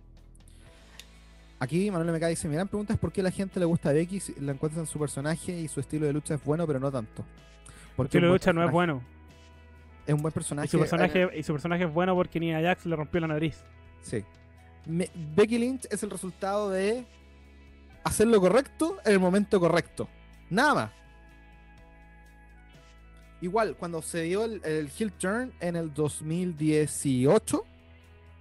Aquí 1.59 1.89
Manuel 1.89 2.15
MK 2.15 2.27
dice, 2.27 2.47
mi 2.47 2.53
gran 2.53 2.67
pregunta 2.67 2.93
es 2.93 2.99
por 2.99 3.11
qué 3.11 3.23
la 3.23 3.31
gente 3.31 3.59
le 3.59 3.65
gusta 3.65 3.89
a 3.89 3.93
Becky, 3.93 4.19
la 4.41 4.51
encuentran 4.51 4.85
su 4.85 4.99
personaje 4.99 5.59
y 5.59 5.67
su 5.67 5.79
estilo 5.79 6.05
de 6.05 6.13
lucha 6.13 6.35
es 6.35 6.43
bueno, 6.43 6.67
pero 6.67 6.79
no 6.79 6.91
tanto. 6.91 7.25
Porque 7.95 8.19
la 8.19 8.27
un 8.27 8.29
buen 8.29 8.35
lucha 8.35 8.53
no 8.53 8.63
es 8.63 8.71
bueno. 8.71 9.01
Es 10.07 10.13
un 10.13 10.21
buen 10.21 10.33
personaje. 10.33 10.65
Y 10.67 10.69
su 10.69 10.79
personaje, 10.79 11.29
y 11.37 11.43
su 11.43 11.51
personaje 11.53 11.83
es 11.83 11.93
bueno 11.93 12.15
porque 12.15 12.39
Nia 12.39 12.61
Jax 12.61 12.85
le 12.85 12.95
rompió 12.95 13.19
la 13.21 13.27
nariz. 13.27 13.63
Sí. 14.01 14.23
Me- 14.85 15.09
Becky 15.35 15.57
Lynch 15.59 15.85
es 15.91 16.01
el 16.01 16.09
resultado 16.09 16.69
de 16.69 17.05
hacer 18.05 18.27
lo 18.27 18.39
correcto 18.39 18.97
en 19.05 19.11
el 19.13 19.19
momento 19.19 19.59
correcto. 19.59 20.07
Nada 20.49 20.73
más. 20.73 20.91
Igual, 23.41 23.75
cuando 23.75 24.01
se 24.01 24.21
dio 24.23 24.45
el, 24.45 24.61
el 24.65 24.89
heel 24.97 25.11
turn 25.11 25.51
en 25.59 25.75
el 25.75 25.93
2018. 25.93 27.63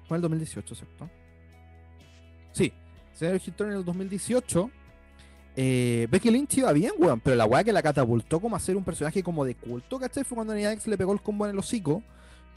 Fue 0.08 0.14
en 0.14 0.16
el 0.16 0.22
2018, 0.22 0.74
¿cierto? 0.74 1.10
Sí. 2.52 2.72
Se 3.12 3.26
dio 3.26 3.34
el 3.34 3.40
heel 3.40 3.52
turn 3.54 3.72
en 3.72 3.78
el 3.78 3.84
2018. 3.84 4.70
Eh, 5.56 6.06
Becky 6.10 6.30
Lynch 6.30 6.58
iba 6.58 6.72
bien, 6.72 6.92
weón. 6.98 7.20
Pero 7.20 7.34
la 7.36 7.46
weá 7.46 7.64
que 7.64 7.72
la 7.72 7.82
catapultó 7.82 8.40
como 8.40 8.54
a 8.56 8.60
ser 8.60 8.76
un 8.76 8.84
personaje 8.84 9.22
como 9.22 9.44
de 9.44 9.54
culto, 9.54 9.98
¿cachai? 9.98 10.22
Fue 10.24 10.36
cuando 10.36 10.54
Nia 10.54 10.70
Jax 10.70 10.86
le 10.86 10.96
pegó 10.98 11.12
el 11.12 11.20
combo 11.20 11.46
en 11.46 11.52
el 11.52 11.58
hocico. 11.58 12.02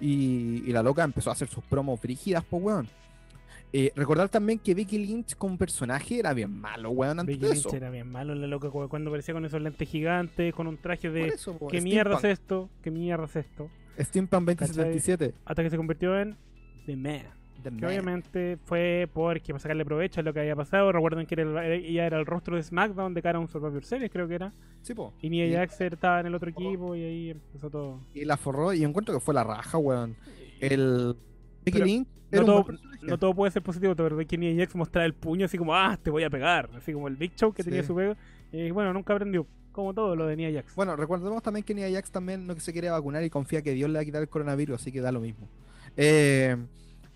Y, 0.01 0.63
y 0.65 0.71
la 0.71 0.81
loca 0.81 1.03
empezó 1.03 1.29
a 1.29 1.33
hacer 1.33 1.47
sus 1.49 1.63
promos 1.63 1.99
brígidas, 2.01 2.43
pues, 2.49 2.63
weón. 2.63 2.87
Eh, 3.71 3.91
recordar 3.95 4.29
también 4.29 4.57
que 4.57 4.73
Becky 4.73 4.97
Lynch 4.97 5.35
como 5.35 5.55
personaje 5.57 6.17
era 6.19 6.33
bien 6.33 6.51
malo, 6.59 6.89
weón, 6.89 7.19
antes 7.19 7.35
Becky 7.37 7.45
de 7.47 7.53
Lynch 7.53 7.65
eso. 7.67 7.75
era 7.75 7.89
bien 7.91 8.07
malo 8.09 8.33
la 8.33 8.47
loca 8.47 8.69
cu- 8.71 8.89
cuando 8.89 9.09
aparecía 9.11 9.33
con 9.35 9.45
esos 9.45 9.61
lentes 9.61 9.87
gigantes, 9.87 10.53
con 10.55 10.65
un 10.67 10.77
traje 10.77 11.09
de 11.11 11.27
eso, 11.27 11.55
¿qué 11.69 11.79
mierda 11.81 12.17
es 12.17 12.23
esto? 12.23 12.69
¿Qué 12.81 12.89
mierda 12.89 13.25
es 13.25 13.35
esto? 13.35 13.69
Steampunk 13.99 14.47
2077. 14.47 15.35
Hasta 15.45 15.61
que 15.61 15.69
se 15.69 15.77
convirtió 15.77 16.17
en 16.19 16.35
The 16.87 16.95
Man. 16.95 17.21
The 17.61 17.69
Que 17.69 17.75
Man. 17.75 17.85
obviamente 17.85 18.57
fue 18.65 19.09
porque 19.13 19.53
para 19.53 19.59
sacarle 19.59 19.85
provecho 19.85 20.19
a 20.19 20.23
lo 20.23 20.33
que 20.33 20.39
había 20.39 20.55
pasado. 20.55 20.91
Recuerden 20.91 21.25
que 21.25 21.35
era 21.35 21.43
el- 21.43 21.85
ella 21.85 22.05
era 22.05 22.19
el 22.19 22.25
rostro 22.25 22.55
de 22.55 22.63
SmackDown 22.63 23.13
de 23.13 23.21
cara 23.21 23.37
a 23.37 23.41
un 23.41 23.47
Survivor 23.47 23.83
Series, 23.83 24.09
creo 24.11 24.27
que 24.27 24.35
era. 24.35 24.53
Sí, 24.81 24.93
po. 24.93 25.13
Y 25.21 25.29
Nia 25.29 25.49
Jax 25.59 25.81
estaba 25.81 26.19
en 26.21 26.27
el 26.27 26.35
otro 26.35 26.49
equipo 26.49 26.95
y 26.95 27.03
ahí 27.03 27.29
empezó 27.31 27.69
todo. 27.69 27.99
Y 28.13 28.25
la 28.25 28.37
forró 28.37 28.73
y 28.73 28.83
encuentro 28.83 29.13
que 29.13 29.19
fue 29.19 29.33
la 29.33 29.43
raja, 29.43 29.77
weón. 29.77 30.15
El 30.59 31.15
Becky 31.65 31.81
Lynch 31.81 32.07
no 32.31 32.45
todo-. 32.45 32.65
No 33.01 33.17
todo 33.17 33.33
puede 33.33 33.51
ser 33.51 33.61
positivo, 33.61 33.95
pero 33.95 34.17
de 34.17 34.25
que 34.25 34.37
Nia 34.37 34.53
Jax 34.55 34.75
mostraba 34.75 35.05
el 35.05 35.13
puño 35.13 35.45
así 35.45 35.57
como, 35.57 35.73
ah, 35.73 35.97
te 36.01 36.09
voy 36.09 36.23
a 36.23 36.29
pegar. 36.29 36.69
Así 36.75 36.91
como 36.93 37.07
el 37.07 37.15
Big 37.15 37.33
Show 37.35 37.53
que 37.53 37.63
Sí. 37.63 37.69
tenía 37.69 37.83
su 37.83 37.95
pego. 37.95 38.15
Y 38.51 38.71
bueno, 38.71 38.93
nunca 38.93 39.13
aprendió. 39.13 39.45
Como 39.71 39.93
todo 39.93 40.15
lo 40.15 40.25
de 40.27 40.35
Nia 40.35 40.51
Jax. 40.51 40.75
Bueno, 40.75 40.95
recordemos 40.97 41.41
también 41.41 41.63
que 41.63 41.73
Nia 41.73 41.89
Jax 41.89 42.11
también 42.11 42.45
no 42.45 42.55
se 42.59 42.73
quiere 42.73 42.89
vacunar 42.89 43.23
y 43.23 43.29
confía 43.29 43.61
que 43.61 43.71
Dios 43.73 43.89
le 43.89 43.95
va 43.95 44.01
a 44.01 44.05
quitar 44.05 44.21
el 44.21 44.27
coronavirus, 44.27 44.81
así 44.81 44.91
que 44.91 44.99
da 44.99 45.11
lo 45.11 45.21
mismo. 45.21 45.47
Eh, 45.95 46.57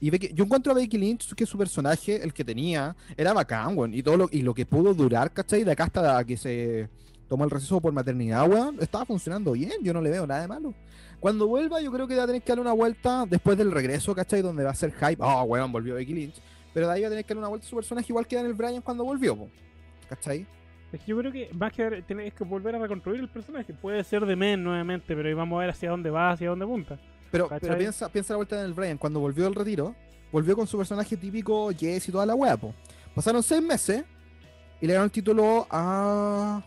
y 0.06 0.12
Becky- 0.12 0.34
yo 0.34 0.44
encuentro 0.44 0.74
a 0.74 0.76
Becky 0.76 0.98
Lynch 0.98 1.34
que 1.34 1.46
su 1.46 1.58
personaje, 1.58 2.22
el 2.22 2.34
que 2.34 2.44
tenía, 2.44 2.94
era 3.16 3.32
bacán, 3.32 3.78
weón. 3.78 3.94
Y 3.94 4.04
todo 4.04 4.18
lo, 4.18 4.28
y 4.32 4.42
lo 4.42 4.54
que 4.54 4.66
pudo 4.66 4.94
durar, 4.94 5.32
¿cachai? 5.32 5.64
De 5.64 5.72
acá 5.72 5.86
hasta 5.86 6.24
que 6.26 6.36
se 6.36 6.90
tomó 7.30 7.46
el 7.46 7.50
receso 7.50 7.80
por 7.80 7.94
maternidad, 7.94 8.46
weón, 8.50 8.78
estaba 8.82 9.06
funcionando 9.06 9.54
bien. 9.54 9.72
Yo 9.82 9.94
no 9.94 10.02
le 10.02 10.10
veo 10.10 10.28
nada 10.28 10.42
de 10.42 10.48
malo. 10.50 10.74
Cuando 11.22 11.48
vuelva, 11.48 11.80
yo 11.80 11.90
creo 11.90 12.06
que 12.06 12.18
va 12.18 12.24
a 12.24 12.28
tener 12.28 12.42
que 12.42 12.50
darle 12.50 12.64
una 12.64 12.74
vuelta 12.74 13.26
después 13.30 13.58
del 13.58 13.72
regreso, 13.72 14.14
¿cachai? 14.14 14.42
Donde 14.42 14.66
va 14.66 14.72
a 14.72 14.76
ser 14.76 14.92
hype. 14.92 15.24
Oh, 15.24 15.44
weón, 15.44 15.72
volvió 15.72 15.96
Becky 15.96 16.14
Lynch. 16.14 16.36
Pero 16.74 16.88
de 16.88 16.94
ahí 16.94 17.02
va 17.04 17.08
a 17.08 17.12
tener 17.12 17.24
que 17.24 17.30
darle 17.30 17.40
una 17.40 17.48
vuelta 17.48 17.66
a 17.66 17.70
su 17.70 17.76
personaje, 17.78 18.08
igual 18.10 18.28
que 18.28 18.36
Daniel 18.36 18.56
Bryan 18.56 18.82
cuando 18.82 19.06
volvió, 19.06 19.38
po. 19.38 19.48
¿cachai? 20.10 20.46
Es 20.92 21.00
que 21.00 21.08
yo 21.08 21.18
creo 21.18 21.32
que 21.32 21.50
más 21.54 21.72
que 21.72 22.04
tenés 22.06 22.34
que 22.34 22.44
volver 22.44 22.76
a 22.76 22.80
reconstruir 22.80 23.22
el 23.22 23.30
personaje. 23.30 23.74
Puede 23.74 24.04
ser 24.04 24.26
de 24.26 24.36
Men 24.36 24.64
nuevamente, 24.64 25.16
pero 25.16 25.30
ahí 25.30 25.34
vamos 25.34 25.56
a 25.58 25.62
ver 25.62 25.70
hacia 25.70 25.90
dónde 25.92 26.10
va, 26.10 26.32
hacia 26.32 26.50
dónde 26.50 26.66
apunta. 26.66 27.00
Pero, 27.34 27.50
pero 27.60 27.76
piensa, 27.80 28.10
piensa 28.10 28.34
la 28.34 28.38
vuelta 28.38 28.60
en 28.60 28.66
el 28.66 28.74
Brian, 28.74 28.96
cuando 29.00 29.20
volvió 29.20 29.46
del 29.46 29.56
retiro, 29.56 29.96
volvió 30.32 30.56
con 30.56 30.68
su 30.68 30.78
personaje 30.78 31.18
típico 31.18 31.72
Jess 31.72 32.08
y 32.08 32.12
toda 32.12 32.28
la 32.28 32.36
wea, 32.36 32.56
po. 32.58 32.76
Pasaron 33.16 33.42
seis 33.42 33.60
meses 33.60 34.04
y 34.80 34.86
le 34.86 34.94
dieron 34.94 35.06
el 35.06 35.12
título 35.12 35.66
a. 35.72 36.64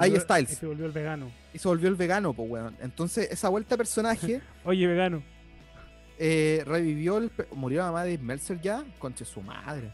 Ahí 0.00 0.18
Styles. 0.18 0.50
y 0.50 0.56
se 0.56 0.66
volvió 0.66 0.86
el 0.86 0.90
vegano. 0.92 1.30
y 1.54 1.58
se 1.58 1.68
volvió 1.68 1.88
el 1.88 1.94
vegano, 1.94 2.32
po, 2.32 2.42
weón. 2.42 2.76
Entonces, 2.80 3.28
esa 3.30 3.48
vuelta 3.48 3.74
de 3.74 3.78
personaje 3.78 4.40
Oye, 4.64 4.88
vegano. 4.88 5.22
eh, 6.18 6.64
revivió 6.66 7.18
el. 7.18 7.30
Murió 7.52 7.78
la 7.82 7.86
mamá 7.86 8.02
de 8.02 8.18
Meltzer 8.18 8.60
ya, 8.60 8.84
conche 8.98 9.24
su 9.24 9.40
madre. 9.40 9.92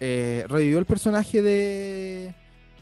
Eh, 0.00 0.46
revivió 0.48 0.78
el 0.78 0.86
personaje 0.86 1.42
de. 1.42 2.34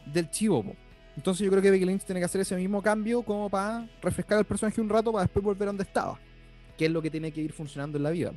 del 0.07 0.31
chivo, 0.31 0.63
po. 0.63 0.77
Entonces, 1.19 1.45
yo 1.45 1.51
creo 1.51 1.61
que 1.61 1.73
Becky 1.73 1.85
Lynch 1.85 2.05
tiene 2.05 2.21
que 2.21 2.27
hacer 2.27 2.43
ese 2.43 2.55
mismo 2.55 2.81
cambio 2.81 3.23
como 3.23 3.51
para 3.51 3.89
refrescar 4.01 4.39
el 4.39 4.45
personaje 4.45 4.81
un 4.81 4.89
rato 4.89 5.11
para 5.11 5.25
después 5.25 5.45
volver 5.45 5.65
a 5.65 5.71
donde 5.73 5.83
estaba. 5.83 6.17
Que 6.77 6.87
es 6.87 6.93
lo 6.93 7.03
que 7.03 7.11
tiene 7.11 7.33
que 7.33 7.41
ir 7.41 7.53
funcionando 7.53 7.99
en 7.99 8.05
la 8.05 8.11
vida. 8.11 8.31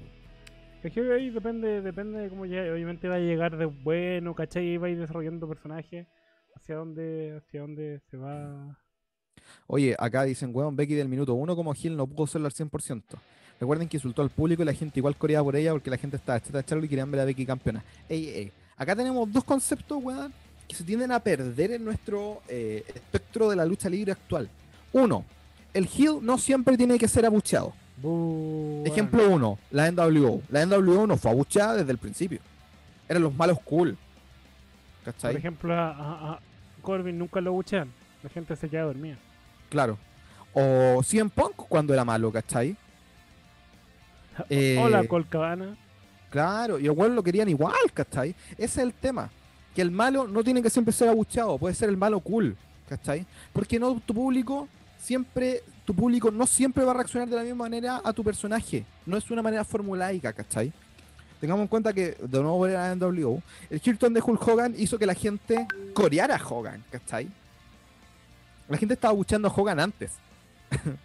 Es 0.81 0.91
que 0.91 0.99
ahí 1.13 1.29
depende, 1.29 1.83
depende 1.83 2.21
de 2.21 2.29
cómo 2.29 2.47
llegue. 2.47 2.71
Obviamente 2.71 3.07
va 3.07 3.17
a 3.17 3.19
llegar 3.19 3.55
de 3.55 3.65
bueno, 3.65 4.33
¿cachai? 4.33 4.65
Y 4.65 4.77
va 4.77 4.87
a 4.87 4.89
ir 4.89 4.97
desarrollando 4.97 5.47
personajes 5.47 6.07
hacia 6.55 6.75
dónde, 6.75 7.37
hacia 7.37 7.61
dónde 7.61 8.01
se 8.09 8.17
va. 8.17 8.79
Oye, 9.67 9.95
acá 9.99 10.23
dicen, 10.23 10.49
weón, 10.51 10.75
Becky 10.75 10.95
del 10.95 11.07
minuto 11.07 11.35
uno 11.35 11.55
como 11.55 11.75
Gil 11.75 11.95
no 11.95 12.07
pudo 12.07 12.25
serlo 12.25 12.47
al 12.47 12.53
100%. 12.53 13.03
Recuerden 13.59 13.89
que 13.89 13.97
insultó 13.97 14.23
al 14.23 14.31
público 14.31 14.63
y 14.63 14.65
la 14.65 14.73
gente 14.73 14.99
igual 14.99 15.15
coreaba 15.17 15.43
por 15.43 15.55
ella 15.55 15.71
porque 15.71 15.91
la 15.91 15.97
gente 15.97 16.17
estaba 16.17 16.41
chata 16.41 16.57
de 16.57 16.63
Charlo 16.63 16.83
y 16.83 16.89
querían 16.89 17.11
ver 17.11 17.21
a 17.21 17.25
Becky 17.25 17.45
campeona. 17.45 17.85
Ey, 18.09 18.27
ey. 18.29 18.51
Acá 18.75 18.95
tenemos 18.95 19.31
dos 19.31 19.43
conceptos, 19.43 20.03
weón, 20.03 20.33
que 20.71 20.77
se 20.77 20.83
tienden 20.85 21.11
a 21.11 21.19
perder 21.19 21.71
en 21.73 21.83
nuestro 21.83 22.41
eh, 22.47 22.85
espectro 22.95 23.49
de 23.49 23.57
la 23.57 23.65
lucha 23.65 23.89
libre 23.89 24.13
actual. 24.13 24.49
Uno, 24.93 25.25
el 25.73 25.85
heel 25.87 26.19
no 26.21 26.37
siempre 26.37 26.77
tiene 26.77 26.97
que 26.97 27.07
ser 27.09 27.25
abucheado. 27.25 27.73
Bu- 28.01 28.87
Ejemplo 28.87 29.29
uno, 29.29 29.59
la 29.69 29.91
NWO. 29.91 30.41
La 30.49 30.65
NWO 30.65 31.05
no 31.07 31.17
fue 31.17 31.31
abucheada 31.31 31.75
desde 31.75 31.91
el 31.91 31.97
principio. 31.97 32.39
Eran 33.09 33.21
los 33.23 33.35
malos 33.35 33.59
cool. 33.65 33.97
Por 35.03 35.13
¿Cachai? 35.13 35.35
ejemplo, 35.35 35.73
a, 35.73 35.89
a- 35.89 36.31
a 36.33 36.39
Corbin 36.81 37.17
nunca 37.19 37.41
lo 37.41 37.51
buchean. 37.51 37.91
La 38.23 38.29
gente 38.29 38.55
se 38.55 38.69
queda 38.69 38.83
dormida. 38.83 39.17
Claro. 39.69 39.97
O 40.53 41.01
CM 41.03 41.29
Punk 41.29 41.55
cuando 41.67 41.93
era 41.93 42.05
malo, 42.05 42.31
¿cachai? 42.31 42.75
Eh, 44.49 44.79
Hola, 44.81 45.05
Colcabana. 45.07 45.75
Claro, 46.29 46.79
y 46.79 46.85
igual 46.85 47.13
lo 47.13 47.21
querían 47.23 47.49
igual, 47.49 47.75
¿cachai? 47.93 48.33
Ese 48.53 48.63
es 48.63 48.77
el 48.77 48.93
tema. 48.93 49.29
Que 49.75 49.81
el 49.81 49.91
malo 49.91 50.27
no 50.27 50.43
tiene 50.43 50.61
que 50.61 50.69
siempre 50.69 50.93
ser 50.93 51.09
abucheado, 51.09 51.57
puede 51.57 51.73
ser 51.75 51.89
el 51.89 51.97
malo 51.97 52.19
cool, 52.19 52.55
¿cachai? 52.89 53.25
Porque 53.53 53.79
no 53.79 53.99
tu 54.05 54.13
público 54.13 54.67
siempre, 54.99 55.63
tu 55.85 55.93
público 55.95 56.29
no 56.31 56.45
siempre 56.45 56.83
va 56.83 56.91
a 56.91 56.95
reaccionar 56.95 57.29
de 57.29 57.35
la 57.37 57.43
misma 57.43 57.65
manera 57.65 58.01
a 58.03 58.11
tu 58.13 58.23
personaje. 58.23 58.85
No 59.05 59.17
es 59.17 59.29
una 59.31 59.41
manera 59.41 59.63
formulaica, 59.63 60.33
¿cachai? 60.33 60.71
Tengamos 61.39 61.63
en 61.63 61.67
cuenta 61.69 61.91
que, 61.93 62.17
de 62.21 62.39
nuevo 62.39 62.57
volver 62.57 62.75
a 62.77 62.93
NWO, 62.95 63.41
el 63.69 63.81
Hilton 63.83 64.13
de 64.13 64.21
Hulk 64.21 64.47
Hogan 64.47 64.75
hizo 64.77 64.99
que 64.99 65.05
la 65.07 65.15
gente 65.15 65.65
coreara 65.93 66.35
a 66.35 66.47
Hogan, 66.47 66.83
¿cachai? 66.91 67.27
La 68.69 68.77
gente 68.77 68.93
estaba 68.93 69.11
abucheando 69.11 69.47
a 69.47 69.51
Hogan 69.55 69.79
antes. 69.79 70.11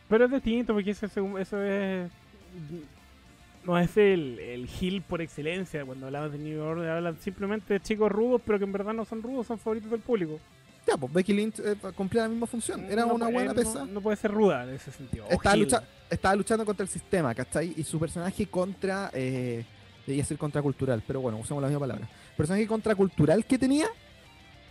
Pero 0.09 0.27
es 0.27 0.31
distinto 0.31 0.75
porque 0.75 0.91
eso, 0.91 1.07
es- 1.07 1.17
eso 1.17 1.63
es. 1.63 2.11
No 3.67 3.79
es 3.79 3.97
el, 3.97 4.39
el 4.39 4.69
heel 4.81 5.03
por 5.03 5.21
excelencia. 5.21 5.85
Cuando 5.85 6.07
hablamos 6.07 6.33
de 6.33 6.39
New 6.39 6.63
Order, 6.63 6.89
hablan 6.91 7.19
simplemente 7.21 7.75
de 7.75 7.81
chicos 7.81 8.11
rudos, 8.13 8.41
pero 8.45 8.59
que 8.59 8.65
en 8.65 8.73
verdad 8.73 8.93
no 8.93 9.05
son 9.05 9.23
rudos, 9.23 9.47
son 9.47 9.59
favoritos 9.59 9.91
del 9.91 10.01
público. 10.01 10.39
Ya, 10.87 10.97
pues 10.97 11.13
Becky 11.13 11.33
Lynch 11.33 11.59
eh, 11.59 11.75
cumplía 11.97 12.23
la 12.23 12.29
misma 12.29 12.47
función. 12.47 12.85
Era 12.89 13.05
No 13.05 13.15
una 13.15 13.27
buena 13.29 13.53
no- 13.53 13.55
pesa. 13.57 13.85
No, 13.87 14.01
puede 14.01 14.17
ser 14.17 14.31
ruda 14.31 14.63
en 14.63 14.71
ese 14.77 14.93
sentido. 14.93 15.27
Estaba, 15.29 15.57
lucha- 15.57 15.83
estaba 16.09 16.37
luchando 16.37 16.65
contra 16.65 16.85
el 16.85 16.89
sistema, 16.89 17.35
¿cachai? 17.35 17.75
Y 17.77 17.83
su 17.83 17.99
personaje 17.99 18.47
contra. 18.47 19.11
Eh, 19.13 19.65
debía 20.07 20.25
ser 20.25 20.39
contracultural, 20.39 21.03
pero 21.05 21.21
bueno, 21.21 21.39
usamos 21.39 21.61
la 21.61 21.67
misma 21.69 21.81
palabra. 21.81 22.05
El 22.31 22.37
personaje 22.37 22.65
contracultural 22.69 23.45
que 23.45 23.59
tenía 23.59 23.89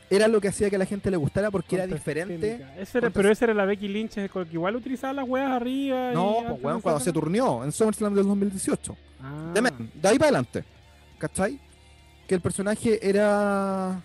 era 0.09 0.27
lo 0.27 0.39
que 0.39 0.47
hacía 0.49 0.69
que 0.69 0.75
a 0.75 0.79
la 0.79 0.85
gente 0.85 1.09
le 1.09 1.17
gustara 1.17 1.49
porque 1.51 1.75
era 1.75 1.87
diferente. 1.87 2.65
Ese 2.77 2.97
era- 2.99 3.09
pero 3.09 3.31
esa 3.31 3.45
era 3.45 3.53
la 3.53 3.65
Becky 3.65 3.87
Lynch, 3.87 4.13
que 4.13 4.29
igual 4.51 4.75
utilizaba 4.75 5.13
las 5.13 5.27
weas 5.27 5.49
arriba. 5.51 6.11
y 6.11 6.13
No, 6.13 6.37
pues, 6.47 6.63
weón, 6.63 6.81
cuando 6.81 6.99
se 6.99 7.11
turneó 7.11 7.63
en 7.63 7.71
SummerSlam 7.71 8.13
del 8.13 8.25
2018. 8.27 8.95
Ah. 9.21 9.51
De, 9.53 9.61
de 9.61 10.07
ahí 10.07 10.17
para 10.17 10.27
adelante. 10.29 10.63
¿Cachai? 11.17 11.59
Que 12.27 12.35
el 12.35 12.41
personaje 12.41 12.99
era. 13.07 14.01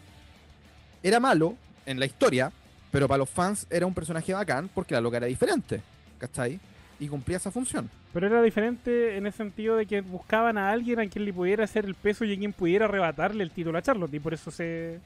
Era 1.02 1.20
malo 1.20 1.54
en 1.86 1.98
la 1.98 2.06
historia, 2.06 2.52
pero 2.90 3.08
para 3.08 3.18
los 3.18 3.30
fans 3.30 3.66
era 3.70 3.86
un 3.86 3.94
personaje 3.94 4.32
bacán 4.34 4.68
porque 4.74 4.94
la 4.94 5.00
loca 5.00 5.16
era 5.18 5.26
diferente. 5.26 5.80
¿Cachai? 6.18 6.60
Y 6.98 7.08
cumplía 7.08 7.38
esa 7.38 7.50
función. 7.50 7.88
Pero 8.12 8.26
era 8.26 8.42
diferente 8.42 9.16
en 9.16 9.26
el 9.26 9.32
sentido 9.32 9.76
de 9.76 9.86
que 9.86 10.02
buscaban 10.02 10.58
a 10.58 10.70
alguien 10.70 11.00
a 11.00 11.06
quien 11.08 11.24
le 11.24 11.32
pudiera 11.32 11.64
hacer 11.64 11.84
el 11.86 11.94
peso 11.94 12.24
y 12.24 12.34
a 12.34 12.38
quien 12.38 12.52
pudiera 12.52 12.84
arrebatarle 12.84 13.42
el 13.42 13.50
título 13.50 13.78
a 13.78 13.82
Charlotte. 13.82 14.12
Y 14.14 14.20
por 14.20 14.34
eso 14.34 14.50
se. 14.50 14.98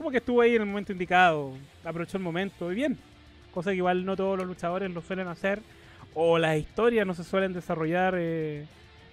Como 0.00 0.10
que 0.10 0.16
estuvo 0.16 0.40
ahí 0.40 0.54
en 0.54 0.62
el 0.62 0.66
momento 0.66 0.92
indicado. 0.92 1.52
Aprovechó 1.84 2.16
el 2.16 2.22
momento 2.22 2.72
y 2.72 2.74
bien. 2.74 2.96
Cosa 3.52 3.68
que 3.68 3.76
igual 3.76 4.06
no 4.06 4.16
todos 4.16 4.38
los 4.38 4.46
luchadores 4.46 4.90
lo 4.90 5.02
suelen 5.02 5.28
hacer. 5.28 5.60
O 6.14 6.38
las 6.38 6.56
historias 6.56 7.06
no 7.06 7.12
se 7.12 7.22
suelen 7.22 7.52
desarrollar. 7.52 8.14
Eh... 8.16 8.64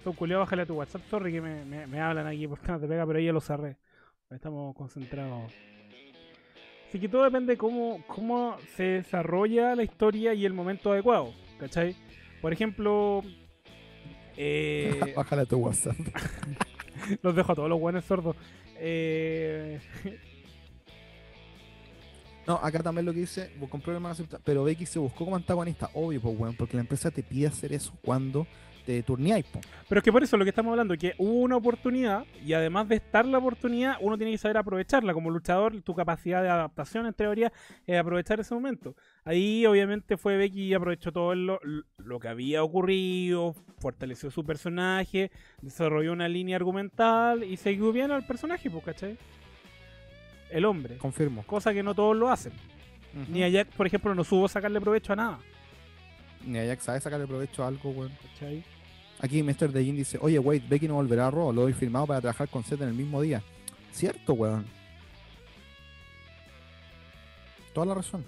Don 0.02 0.14
Culeo, 0.14 0.38
bájale 0.38 0.62
a 0.62 0.64
tu 0.66 0.76
WhatsApp. 0.76 1.02
Sorry 1.10 1.30
que 1.30 1.42
me, 1.42 1.62
me- 1.66 1.86
me 1.86 2.00
hablan 2.00 2.26
aquí 2.26 2.48
por 2.48 2.58
temas 2.60 2.80
de 2.80 2.88
pega, 2.88 3.04
pero 3.04 3.18
ahí 3.18 3.26
ya 3.26 3.34
lo 3.34 3.42
cerré. 3.42 3.76
Estamos 4.30 4.74
concentrados. 4.74 5.52
Así 6.88 6.98
que 6.98 7.06
todo 7.10 7.24
depende 7.24 7.52
de 7.52 7.58
cómo, 7.58 8.02
cómo 8.06 8.56
se 8.74 8.84
desarrolla 8.84 9.74
la 9.76 9.82
historia 9.82 10.32
y 10.32 10.46
el 10.46 10.54
momento 10.54 10.90
adecuado. 10.90 11.34
¿Cachai? 11.60 11.96
Por 12.40 12.50
ejemplo, 12.54 13.22
eh, 14.38 15.12
Bájale 15.14 15.42
a 15.42 15.44
tu 15.44 15.58
WhatsApp. 15.58 15.96
los 17.22 17.36
dejo 17.36 17.52
a 17.52 17.54
todos 17.54 17.68
los 17.68 17.78
buenos 17.78 18.06
sordos. 18.06 18.36
Eh, 18.78 19.80
No, 22.48 22.58
acá 22.62 22.82
también 22.82 23.04
lo 23.04 23.12
que 23.12 23.20
dice, 23.20 23.52
con 23.68 23.82
problemas 23.82 24.12
acepta, 24.12 24.40
pero 24.42 24.64
Becky 24.64 24.86
se 24.86 24.98
buscó 24.98 25.26
como 25.26 25.36
antagonista, 25.36 25.90
obvio, 25.92 26.18
pues 26.18 26.34
weón, 26.38 26.56
porque 26.56 26.78
la 26.78 26.80
empresa 26.80 27.10
te 27.10 27.22
pide 27.22 27.46
hacer 27.46 27.74
eso 27.74 27.92
cuando 28.00 28.46
te 28.86 29.02
turneáis, 29.02 29.44
po. 29.44 29.60
pero 29.86 29.98
es 29.98 30.02
que 30.02 30.10
por 30.10 30.22
eso 30.22 30.38
lo 30.38 30.46
que 30.46 30.48
estamos 30.48 30.70
hablando, 30.70 30.96
que 30.96 31.14
hubo 31.18 31.40
una 31.40 31.56
oportunidad 31.56 32.24
y 32.42 32.54
además 32.54 32.88
de 32.88 32.96
estar 32.96 33.26
la 33.26 33.36
oportunidad, 33.36 33.96
uno 34.00 34.16
tiene 34.16 34.32
que 34.32 34.38
saber 34.38 34.56
aprovecharla. 34.56 35.12
Como 35.12 35.28
luchador, 35.28 35.78
tu 35.82 35.94
capacidad 35.94 36.42
de 36.42 36.48
adaptación 36.48 37.04
en 37.04 37.12
teoría 37.12 37.52
es 37.86 38.00
aprovechar 38.00 38.40
ese 38.40 38.54
momento. 38.54 38.94
Ahí 39.24 39.66
obviamente 39.66 40.16
fue 40.16 40.38
Becky 40.38 40.68
y 40.68 40.72
aprovechó 40.72 41.12
todo 41.12 41.34
lo, 41.34 41.60
lo 41.98 42.18
que 42.18 42.28
había 42.28 42.64
ocurrido, 42.64 43.54
fortaleció 43.78 44.30
su 44.30 44.42
personaje, 44.42 45.30
desarrolló 45.60 46.14
una 46.14 46.28
línea 46.28 46.56
argumental 46.56 47.44
y 47.44 47.58
siguió 47.58 47.92
bien 47.92 48.10
al 48.10 48.26
personaje, 48.26 48.70
pues, 48.70 48.84
¿cachai? 48.84 49.18
El 50.50 50.64
hombre. 50.64 50.96
Confirmo. 50.98 51.42
Cosa 51.44 51.72
que 51.72 51.82
no 51.82 51.94
todos 51.94 52.16
lo 52.16 52.30
hacen. 52.30 52.52
Ni 53.30 53.42
a 53.42 53.48
Jack, 53.48 53.68
por 53.68 53.86
ejemplo, 53.86 54.14
no 54.14 54.22
supo 54.24 54.48
sacarle 54.48 54.80
provecho 54.80 55.12
a 55.12 55.16
nada. 55.16 55.38
Ni 56.44 56.58
Ajax 56.58 56.84
sabe 56.84 57.00
sacarle 57.00 57.26
provecho 57.26 57.64
a 57.64 57.68
algo, 57.68 57.90
weón. 57.90 58.12
¿Cachai? 58.22 58.62
Aquí 59.20 59.42
Mr. 59.42 59.72
Degin 59.72 59.96
dice, 59.96 60.18
oye, 60.20 60.38
wait, 60.38 60.68
Becky 60.68 60.86
no 60.86 60.94
volverá 60.94 61.26
a 61.26 61.30
Raw, 61.30 61.52
lo 61.52 61.62
doy 61.62 61.72
firmado 61.72 62.06
para 62.06 62.20
trabajar 62.20 62.48
con 62.48 62.62
Seth 62.62 62.80
en 62.80 62.88
el 62.88 62.94
mismo 62.94 63.20
día. 63.20 63.42
Cierto, 63.92 64.34
weón. 64.34 64.64
Toda 67.74 67.86
la 67.86 67.94
razón. 67.94 68.24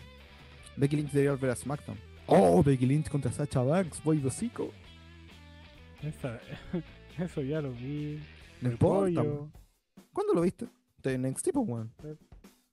Becky 0.77 0.97
Lynch 0.97 1.11
debería 1.13 1.33
volver 1.33 1.51
a 1.51 1.57
SmackDown. 1.57 1.99
Oh, 2.27 2.63
Becky 2.63 2.87
Lynch 2.87 3.09
contra 3.09 3.31
Sacha 3.33 3.63
Banks, 3.63 4.03
voy. 4.03 4.21
Esa- 6.03 6.41
eso 7.19 7.43
ya 7.43 7.61
lo 7.61 7.73
vi. 7.73 8.21
No 8.61 8.71
importa. 8.71 9.23
¿Cuándo 10.13 10.35
lo 10.35 10.41
viste? 10.41 10.67
De 11.03 11.17
NXT, 11.19 11.51
pues, 11.53 11.69
weón. 11.69 11.93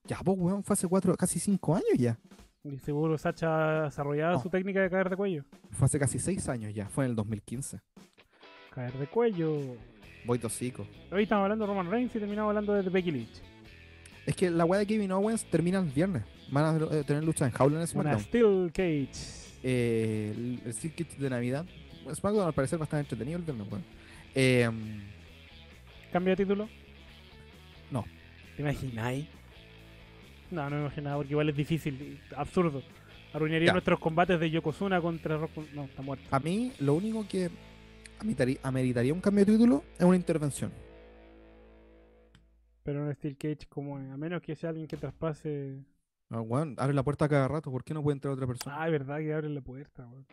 Ya, 0.05 0.19
pues, 0.23 0.38
weón, 0.39 0.63
fue 0.63 0.73
hace 0.73 0.88
cuatro, 0.88 1.15
casi 1.15 1.39
cinco 1.39 1.75
años 1.75 1.97
ya. 1.97 2.17
Y 2.63 2.78
seguro 2.80 3.17
Sacha 3.17 3.84
desarrollaba 3.84 4.34
No. 4.34 4.41
su 4.41 4.49
técnica 4.49 4.82
de 4.82 4.89
caer 4.89 5.09
de 5.09 5.15
cuello. 5.15 5.45
Fue 5.71 5.86
hace 5.86 5.97
casi 5.99 6.19
seis 6.19 6.47
años 6.49 6.73
ya, 6.73 6.89
fue 6.89 7.05
en 7.05 7.11
el 7.11 7.15
2015. 7.15 7.80
Caer 8.71 8.93
de 8.97 9.07
cuello. 9.07 9.78
Voy 10.25 10.38
dosico. 10.38 10.86
Hoy 11.11 11.23
estamos 11.23 11.43
hablando 11.43 11.65
de 11.65 11.69
Roman 11.71 11.89
Reigns 11.89 12.13
y 12.15 12.19
terminamos 12.19 12.49
hablando 12.49 12.73
de 12.73 12.89
Becky 12.89 13.11
Lynch. 13.11 13.41
Es 14.25 14.36
que 14.36 14.49
la 14.49 14.65
weá 14.65 14.80
de 14.80 14.86
Kevin 14.86 15.11
Owens 15.13 15.45
termina 15.49 15.80
el 15.80 15.86
viernes. 15.86 16.23
Van 16.51 16.65
a 16.82 16.95
eh, 16.95 17.03
tener 17.05 17.23
lucha 17.23 17.45
en 17.45 17.53
Howland 17.57 17.75
en 17.89 17.97
Una 17.99 18.19
SmackDown. 18.19 18.19
Steel 18.21 18.71
Cage. 18.73 19.11
Eh, 19.63 20.34
el, 20.36 20.61
el 20.65 20.73
Steel 20.73 20.93
Cage 20.95 21.17
de 21.17 21.30
Navidad. 21.30 21.65
SmackDown 22.13 22.47
al 22.47 22.53
parecer 22.53 22.78
va 22.78 22.84
a 22.84 22.86
estar 22.86 22.99
entretenido 22.99 23.38
el 23.38 23.43
viernes, 23.45 23.67
weón. 23.71 23.84
Eh, 24.36 24.69
¿Cambia 26.11 26.36
de 26.36 26.43
título? 26.43 26.67
¿Te 28.58 28.62
imagináis? 28.64 29.26
No, 30.51 30.70
no 30.70 30.76
me 30.78 30.82
imaginaba 30.82 31.18
porque 31.18 31.32
igual 31.34 31.47
es 31.49 31.55
difícil, 31.55 32.20
absurdo. 32.36 32.82
Arruinaría 33.34 33.68
Ya. 33.68 33.72
nuestros 33.74 33.99
combates 33.99 34.39
de 34.39 34.49
Yokozuna 34.49 34.99
contra 34.99 35.38
Rock. 35.38 35.51
No, 35.74 35.84
está 35.86 36.01
muerto. 36.01 36.26
a 36.32 36.39
mí, 36.39 36.74
lo 36.80 36.95
único 36.95 37.26
que 37.28 37.49
ameritaría, 38.64 39.14
un 39.14 39.22
cambio 39.22 39.45
de 39.45 39.51
título 39.53 39.84
es 39.97 40.03
una 40.03 40.16
intervención. 40.18 40.72
Pero 42.84 43.05
no 43.05 43.14
Steel 43.14 43.38
Cage 43.38 43.68
como 43.70 43.97
a 43.97 44.18
menos 44.18 44.41
que 44.41 44.55
sea 44.55 44.70
alguien 44.70 44.88
que 44.88 44.97
traspase. 44.97 45.84
Abre 46.30 46.93
la 46.93 47.03
puerta 47.03 47.28
cada 47.30 47.47
rato. 47.47 47.70
¿Por 47.72 47.84
qué 47.84 47.93
no 47.93 48.01
puede 48.01 48.14
entrar 48.16 48.34
otra 48.34 48.47
persona? 48.47 48.82
Ah, 48.82 48.86
es 48.88 48.91
verdad 48.91 49.20
que 49.20 49.34
abren 49.34 49.53
la 49.55 49.62
puerta, 49.62 50.08
weón. 50.08 50.26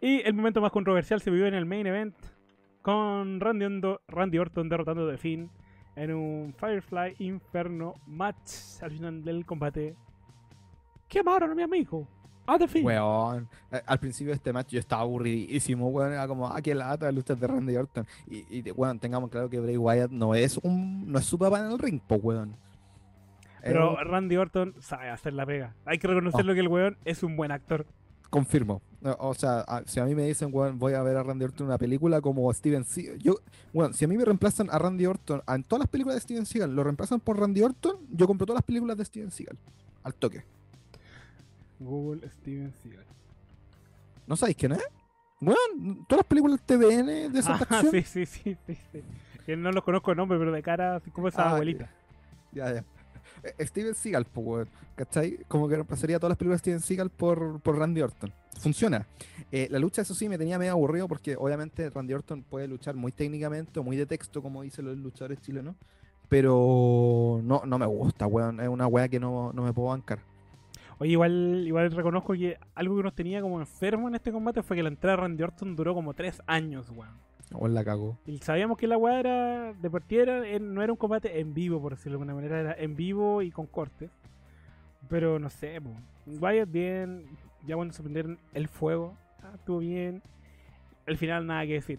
Y 0.00 0.20
el 0.20 0.34
momento 0.34 0.60
más 0.60 0.70
controversial 0.70 1.20
se 1.20 1.30
vivió 1.30 1.46
en 1.46 1.54
el 1.54 1.66
main 1.66 1.86
event 1.86 2.14
con 2.82 3.40
Randy, 3.40 3.64
Ondo- 3.64 4.00
Randy 4.06 4.38
Orton 4.38 4.68
derrotando 4.68 5.08
a 5.08 5.10
The 5.10 5.18
Finn 5.18 5.50
en 5.98 6.14
un 6.14 6.54
Firefly 6.56 7.16
Inferno 7.18 7.94
match 8.06 8.80
al 8.82 8.90
final 8.92 9.24
del 9.24 9.44
combate. 9.44 9.94
Quemaron 11.08 11.50
a 11.50 11.54
mi 11.54 11.62
amigo, 11.62 12.06
a 12.46 12.58
The 12.58 12.68
Finn. 12.68 12.84
Weón, 12.84 13.48
eh, 13.72 13.82
al 13.86 13.98
principio 13.98 14.30
de 14.30 14.36
este 14.36 14.52
match 14.52 14.68
yo 14.72 14.78
estaba 14.78 15.02
aburridísimo, 15.02 15.88
weón. 15.88 16.12
Era 16.12 16.28
como, 16.28 16.46
ah, 16.48 16.60
qué 16.62 16.74
lata 16.74 17.06
de 17.06 17.12
luchas 17.12 17.38
de 17.40 17.46
Randy 17.46 17.76
Orton. 17.76 18.06
Y, 18.28 18.58
y 18.58 18.70
weón, 18.72 18.98
tengamos 18.98 19.30
claro 19.30 19.48
que 19.50 19.58
Bray 19.58 19.76
Wyatt 19.76 20.10
no 20.10 20.34
es 20.34 20.58
un 20.58 21.10
no 21.10 21.18
es 21.18 21.24
su 21.24 21.38
papá 21.38 21.60
en 21.60 21.72
el 21.72 21.78
ring, 21.78 22.00
po, 22.00 22.16
weón. 22.16 22.56
Pero 23.62 23.96
un- 23.96 24.04
Randy 24.04 24.36
Orton 24.36 24.74
sabe 24.80 25.08
hacer 25.10 25.32
la 25.32 25.44
pega. 25.46 25.74
Hay 25.84 25.98
que 25.98 26.06
reconocerlo 26.06 26.54
que 26.54 26.60
el 26.60 26.68
weón 26.68 26.96
es 27.04 27.22
un 27.22 27.36
buen 27.36 27.50
actor. 27.50 27.86
Confirmo. 28.30 28.82
O 29.18 29.32
sea, 29.34 29.60
a- 29.60 29.84
si 29.86 30.00
a 30.00 30.04
mí 30.04 30.14
me 30.14 30.24
dicen, 30.26 30.50
weón, 30.52 30.78
voy 30.78 30.94
a 30.94 31.02
ver 31.02 31.16
a 31.16 31.22
Randy 31.22 31.44
Orton 31.44 31.64
en 31.64 31.68
una 31.68 31.78
película 31.78 32.20
como 32.20 32.52
Steven 32.52 32.84
Seagal. 32.84 33.18
Yo, 33.18 33.36
weón, 33.72 33.94
si 33.94 34.04
a 34.04 34.08
mí 34.08 34.16
me 34.16 34.24
reemplazan 34.24 34.68
a 34.72 34.78
Randy 34.78 35.06
Orton 35.06 35.40
en 35.46 35.62
todas 35.62 35.80
las 35.80 35.88
películas 35.88 36.16
de 36.16 36.20
Steven 36.22 36.46
Seagal, 36.46 36.74
lo 36.74 36.82
reemplazan 36.82 37.20
por 37.20 37.38
Randy 37.38 37.62
Orton, 37.62 37.96
yo 38.10 38.26
compro 38.26 38.46
todas 38.46 38.58
las 38.58 38.64
películas 38.64 38.96
de 38.96 39.04
Steven 39.04 39.30
Seagal. 39.30 39.56
Al 40.02 40.14
toque. 40.14 40.42
Google 41.78 42.28
Steven 42.28 42.72
Seagal. 42.82 43.04
¿No 44.26 44.36
sabéis 44.36 44.56
quién 44.56 44.72
es? 44.72 44.82
Weón, 45.40 46.04
todas 46.08 46.18
las 46.24 46.26
películas 46.26 46.60
TVN 46.66 47.28
de 47.30 47.38
esa 47.38 47.58
Ah, 47.70 47.82
sí, 47.90 48.02
sí, 48.02 48.26
sí, 48.26 48.56
sí, 48.66 48.76
sí. 49.46 49.56
No 49.56 49.70
los 49.70 49.84
conozco 49.84 50.10
de 50.10 50.16
nombre, 50.16 50.38
pero 50.38 50.50
de 50.52 50.62
cara, 50.62 51.00
como 51.12 51.28
esa 51.28 51.44
Ah, 51.44 51.50
abuelita. 51.52 51.88
Ya, 52.52 52.74
ya. 52.74 52.84
Steven 53.58 53.94
Seagal. 53.94 54.26
¿Cachai? 54.96 55.38
Como 55.48 55.68
que 55.68 55.74
reemplazaría 55.74 56.18
todas 56.18 56.30
las 56.30 56.38
películas 56.38 56.60
de 56.60 56.70
Steven 56.70 56.80
Seagal 56.80 57.10
por, 57.10 57.60
por 57.60 57.78
Randy 57.78 58.02
Orton. 58.02 58.32
Funciona. 58.58 59.06
Eh, 59.52 59.68
la 59.70 59.78
lucha, 59.78 60.02
eso 60.02 60.14
sí, 60.14 60.28
me 60.28 60.38
tenía 60.38 60.58
medio 60.58 60.72
aburrido 60.72 61.08
porque 61.08 61.36
obviamente 61.36 61.88
Randy 61.90 62.14
Orton 62.14 62.42
puede 62.42 62.68
luchar 62.68 62.96
muy 62.96 63.12
técnicamente 63.12 63.78
o 63.80 63.82
muy 63.82 63.96
de 63.96 64.06
texto, 64.06 64.42
como 64.42 64.62
dicen 64.62 64.86
los 64.86 64.96
luchadores 64.98 65.40
chilenos. 65.40 65.76
Pero 66.28 67.40
no, 67.42 67.62
no 67.64 67.78
me 67.78 67.86
gusta, 67.86 68.26
weón. 68.26 68.60
Es 68.60 68.68
una 68.68 68.86
weá 68.86 69.08
que 69.08 69.20
no, 69.20 69.52
no 69.52 69.62
me 69.62 69.72
puedo 69.72 69.88
bancar. 69.88 70.18
Oye, 70.98 71.12
igual, 71.12 71.62
igual 71.66 71.90
reconozco 71.92 72.32
que 72.32 72.58
algo 72.74 72.96
que 72.96 73.02
nos 73.04 73.14
tenía 73.14 73.40
como 73.40 73.60
enfermo 73.60 74.08
en 74.08 74.16
este 74.16 74.32
combate 74.32 74.62
fue 74.62 74.76
que 74.76 74.82
la 74.82 74.88
entrada 74.88 75.16
de 75.16 75.22
Randy 75.22 75.42
Orton 75.44 75.76
duró 75.76 75.94
como 75.94 76.12
tres 76.12 76.42
años, 76.46 76.90
weón. 76.90 77.27
Weón, 77.52 77.74
la 77.74 77.84
cago. 77.84 78.18
Y 78.26 78.38
sabíamos 78.38 78.76
que 78.76 78.86
la 78.86 78.96
weá 78.98 79.20
era, 79.20 79.72
de 79.72 79.90
partida 79.90 80.22
era- 80.22 80.58
no 80.58 80.82
era 80.82 80.92
un 80.92 80.98
combate 80.98 81.40
en 81.40 81.54
vivo, 81.54 81.80
por 81.80 81.92
decirlo 81.94 82.18
de 82.18 82.22
alguna 82.22 82.34
manera, 82.34 82.60
era 82.60 82.74
en 82.78 82.94
vivo 82.96 83.42
y 83.42 83.50
con 83.50 83.66
cortes. 83.66 84.10
Pero 85.08 85.38
no 85.38 85.48
sé, 85.50 85.80
po. 85.80 85.90
Wyatt 86.26 86.70
bien, 86.70 87.24
ya 87.66 87.76
cuando 87.76 87.94
se 87.94 88.02
prendieron 88.02 88.38
el 88.52 88.68
fuego, 88.68 89.14
ah, 89.42 89.52
estuvo 89.54 89.78
bien. 89.78 90.22
El 91.06 91.16
final 91.16 91.46
nada 91.46 91.64
que 91.66 91.74
decir. 91.74 91.98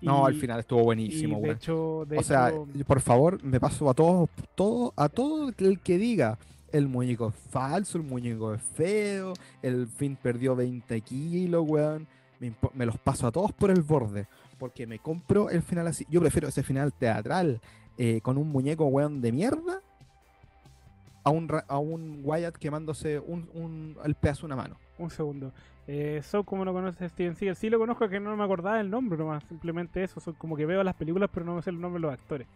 No, 0.00 0.24
al 0.26 0.34
final 0.34 0.60
estuvo 0.60 0.82
buenísimo, 0.84 1.36
de 1.36 1.42
weón. 1.42 1.56
hecho, 1.56 2.04
de 2.06 2.18
O 2.18 2.22
sea, 2.22 2.52
por 2.86 3.00
favor, 3.00 3.42
me 3.42 3.58
paso 3.60 3.88
a 3.90 3.94
todos, 3.94 4.28
todo, 4.54 4.92
a 4.96 5.08
todo 5.08 5.50
el 5.58 5.80
que 5.80 5.98
diga 5.98 6.38
el 6.72 6.86
muñeco 6.88 7.28
es 7.28 7.34
falso, 7.50 7.98
el 7.98 8.04
muñeco 8.04 8.54
es 8.54 8.62
feo, 8.62 9.32
el 9.62 9.86
fin 9.86 10.16
perdió 10.20 10.54
20 10.56 11.00
kilos, 11.00 11.64
weón. 11.68 12.06
Me 12.74 12.84
los 12.86 12.98
paso 12.98 13.26
a 13.26 13.32
todos 13.32 13.52
por 13.52 13.70
el 13.70 13.80
borde. 13.82 14.26
Porque 14.58 14.86
me 14.86 14.98
compro 14.98 15.50
el 15.50 15.62
final 15.62 15.86
así. 15.86 16.06
Yo 16.08 16.20
prefiero 16.20 16.48
ese 16.48 16.62
final 16.62 16.92
teatral 16.92 17.60
eh, 17.98 18.20
con 18.22 18.38
un 18.38 18.48
muñeco, 18.48 18.86
weón, 18.86 19.20
de 19.20 19.32
mierda. 19.32 19.80
A 21.24 21.30
un, 21.30 21.48
a 21.66 21.78
un 21.78 22.20
Wyatt 22.22 22.56
quemándose 22.56 23.18
un, 23.18 23.50
un- 23.52 23.96
el 24.04 24.14
pedazo 24.14 24.42
de 24.42 24.46
una 24.46 24.56
mano. 24.56 24.76
un 24.98 25.10
segundo. 25.10 25.52
Eh, 25.88 26.20
so, 26.22 26.44
como 26.44 26.64
no 26.64 26.72
conoces 26.72 27.02
a 27.02 27.08
Steven 27.08 27.34
Seagal? 27.36 27.56
Sí 27.56 27.68
lo 27.68 27.78
conozco, 27.78 28.08
que 28.08 28.18
no 28.20 28.36
me 28.36 28.44
acordaba 28.44 28.80
el 28.80 28.88
nombre 28.90 29.18
nomás. 29.18 29.42
Simplemente 29.44 30.02
eso. 30.04 30.20
Soy 30.20 30.34
como 30.34 30.56
que 30.56 30.66
veo 30.66 30.82
las 30.84 30.94
películas, 30.94 31.28
pero 31.32 31.44
no 31.44 31.54
me 31.56 31.62
sé 31.62 31.70
el 31.70 31.80
nombre 31.80 32.00
de 32.00 32.06
los 32.06 32.12
actores. 32.12 32.46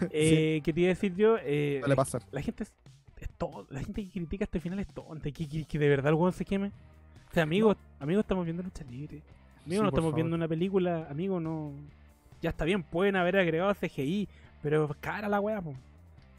Eh, 0.10 0.60
¿Qué 0.64 0.72
te 0.72 0.80
iba 0.80 0.88
a 0.88 0.94
decir 0.94 1.14
yo? 1.14 1.36
Eh, 1.40 1.78
Suele 1.80 1.94
pasar. 1.94 2.22
la 2.32 2.42
gente 2.42 2.64
es, 2.64 2.72
es 3.20 3.28
todo, 3.38 3.64
la 3.70 3.78
gente 3.80 4.02
que 4.02 4.10
critica 4.10 4.42
este 4.44 4.58
final 4.58 4.80
es 4.80 4.88
tonta, 4.88 5.30
que, 5.30 5.46
que, 5.48 5.64
que 5.64 5.78
de 5.78 5.88
verdad 5.88 6.08
el 6.08 6.14
weón 6.14 6.32
se 6.32 6.44
queme. 6.44 6.72
O 7.30 7.32
sea, 7.34 7.44
amigos, 7.44 7.76
amigos 8.00 8.24
estamos 8.24 8.44
viendo 8.44 8.62
lucha 8.64 8.82
libre. 8.84 9.22
Amigos, 9.64 9.78
Sí, 9.78 9.82
no 9.82 9.88
estamos 9.88 9.94
favor. 10.10 10.14
viendo 10.14 10.36
una 10.36 10.48
película, 10.48 11.06
amigos, 11.10 11.40
no. 11.42 11.72
Ya 12.42 12.50
está 12.50 12.64
bien, 12.64 12.82
pueden 12.82 13.16
haber 13.16 13.36
agregado 13.36 13.74
CGI, 13.74 14.28
pero 14.62 14.94
cara 15.00 15.28
la 15.28 15.40
weá, 15.40 15.62
po. 15.62 15.74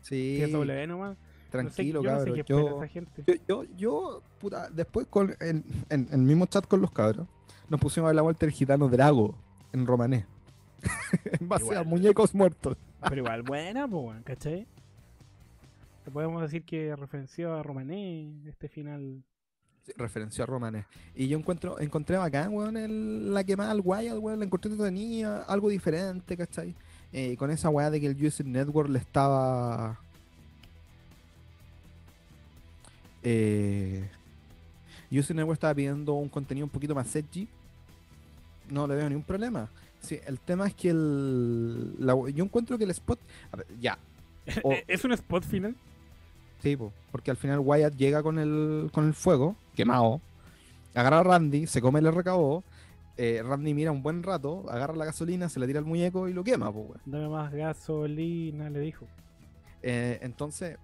Sí, 0.01 0.39
W 0.51 0.87
nomás. 0.87 1.17
tranquilo, 1.49 2.03
no 2.03 2.19
sé, 2.19 2.25
yo 2.25 2.29
no 2.29 2.35
sé 2.35 2.43
cabrón. 2.43 2.67
yo, 2.71 2.77
esa 2.83 2.87
gente. 2.87 3.23
yo, 3.25 3.33
yo, 3.47 3.63
yo, 3.77 4.21
puta, 4.39 4.69
después 4.69 5.07
con 5.07 5.35
en, 5.39 5.63
en- 5.89 6.07
el 6.11 6.19
mismo 6.19 6.45
chat 6.45 6.67
con 6.67 6.81
los 6.81 6.91
cabros, 6.91 7.27
nos 7.69 7.79
pusimos 7.79 8.11
a 8.11 8.13
la 8.13 8.21
vuelta 8.21 8.45
el 8.45 8.51
gitano 8.51 8.87
Drago 8.89 9.35
en 9.73 9.87
romanés. 9.87 10.25
en 11.39 11.47
base 11.49 11.75
a 11.75 11.83
muñecos 11.83 12.35
muertos. 12.35 12.77
Pero 13.01 13.15
igual, 13.17 13.41
buena, 13.41 13.87
pues, 13.87 14.03
weón, 14.05 14.21
¿cachai? 14.23 14.67
Te 16.03 16.11
podemos 16.11 16.39
decir 16.43 16.63
que 16.63 16.95
referenció 16.95 17.55
a 17.55 17.63
Romané 17.63 18.31
este 18.45 18.67
final. 18.67 19.23
Sí, 19.85 19.93
referenció 19.97 20.43
a 20.43 20.47
romanés. 20.47 20.85
Y 21.15 21.27
yo 21.27 21.37
encuentro, 21.37 21.79
encontré 21.79 22.17
bacán, 22.17 22.51
weón, 22.53 22.75
el- 22.77 23.33
la 23.33 23.43
quemada 23.43 23.71
al 23.71 23.81
Wild, 23.83 24.17
weón, 24.17 24.39
la 24.39 24.45
encontré 24.45 24.71
tenía 24.75 25.43
algo 25.43 25.69
diferente, 25.69 26.35
¿cachai? 26.35 26.73
Eh, 27.13 27.35
con 27.37 27.51
esa 27.51 27.69
weá 27.69 27.89
de 27.91 28.01
que 28.01 28.07
el 28.07 28.25
User 28.25 28.45
Network 28.45 28.89
le 28.89 28.99
estaba. 28.99 29.99
Eh, 33.23 34.07
User 35.11 35.35
Network 35.35 35.57
estaba 35.57 35.73
pidiendo 35.73 36.13
un 36.13 36.29
contenido 36.29 36.65
un 36.65 36.69
poquito 36.71 36.95
más 36.95 37.15
edgy. 37.15 37.47
No 38.69 38.87
le 38.87 38.95
veo 38.95 39.07
ningún 39.09 39.23
problema. 39.23 39.69
Sí, 40.01 40.19
el 40.25 40.39
tema 40.39 40.67
es 40.67 40.73
que 40.73 40.89
el. 40.89 41.95
la- 42.05 42.15
yo 42.31 42.43
encuentro 42.43 42.77
que 42.77 42.83
el 42.83 42.91
spot. 42.91 43.19
a 43.51 43.57
ver, 43.57 43.67
ya. 43.79 43.97
O- 44.63 44.73
¿Es 44.87 45.03
un 45.05 45.11
spot 45.13 45.43
final? 45.43 45.75
Sí, 46.61 46.75
po, 46.75 46.91
porque 47.11 47.31
al 47.31 47.37
final 47.37 47.59
Wyatt 47.59 47.95
llega 47.95 48.23
con 48.23 48.39
el, 48.39 48.89
con 48.91 49.05
el 49.05 49.13
fuego, 49.13 49.55
quemado, 49.75 50.21
agarra 50.93 51.19
a 51.19 51.23
Randy, 51.23 51.67
se 51.67 51.81
come 51.81 51.99
el 51.99 52.07
RKO, 52.11 52.63
eh, 53.17 53.41
Randy 53.45 53.73
mira 53.73 53.91
un 53.91 54.01
buen 54.01 54.23
rato, 54.23 54.65
agarra 54.69 54.95
la 54.95 55.05
gasolina, 55.05 55.47
se 55.47 55.59
le 55.59 55.67
tira 55.67 55.79
al 55.79 55.85
muñeco 55.85 56.27
y 56.27 56.33
lo 56.33 56.43
quema, 56.43 56.71
po, 56.71 56.79
weón. 56.79 57.01
Dame 57.05 57.29
más 57.29 57.51
gasolina, 57.53 58.69
le 58.69 58.79
dijo. 58.79 59.05
Eh, 59.83 60.19
entonces, 60.21 60.77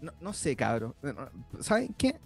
no, 0.00 0.12
no 0.20 0.32
sé, 0.32 0.54
cabrón. 0.54 0.94
Eh, 1.02 1.14
¿Saben 1.60 1.94
qué? 1.96 2.16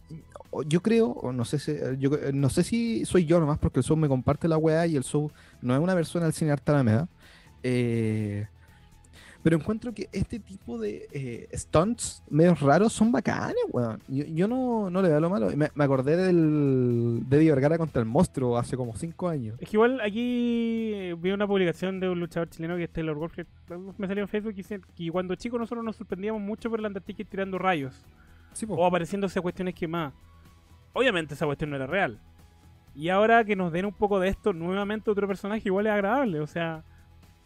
Yo 0.66 0.82
creo, 0.82 1.08
o 1.10 1.32
no 1.32 1.44
sé 1.44 1.58
si, 1.58 1.74
yo, 1.98 2.14
eh, 2.14 2.32
no 2.32 2.50
sé 2.50 2.64
si 2.64 3.04
soy 3.04 3.24
yo 3.24 3.40
nomás, 3.40 3.58
porque 3.58 3.80
el 3.80 3.84
show 3.84 3.96
me 3.96 4.08
comparte 4.08 4.48
la 4.48 4.56
weá 4.56 4.86
y 4.86 4.96
el 4.96 5.04
show 5.04 5.30
no 5.62 5.74
es 5.74 5.80
una 5.80 5.94
persona 5.94 6.24
del 6.24 6.34
cine 6.34 6.50
Arte 6.50 6.70
Alameda. 6.72 7.08
Eh, 7.62 8.46
pero 9.42 9.56
encuentro 9.56 9.94
que 9.94 10.08
este 10.12 10.38
tipo 10.40 10.78
de 10.78 11.08
eh, 11.12 11.48
stunts 11.52 12.22
medios 12.28 12.60
raros 12.60 12.92
son 12.92 13.12
bacanes, 13.12 13.56
weón. 13.70 14.00
Yo, 14.08 14.24
yo 14.24 14.48
no, 14.48 14.90
no 14.90 15.00
le 15.00 15.08
veo 15.08 15.20
lo 15.20 15.30
malo. 15.30 15.50
Me, 15.56 15.70
me 15.74 15.84
acordé 15.84 16.16
del 16.16 17.22
de 17.28 17.50
Vergara 17.50 17.78
contra 17.78 18.00
el 18.00 18.08
monstruo 18.08 18.58
hace 18.58 18.76
como 18.76 18.96
5 18.96 19.28
años. 19.28 19.56
Es 19.60 19.68
que 19.68 19.76
igual 19.76 20.00
aquí 20.00 20.92
eh, 20.94 21.16
vi 21.18 21.30
una 21.30 21.46
publicación 21.46 22.00
de 22.00 22.08
un 22.08 22.20
luchador 22.20 22.48
chileno 22.50 22.76
que 22.76 22.84
es 22.84 22.90
Taylor 22.90 23.16
Wolf, 23.16 23.34
que 23.34 23.46
me 23.96 24.06
salió 24.06 24.22
en 24.22 24.28
Facebook 24.28 24.52
y 24.52 24.56
dice 24.56 24.80
que 24.96 25.10
cuando 25.10 25.34
chicos 25.34 25.60
nosotros 25.60 25.84
nos 25.84 25.96
sorprendíamos 25.96 26.42
mucho 26.42 26.68
por 26.68 26.80
el 26.80 26.86
Undertaker 26.86 27.26
tirando 27.26 27.58
rayos 27.58 28.04
Sí, 28.52 28.66
o 28.68 28.84
apareciéndose 28.84 29.40
cuestiones 29.40 29.74
quemadas. 29.74 30.12
Obviamente 30.92 31.34
esa 31.34 31.46
cuestión 31.46 31.70
no 31.70 31.76
era 31.76 31.86
real. 31.86 32.18
Y 32.94 33.10
ahora 33.10 33.44
que 33.44 33.54
nos 33.54 33.72
den 33.72 33.84
un 33.84 33.92
poco 33.92 34.18
de 34.18 34.28
esto, 34.28 34.52
nuevamente 34.52 35.10
otro 35.10 35.28
personaje 35.28 35.62
igual 35.66 35.86
es 35.86 35.92
agradable. 35.92 36.40
O 36.40 36.46
sea, 36.46 36.82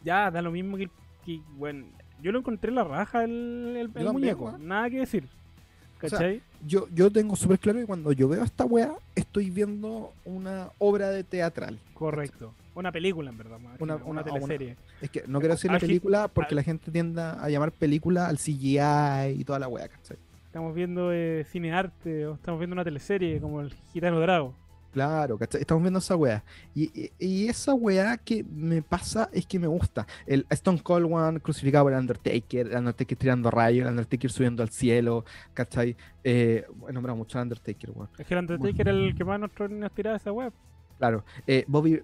ya 0.02 0.30
da 0.30 0.40
lo 0.40 0.50
mismo 0.50 0.76
que, 0.76 0.88
que 1.24 1.40
bueno, 1.56 1.86
yo 2.22 2.32
lo 2.32 2.38
encontré 2.40 2.70
la 2.72 2.84
raja 2.84 3.24
el, 3.24 3.74
el- 3.78 3.90
el 3.94 4.12
muñeco. 4.12 4.56
Nada 4.58 4.88
que 4.90 4.98
decir. 4.98 5.24
O 6.04 6.08
sea, 6.08 6.18
¿Cachai? 6.18 6.42
yo, 6.66 6.88
yo 6.92 7.10
tengo 7.12 7.36
súper 7.36 7.60
claro 7.60 7.78
que 7.78 7.86
cuando 7.86 8.10
yo 8.12 8.28
veo 8.28 8.42
esta 8.42 8.64
weá, 8.64 8.92
estoy 9.14 9.50
viendo 9.50 10.12
una 10.24 10.70
obra 10.78 11.10
de 11.10 11.22
teatral. 11.22 11.78
Correcto. 11.94 12.52
Una 12.74 12.90
película, 12.90 13.30
en 13.30 13.38
verdad. 13.38 13.58
Una- 13.60 13.74
una- 13.78 13.94
una, 13.96 14.10
una- 14.10 14.24
teleserie. 14.24 14.76
Es 15.00 15.10
que 15.10 15.22
no 15.28 15.38
quiero 15.38 15.54
decir 15.54 15.70
gi- 15.70 15.78
película 15.78 16.26
porque 16.28 16.54
al- 16.54 16.56
la 16.56 16.62
gente 16.64 16.90
tiende 16.90 17.20
a 17.22 17.48
llamar 17.48 17.70
película 17.70 18.26
al 18.26 18.38
CGI 18.38 19.38
y 19.38 19.44
toda 19.44 19.58
la 19.60 19.68
weá, 19.68 19.86
¿cachai? 19.88 20.16
Estamos 20.46 20.74
viendo 20.74 21.12
eh, 21.12 21.46
cine 21.50 21.72
arte 21.72 22.26
o 22.26 22.34
estamos 22.34 22.58
viendo 22.58 22.74
una 22.74 22.84
teleserie 22.84 23.40
como 23.40 23.60
el 23.60 23.72
Gitano 23.92 24.20
Drago. 24.20 24.54
Claro, 24.92 25.38
¿cachai? 25.38 25.62
Estamos 25.62 25.82
viendo 25.82 25.98
esa 26.00 26.16
weá. 26.16 26.44
Y, 26.74 26.84
y- 26.94 27.12
y 27.18 27.48
esa 27.48 27.72
weá 27.72 28.18
que 28.18 28.44
me 28.44 28.82
pasa 28.82 29.30
es 29.32 29.46
que 29.46 29.58
me 29.58 29.66
gusta. 29.66 30.06
El 30.26 30.46
Stone 30.50 30.82
Cold 30.82 31.06
One 31.10 31.40
crucificado 31.40 31.84
por 31.86 31.94
el 31.94 31.98
Undertaker, 32.00 32.66
el 32.68 32.76
Undertaker 32.76 33.16
tirando 33.16 33.50
rayos, 33.50 33.84
el 33.86 33.90
Undertaker 33.90 34.30
subiendo 34.30 34.62
al 34.62 34.68
cielo, 34.68 35.24
¿cachai? 35.54 35.96
Eh, 36.22 36.66
he 36.88 36.92
nombrado 36.92 37.16
mucho 37.16 37.38
al 37.38 37.44
Undertaker, 37.44 37.90
weón. 37.94 38.08
Es 38.18 38.26
que 38.26 38.34
el 38.34 38.40
Undertaker 38.40 38.88
era 38.88 38.90
el 38.96 39.14
que 39.14 39.24
más 39.24 39.40
nos, 39.40 39.50
nos 39.70 39.92
tiraba 39.92 40.16
esa 40.16 40.30
web. 40.30 40.52
Claro, 40.98 41.24
eh, 41.46 41.64
Bobby, 41.66 41.94
eh, 41.94 42.02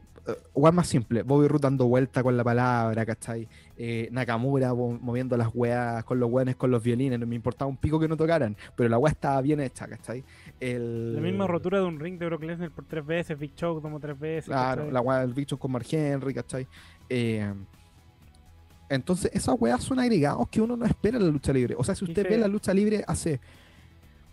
weá 0.54 0.72
más 0.72 0.88
simple, 0.88 1.22
Bobby 1.22 1.46
Roode 1.46 1.62
dando 1.62 1.86
vuelta 1.86 2.22
con 2.22 2.36
la 2.36 2.42
palabra, 2.42 3.04
¿cachai? 3.06 3.46
Eh, 3.80 4.08
Nakamura 4.10 4.74
mo- 4.74 4.98
moviendo 5.00 5.36
las 5.36 5.50
weas 5.54 6.02
con 6.02 6.18
los 6.18 6.28
weones, 6.28 6.56
con 6.56 6.68
los 6.72 6.82
violines, 6.82 7.16
no 7.20 7.26
me 7.28 7.36
importaba 7.36 7.68
un 7.68 7.76
pico 7.76 8.00
que 8.00 8.08
no 8.08 8.16
tocaran, 8.16 8.56
pero 8.74 8.88
la 8.88 8.98
wea 8.98 9.12
estaba 9.12 9.40
bien 9.40 9.60
hecha, 9.60 9.86
¿cachai? 9.86 10.24
El... 10.58 11.14
La 11.14 11.20
misma 11.20 11.46
rotura 11.46 11.78
de 11.78 11.84
un 11.84 12.00
ring 12.00 12.18
de 12.18 12.26
Brock 12.26 12.42
Lesnar 12.42 12.72
por 12.72 12.84
tres 12.86 13.06
veces, 13.06 13.38
Big 13.38 13.54
Show 13.54 13.80
como 13.80 14.00
tres 14.00 14.18
veces. 14.18 14.46
Claro, 14.46 14.80
¿cachai? 14.82 14.92
la 14.92 15.00
weá 15.00 15.20
del 15.20 15.32
bicho 15.32 15.56
con 15.60 15.70
Mark 15.70 15.86
Henry, 15.92 16.34
¿cachai? 16.34 16.66
Eh, 17.08 17.54
entonces, 18.88 19.30
esas 19.34 19.54
weas 19.60 19.82
son 19.84 19.98
agregados 20.00 20.48
que 20.48 20.60
uno 20.60 20.76
no 20.76 20.84
espera 20.86 21.18
en 21.18 21.26
la 21.26 21.30
lucha 21.30 21.52
libre. 21.52 21.74
O 21.78 21.84
sea, 21.84 21.94
si 21.94 22.04
usted 22.04 22.28
ve 22.28 22.38
la 22.38 22.48
lucha 22.48 22.72
libre 22.72 23.04
hace 23.06 23.38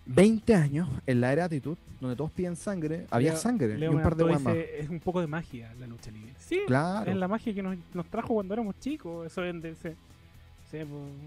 20 0.05 0.53
años, 0.55 0.89
en 1.07 1.21
la 1.21 1.31
era 1.33 1.47
de 1.47 1.57
actitud, 1.57 1.77
donde 1.99 2.15
todos 2.15 2.31
piden 2.31 2.55
sangre, 2.55 3.07
había 3.09 3.31
Leo- 3.31 3.39
sangre 3.41 3.77
Leo 3.77 3.91
y 3.91 3.95
un 3.95 4.03
par 4.03 4.15
de 4.15 4.25
dice, 4.25 4.79
Es 4.79 4.89
un 4.89 4.99
poco 4.99 5.21
de 5.21 5.27
magia 5.27 5.73
la 5.79 5.87
lucha 5.87 6.11
libre. 6.11 6.33
Sí, 6.39 6.59
Claro. 6.67 7.09
es 7.09 7.17
la 7.17 7.27
magia 7.27 7.53
que 7.53 7.63
nos, 7.63 7.75
nos 7.93 8.05
trajo 8.07 8.33
cuando 8.35 8.53
éramos 8.53 8.79
chicos. 8.79 9.25
Eso 9.27 9.41
de, 9.41 9.53
de 9.53 9.69
ese- 9.71 9.95
ese, 10.67 10.81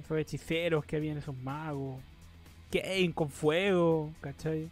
esos 0.04 0.18
hechiceros 0.18 0.84
que 0.84 0.96
habían 0.96 1.18
esos 1.18 1.36
magos. 1.36 1.96
Kane 2.70 3.12
con 3.14 3.30
fuego, 3.30 4.10
¿cachai? 4.20 4.68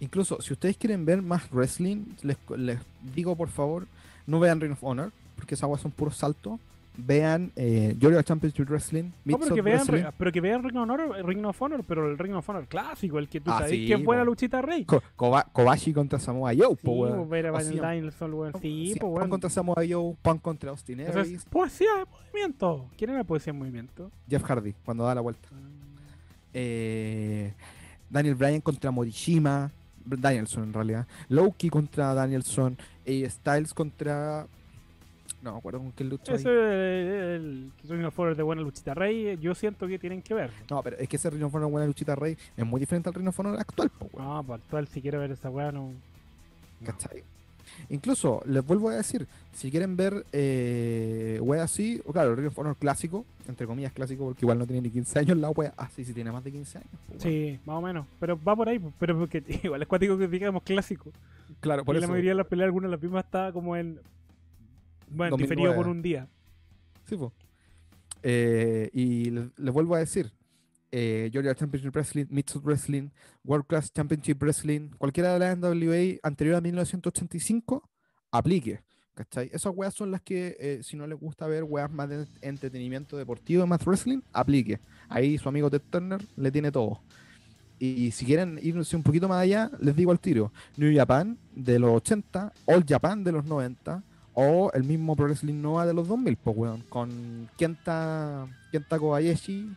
Incluso, 0.00 0.40
si 0.42 0.52
ustedes 0.52 0.76
quieren 0.76 1.04
ver 1.04 1.22
más 1.22 1.50
wrestling, 1.52 2.04
les, 2.22 2.36
les 2.56 2.78
digo 3.14 3.36
por 3.36 3.48
favor, 3.48 3.86
no 4.26 4.40
vean 4.40 4.60
Ring 4.60 4.72
of 4.72 4.82
Honor, 4.84 5.12
porque 5.36 5.54
esas 5.54 5.68
weas 5.70 5.80
son 5.80 5.92
puros 5.92 6.16
saltos. 6.16 6.58
Vean 6.94 7.50
eh, 7.56 7.96
Georgia 7.98 8.22
Championship 8.22 8.68
Wrestling, 8.68 9.04
No, 9.24 9.38
pero 9.38 9.54
que, 9.54 9.62
vean, 9.62 9.78
Wrestling, 9.78 10.02
Re- 10.02 10.12
pero 10.18 10.30
que 10.30 10.40
vean 10.42 10.62
Ring 10.62 10.76
of, 10.76 10.82
Honor, 10.90 11.24
Ring 11.24 11.44
of 11.46 11.62
Honor, 11.62 11.82
pero 11.88 12.10
el 12.10 12.18
Ring 12.18 12.34
of 12.34 12.46
Honor 12.46 12.66
clásico, 12.66 13.18
el 13.18 13.28
que 13.28 13.40
tú 13.40 13.50
Ah, 13.50 13.60
sabes 13.60 13.70
sí, 13.70 13.86
quién 13.86 14.04
fue 14.04 14.16
la 14.16 14.24
luchita 14.24 14.60
rey. 14.60 14.84
Ko- 14.84 15.02
Koba- 15.16 15.46
Kobashi 15.52 15.94
contra 15.94 16.18
Samoa 16.18 16.52
Joe, 16.54 16.76
Sí, 16.76 16.80
po, 16.84 16.92
weón. 16.92 17.28
ver 17.30 17.46
a 17.46 17.50
O 17.50 17.54
Van 17.54 17.64
CM 17.64 17.80
Danielson, 17.80 18.34
weón. 18.34 18.52
Sí, 18.60 18.90
Sí, 18.92 19.00
Punk 19.00 19.28
contra 19.30 19.48
Samoa 19.48 19.82
Joe, 19.88 20.14
Punk 20.20 20.42
contra 20.42 20.70
Austin 20.70 21.00
Eso 21.00 21.18
Aries, 21.18 21.32
es 21.38 21.44
poesía 21.46 21.88
de 21.98 22.04
movimiento. 22.30 22.86
¿Quién 22.98 23.10
era 23.10 23.24
poesía 23.24 23.52
en 23.52 23.58
movimiento? 23.58 24.10
Jeff 24.28 24.42
Hardy, 24.44 24.74
cuando 24.84 25.04
da 25.04 25.14
la 25.14 25.20
vuelta. 25.22 25.48
Ah, 25.50 25.56
Eh, 26.54 27.52
Daniel 28.10 28.34
Bryan 28.34 28.60
contra 28.60 28.90
Morishima, 28.90 29.70
Danielson 30.04 30.64
en 30.64 30.72
realidad. 30.74 31.06
Loki 31.30 31.70
contra 31.70 32.12
Danielson, 32.12 32.76
eh, 33.06 33.26
Styles 33.30 33.72
contra... 33.72 34.46
No 35.42 35.52
me 35.52 35.58
acuerdo 35.58 35.80
con 35.80 35.92
qué 35.92 36.04
lucha. 36.04 36.34
Eso 36.34 36.50
es 36.50 37.40
el 37.40 37.72
Ring 37.88 38.04
of 38.04 38.18
Honor 38.18 38.36
de 38.36 38.42
buena 38.42 38.62
luchita 38.62 38.94
rey. 38.94 39.36
Yo 39.40 39.54
siento 39.54 39.88
que 39.88 39.98
tienen 39.98 40.22
que 40.22 40.34
ver. 40.34 40.50
No, 40.70 40.82
pero 40.82 40.96
es 40.98 41.08
que 41.08 41.16
ese 41.16 41.30
Ring 41.30 41.44
of 41.44 41.54
Honor 41.54 41.70
buena 41.70 41.86
luchita 41.86 42.14
rey 42.14 42.36
es 42.56 42.64
muy 42.64 42.78
diferente 42.78 43.10
al 43.10 43.28
of 43.28 43.40
Honor 43.40 43.58
actual, 43.58 43.90
po, 43.90 44.08
weón. 44.12 44.28
No, 44.28 44.42
pues 44.44 44.60
actual, 44.62 44.88
si 44.88 45.02
quiero 45.02 45.18
ver 45.18 45.32
esa 45.32 45.50
weá, 45.50 45.72
no. 45.72 45.90
¿Cachai? 46.84 47.24
Incluso, 47.88 48.42
les 48.46 48.64
vuelvo 48.64 48.90
a 48.90 48.94
decir, 48.96 49.26
si 49.52 49.70
quieren 49.70 49.96
ver 49.96 50.24
eh, 50.32 51.38
wea 51.42 51.64
así, 51.64 52.00
o 52.06 52.12
claro, 52.12 52.30
el 52.30 52.36
Ring 52.36 52.48
of 52.48 52.58
Honor 52.58 52.76
clásico, 52.76 53.24
entre 53.48 53.66
comillas 53.66 53.92
clásico, 53.92 54.24
porque 54.24 54.44
igual 54.44 54.58
no 54.58 54.66
tiene 54.66 54.82
ni 54.82 54.90
15 54.90 55.18
años 55.18 55.36
la 55.38 55.50
wea. 55.50 55.72
Ah, 55.76 55.88
sí, 55.94 56.04
sí 56.04 56.12
tiene 56.12 56.30
más 56.30 56.44
de 56.44 56.52
15 56.52 56.78
años. 56.78 56.90
Sí, 57.18 57.58
más 57.64 57.76
o 57.76 57.80
menos. 57.82 58.06
Pero 58.20 58.38
va 58.42 58.54
por 58.54 58.68
ahí, 58.68 58.80
pero 58.98 59.18
porque 59.18 59.42
igual 59.62 59.82
es 59.82 59.88
cuático 59.88 60.16
que 60.16 60.28
digamos 60.28 60.62
clásico. 60.62 61.10
Claro, 61.60 61.84
por 61.84 61.94
y 61.94 61.98
eso. 61.98 62.06
la 62.06 62.10
mayoría 62.10 62.30
de 62.32 62.36
las 62.36 62.46
peleas, 62.46 62.66
algunas 62.66 62.90
de 62.90 62.96
las 62.96 63.02
mismas 63.02 63.24
está 63.24 63.52
como 63.52 63.76
en. 63.76 63.98
Bueno, 65.14 65.32
2009. 65.32 65.38
diferido 65.38 65.74
por 65.74 65.88
un 65.88 66.02
día. 66.02 66.28
Sí, 67.08 67.16
po. 67.16 67.32
Eh, 68.22 68.90
y 68.92 69.30
les, 69.30 69.46
les 69.56 69.74
vuelvo 69.74 69.94
a 69.94 69.98
decir, 69.98 70.32
eh, 70.94 71.30
Georgia 71.32 71.54
Championship 71.54 71.94
Wrestling, 71.94 72.26
Mid-South 72.28 72.62
Wrestling, 72.64 73.08
World 73.44 73.66
Class 73.66 73.90
Championship 73.92 74.36
Wrestling, 74.42 74.90
cualquiera 74.98 75.32
de 75.32 75.38
las 75.38 75.56
NWA 75.56 76.18
anterior 76.22 76.56
a 76.56 76.60
1985, 76.60 77.88
aplique. 78.30 78.80
¿Cachai? 79.14 79.50
Esas 79.52 79.72
weas 79.74 79.94
son 79.94 80.10
las 80.10 80.22
que, 80.22 80.56
eh, 80.58 80.80
si 80.82 80.96
no 80.96 81.06
les 81.06 81.18
gusta 81.18 81.46
ver 81.46 81.64
weas 81.64 81.90
más 81.90 82.08
de 82.08 82.26
entretenimiento 82.40 83.16
deportivo, 83.16 83.66
más 83.66 83.84
wrestling, 83.84 84.20
aplique. 84.32 84.80
Ahí 85.08 85.36
su 85.38 85.48
amigo 85.48 85.70
Ted 85.70 85.82
Turner 85.90 86.20
le 86.36 86.50
tiene 86.50 86.70
todo. 86.70 87.00
Y 87.78 88.10
si 88.12 88.24
quieren 88.24 88.58
irse 88.62 88.94
un 88.94 89.02
poquito 89.02 89.28
más 89.28 89.42
allá, 89.42 89.70
les 89.80 89.96
digo 89.96 90.12
al 90.12 90.20
tiro. 90.20 90.52
New 90.76 90.94
Japan 90.94 91.36
de 91.54 91.78
los 91.78 91.90
80, 91.90 92.52
All 92.66 92.84
Japan 92.86 93.24
de 93.24 93.32
los 93.32 93.44
90, 93.44 94.02
O 94.34 94.70
el 94.72 94.84
mismo 94.84 95.14
Pro 95.14 95.26
Wrestling 95.26 95.60
Nova 95.60 95.84
de 95.86 95.92
los 95.94 96.08
2000, 96.08 96.36
pues, 96.36 96.56
weón. 96.56 96.80
Con 96.88 97.48
Kenta, 97.58 98.46
Kenta 98.70 98.98
Kobayashi 98.98 99.70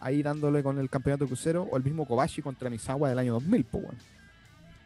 ahí 0.00 0.22
dándole 0.22 0.62
con 0.62 0.78
el 0.78 0.90
campeonato 0.90 1.26
crucero. 1.26 1.62
O 1.70 1.76
el 1.76 1.84
mismo 1.84 2.04
Kobashi 2.06 2.42
contra 2.42 2.68
Misawa 2.70 3.08
del 3.08 3.18
año 3.18 3.34
2000, 3.34 3.64
pues, 3.64 3.84
weón. 3.84 3.96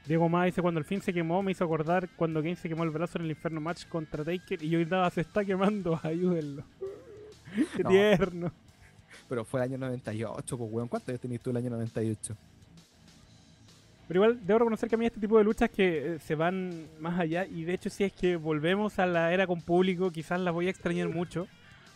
Diego 0.06 0.28
Más 0.28 0.46
dice, 0.46 0.62
cuando 0.62 0.78
el 0.78 0.84
fin 0.86 1.02
se 1.02 1.12
quemó, 1.12 1.42
me 1.42 1.52
hizo 1.52 1.64
acordar 1.64 2.08
cuando 2.16 2.40
Kane 2.40 2.56
se 2.56 2.68
quemó 2.68 2.82
el 2.84 2.90
brazo 2.90 3.18
en 3.18 3.24
el 3.26 3.30
Inferno 3.30 3.60
Match 3.60 3.86
contra 3.88 4.24
Taker 4.24 4.62
y 4.62 4.74
hoy 4.74 4.84
daba 4.86 5.10
se 5.10 5.20
está 5.20 5.44
quemando, 5.44 6.00
ayúdenlo. 6.04 6.62
Qué 7.76 7.82
No. 7.82 7.90
tierno. 7.90 8.52
Pero 9.28 9.44
fue 9.44 9.60
el 9.60 9.64
año 9.70 9.78
98, 9.78 10.56
pues, 10.58 10.70
weón. 10.72 10.88
¿Cuántos 10.88 11.08
años 11.10 11.20
tenías 11.20 11.42
tú 11.42 11.50
el 11.50 11.56
año 11.58 11.70
98? 11.70 12.34
Pero 14.08 14.24
igual 14.24 14.40
debo 14.44 14.60
reconocer 14.60 14.88
que 14.88 14.94
a 14.94 14.98
mí 14.98 15.04
este 15.04 15.20
tipo 15.20 15.36
de 15.36 15.44
luchas 15.44 15.68
que 15.70 16.14
eh, 16.14 16.18
se 16.18 16.34
van 16.34 16.88
más 16.98 17.20
allá 17.20 17.44
y 17.44 17.64
de 17.64 17.74
hecho 17.74 17.90
si 17.90 18.04
es 18.04 18.12
que 18.12 18.36
volvemos 18.36 18.98
a 18.98 19.06
la 19.06 19.32
era 19.34 19.46
con 19.46 19.60
público 19.60 20.10
quizás 20.10 20.40
las 20.40 20.54
voy 20.54 20.66
a 20.66 20.70
extrañar 20.70 21.10
mucho 21.10 21.46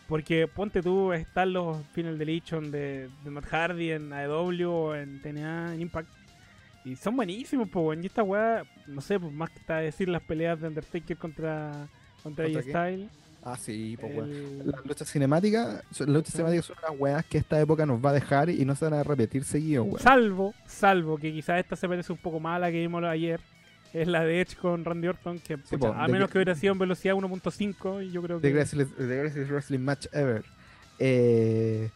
porque 0.07 0.47
ponte 0.47 0.83
tú 0.83 1.11
están 1.11 1.53
los 1.53 1.83
Final 1.87 2.19
Deletion 2.19 2.69
de, 2.69 3.09
de 3.23 3.29
Matt 3.31 3.45
Hardy 3.45 3.91
en 3.91 4.13
AEW 4.13 4.93
en 4.93 5.21
TNA 5.23 5.73
en 5.73 5.81
Impact 5.81 6.09
y 6.85 6.95
son 6.95 7.15
buenísimos 7.15 7.67
pues 7.69 7.97
y 8.03 8.05
esta 8.05 8.21
weá 8.21 8.63
no 8.85 9.01
sé 9.01 9.19
pues 9.19 9.33
más 9.33 9.49
que 9.49 9.59
está 9.59 9.77
decir 9.77 10.07
las 10.07 10.21
peleas 10.21 10.61
de 10.61 10.67
Undertaker 10.67 11.17
contra 11.17 11.87
contra 12.21 12.45
¿Contra? 12.45 12.61
Styles 12.61 13.22
Ah, 13.45 13.57
sí, 13.57 13.97
pues, 13.99 14.15
weón. 14.15 14.29
el- 14.31 14.71
Las 14.71 14.85
luchas 14.85 15.11
cinemáticas, 15.11 15.83
son- 15.91 16.07
las 16.07 16.15
luchas 16.15 16.31
cinemáticas 16.33 16.65
son 16.65 16.77
unas 16.87 16.99
weas 16.99 17.25
que 17.25 17.37
esta 17.37 17.59
época 17.59 17.85
nos 17.85 18.03
va 18.03 18.11
a 18.11 18.13
dejar 18.13 18.49
y 18.49 18.63
no 18.63 18.73
se 18.75 18.85
van 18.85 18.93
a 18.93 19.03
repetir 19.03 19.43
seguido, 19.43 19.83
weón. 19.83 19.99
Salvo, 19.99 20.53
salvo 20.65 21.17
que 21.17 21.31
quizás 21.33 21.59
esta 21.59 21.75
se 21.75 21.87
parece 21.89 22.11
un 22.13 22.19
poco 22.19 22.39
más 22.39 22.55
a 22.55 22.59
la 22.59 22.71
que 22.71 22.79
vimos 22.79 23.03
ayer. 23.03 23.41
Es 23.91 24.07
la 24.07 24.23
de 24.23 24.41
Edge 24.41 24.55
con 24.55 24.83
Randy 24.85 25.07
Orton, 25.09 25.39
que 25.39 25.57
pucha, 25.57 25.77
po, 25.77 25.87
a 25.93 26.07
menos 26.07 26.29
que- 26.31 26.37
hubiera 26.39 26.55
sido 26.55 26.73
en 26.73 26.79
velocidad 26.79 27.15
1.5, 27.15 28.01
y 28.01 28.11
yo 28.11 28.21
creo 28.23 28.39
The 28.39 28.47
que... 28.47 28.53
greatest, 28.53 28.95
the 28.97 29.05
greatest 29.05 29.51
wrestling 29.51 29.79
match 29.81 30.07
ever. 30.13 30.43
Eh, 30.97 31.89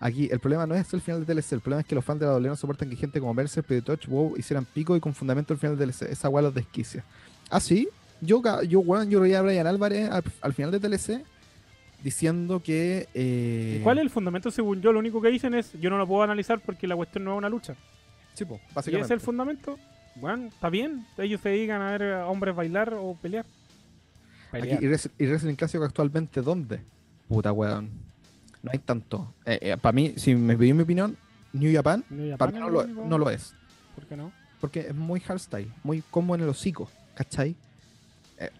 aquí, 0.00 0.28
el 0.30 0.40
problema 0.40 0.66
no 0.66 0.74
es 0.74 0.92
el 0.92 1.00
final 1.00 1.24
de 1.24 1.26
TLC, 1.34 1.52
el 1.54 1.60
problema 1.60 1.80
es 1.80 1.86
que 1.86 1.94
los 1.94 2.04
fans 2.04 2.20
de 2.20 2.26
la 2.26 2.32
W 2.32 2.48
no 2.48 2.56
soportan 2.56 2.90
que 2.90 2.96
gente 2.96 3.20
como 3.20 3.32
Mercer, 3.32 3.64
Touch, 3.82 4.06
WoW 4.06 4.34
hicieran 4.36 4.64
pico 4.64 4.96
y 4.96 5.00
con 5.00 5.14
fundamento 5.14 5.52
el 5.54 5.58
final 5.58 5.78
de 5.78 5.86
TLC. 5.86 6.10
Esa 6.10 6.28
wea 6.28 6.42
los 6.42 6.54
desquicia. 6.54 7.04
Ah, 7.48 7.60
sí, 7.60 7.88
yo, 8.20 8.40
ca- 8.42 8.62
yo, 8.62 8.80
weón, 8.80 9.10
yo 9.10 9.20
veía 9.20 9.38
a 9.40 9.42
Brian 9.42 9.66
Álvarez 9.66 10.10
al, 10.10 10.22
al 10.40 10.52
final 10.54 10.70
de 10.70 10.80
TLC 10.80 11.22
diciendo 12.02 12.62
que. 12.62 13.08
eh, 13.14 13.78
¿Y 13.80 13.82
¿Cuál 13.82 13.98
es 13.98 14.02
el 14.04 14.10
fundamento 14.10 14.50
según 14.50 14.80
yo? 14.80 14.92
Lo 14.92 14.98
único 14.98 15.20
que 15.20 15.28
dicen 15.28 15.54
es, 15.54 15.72
yo 15.80 15.90
no 15.90 15.98
lo 15.98 16.06
puedo 16.06 16.22
analizar 16.22 16.60
porque 16.60 16.86
la 16.86 16.96
cuestión 16.96 17.24
no 17.24 17.32
es 17.32 17.38
una 17.38 17.48
lucha. 17.48 17.74
Sí, 18.34 18.44
¿Y 18.86 18.90
ese 18.90 19.00
es 19.00 19.10
el 19.10 19.20
fundamento? 19.20 19.78
Bueno, 20.16 20.46
está 20.48 20.68
bien. 20.68 21.06
Ellos 21.18 21.40
se 21.40 21.50
dedican 21.50 21.80
a 21.82 21.92
ver 21.92 22.02
a 22.14 22.26
hombres 22.26 22.54
bailar 22.54 22.94
o 22.94 23.16
pelear. 23.20 23.44
Aquí, 24.52 24.60
Pelear. 24.62 24.82
y, 24.82 24.86
wrestling, 24.88 25.12
y 25.18 25.26
wrestling 25.26 25.54
clásico 25.54 25.84
actualmente, 25.84 26.40
¿dónde? 26.40 26.80
Puta 27.28 27.52
weón. 27.52 27.90
No 28.62 28.70
hay 28.72 28.78
tanto. 28.78 29.32
para 29.80 29.92
mí, 29.92 30.14
si 30.16 30.34
me 30.34 30.56
pedí 30.56 30.72
mi 30.72 30.82
opinión, 30.82 31.16
New 31.52 31.72
Japan, 31.74 32.04
New 32.10 32.30
Japan 32.30 32.38
para 32.38 32.52
mí 32.52 32.58
no 32.58 32.70
lo 32.70 32.86
no 32.86 33.18
lo 33.18 33.30
es. 33.30 33.54
¿Por 33.94 34.06
qué 34.06 34.16
no? 34.16 34.32
Porque 34.60 34.80
es 34.80 34.94
muy 34.94 35.20
hardstyle, 35.20 35.70
muy 35.82 36.02
como 36.10 36.34
en 36.34 36.40
el 36.40 36.48
hocico, 36.48 36.88
¿cachai? 37.14 37.54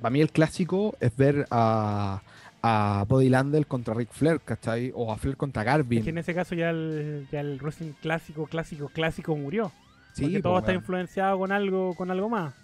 Para 0.00 0.10
mí 0.10 0.20
el 0.20 0.30
clásico 0.30 0.96
es 1.00 1.16
ver 1.16 1.46
a, 1.50 2.22
a 2.62 3.04
Body 3.08 3.28
Landel 3.28 3.66
contra 3.66 3.94
Ric 3.94 4.10
Flair, 4.12 4.40
¿cachai? 4.44 4.92
O 4.94 5.12
a 5.12 5.16
Flair 5.16 5.36
contra 5.36 5.64
Garvin. 5.64 5.98
Es 5.98 6.04
que 6.04 6.10
en 6.10 6.18
ese 6.18 6.34
caso 6.34 6.54
ya 6.54 6.70
el, 6.70 7.26
ya 7.30 7.40
el 7.40 7.58
wrestling 7.60 7.92
clásico, 8.00 8.46
clásico, 8.46 8.88
clásico 8.88 9.36
murió. 9.36 9.72
sí, 10.12 10.22
porque 10.22 10.36
po, 10.40 10.48
todo 10.50 10.58
está 10.60 10.72
influenciado 10.74 11.38
con 11.38 11.52
algo, 11.52 11.94
con 11.94 12.10
algo 12.10 12.28
más. 12.28 12.54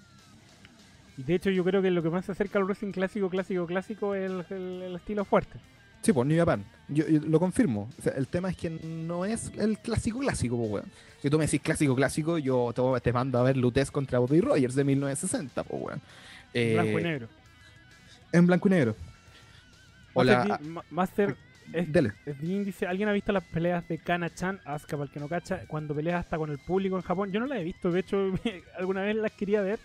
Y 1.18 1.23
de 1.23 1.35
hecho 1.35 1.51
yo 1.51 1.64
creo 1.64 1.83
que 1.83 1.91
lo 1.91 2.03
que 2.03 2.11
más 2.11 2.25
se 2.25 2.33
acerca 2.33 2.59
al 2.59 2.64
wrestling 2.64 2.93
clásico, 2.93 3.29
clásico, 3.29 3.66
clásico 3.66 4.14
es 4.14 4.31
el, 4.31 4.45
el- 4.57 4.83
el 4.83 4.97
estilo 4.97 5.25
fuerte. 5.25 5.59
Sí, 6.03 6.14
pues 6.14 6.27
New 6.27 6.39
Japan. 6.39 6.64
Yo, 6.89 7.07
yo 7.07 7.21
lo 7.21 7.39
confirmo. 7.39 7.91
O 7.99 8.03
sea, 8.03 8.12
el 8.14 8.27
tema 8.27 8.49
es 8.49 8.57
que 8.57 8.71
no 8.71 9.27
es 9.27 9.53
el 9.59 9.79
clásico 9.79 10.21
clásico, 10.21 10.57
pues, 10.57 10.71
weón. 10.71 10.87
Si 11.21 11.29
tú 11.29 11.37
me 11.37 11.45
decís 11.45 11.61
clásico 11.61 11.95
clásico, 11.95 12.39
yo 12.39 12.73
te, 12.75 13.01
te 13.03 13.12
mando 13.12 13.39
a 13.39 13.43
ver 13.43 13.59
Lutes 13.59 13.91
contra 13.91 14.18
Bobby 14.18 14.41
Rogers 14.41 14.75
de 14.75 14.85
1960, 14.85 15.62
pues, 15.64 15.83
weón. 15.83 16.01
Eh, 16.55 16.72
Blanco 16.74 16.98
y 16.98 17.03
negro. 17.03 17.28
En 18.32 18.46
blanco 18.46 18.68
y 18.68 18.70
negro. 18.70 18.96
Master, 20.14 20.14
Hola. 20.14 20.44
G- 20.59 20.61
Ma- 20.66 20.84
Master 20.90 21.36
es- 21.72 21.92
Dele. 21.92 22.12
es 22.26 22.38
bien, 22.40 22.64
dice, 22.64 22.86
¿alguien 22.86 23.09
ha 23.09 23.12
visto 23.12 23.32
las 23.32 23.44
peleas 23.44 23.86
de 23.88 23.98
Kana-chan, 23.98 24.61
Asuka, 24.64 24.96
para 24.96 25.05
el 25.05 25.11
que 25.11 25.20
no 25.20 25.28
cacha, 25.28 25.61
cuando 25.68 25.94
pelea 25.94 26.18
hasta 26.18 26.36
con 26.36 26.51
el 26.51 26.59
público 26.59 26.96
en 26.96 27.03
Japón? 27.03 27.30
Yo 27.32 27.40
no 27.40 27.46
las 27.46 27.59
he 27.59 27.64
visto, 27.64 27.90
de 27.90 28.01
hecho 28.01 28.32
alguna 28.78 29.03
vez 29.03 29.16
las 29.16 29.32
quería 29.32 29.61
ver. 29.62 29.78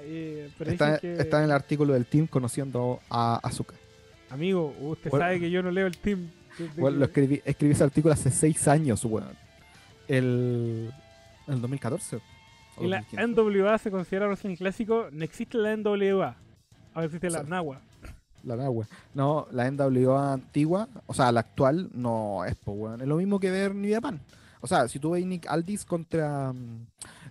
eh, 0.00 0.50
pero 0.58 0.70
Está, 0.70 0.94
dicen 0.94 1.16
que, 1.16 1.22
está 1.22 1.38
en 1.38 1.44
el 1.44 1.50
artículo 1.52 1.94
del 1.94 2.06
team 2.06 2.26
conociendo 2.26 3.00
a 3.10 3.40
Azuka. 3.42 3.74
Amigo, 4.30 4.74
usted 4.80 5.10
Bueno. 5.10 5.24
sabe 5.24 5.40
que 5.40 5.50
yo 5.50 5.62
no 5.62 5.70
leo 5.70 5.86
el 5.86 5.96
team. 5.98 6.30
Bueno, 6.76 6.94
que- 6.96 6.98
lo 7.00 7.04
escribí, 7.06 7.42
escribí 7.44 7.72
ese 7.72 7.84
artículo 7.84 8.14
hace 8.14 8.30
seis 8.30 8.66
años, 8.68 9.04
weón. 9.04 9.28
El, 10.08 10.92
el 11.48 11.60
2014. 11.60 12.18
O 12.76 12.84
Y 12.84 12.88
la 12.88 12.98
2015. 13.02 13.26
NWA 13.62 13.78
se 13.78 13.90
considera 13.90 14.26
wrestling 14.26 14.56
clásico. 14.56 15.08
No 15.12 15.24
existe 15.24 15.58
la 15.58 15.72
NWA. 15.76 16.34
Ahora 16.94 17.06
existe 17.06 17.30
la 17.30 17.40
Sí. 17.42 17.46
NAWA. 17.50 17.80
La 18.44 18.54
Nahua. 18.54 18.86
No, 19.12 19.48
la 19.50 19.66
NWA 19.68 20.34
antigua, 20.34 20.88
o 21.08 21.12
sea, 21.14 21.32
la 21.32 21.40
actual, 21.40 21.90
no 21.92 22.44
es, 22.44 22.54
pues, 22.54 22.78
weón. 22.78 23.00
Es 23.00 23.08
lo 23.08 23.16
mismo 23.16 23.40
que 23.40 23.50
ver 23.50 23.74
New 23.74 23.92
Japan. 23.92 24.20
O 24.60 24.68
sea, 24.68 24.86
si 24.86 25.00
tú 25.00 25.10
ves 25.10 25.26
Nick 25.26 25.46
Aldis 25.48 25.84
contra 25.84 26.52
mm, 26.52 26.86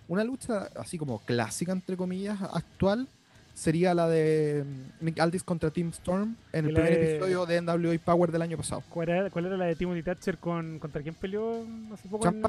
una 0.08 0.24
lucha 0.24 0.68
así 0.76 0.98
como 0.98 1.18
clásica, 1.20 1.72
entre 1.72 1.96
comillas, 1.96 2.38
actual, 2.42 3.08
sería 3.54 3.94
la 3.94 4.08
de 4.08 4.62
mm, 5.00 5.04
Nick 5.06 5.18
Aldis 5.18 5.42
contra 5.42 5.70
Team 5.70 5.88
Storm 5.88 6.36
en 6.52 6.66
el 6.66 6.74
primer 6.74 6.92
de- 6.98 7.10
episodio 7.14 7.46
de 7.46 7.62
NWA 7.62 7.98
Power 8.04 8.30
del 8.30 8.42
año 8.42 8.58
pasado. 8.58 8.82
¿Cuál 8.90 9.08
era, 9.08 9.30
cuál 9.30 9.46
era 9.46 9.56
la 9.56 9.64
de 9.64 9.74
Timothy 9.74 10.02
Thatcher 10.02 10.36
con 10.36 10.78
contra 10.78 11.00
quién 11.00 11.14
peleó 11.14 11.64
hace 11.94 12.08
poco? 12.10 12.28
en-. 12.28 12.42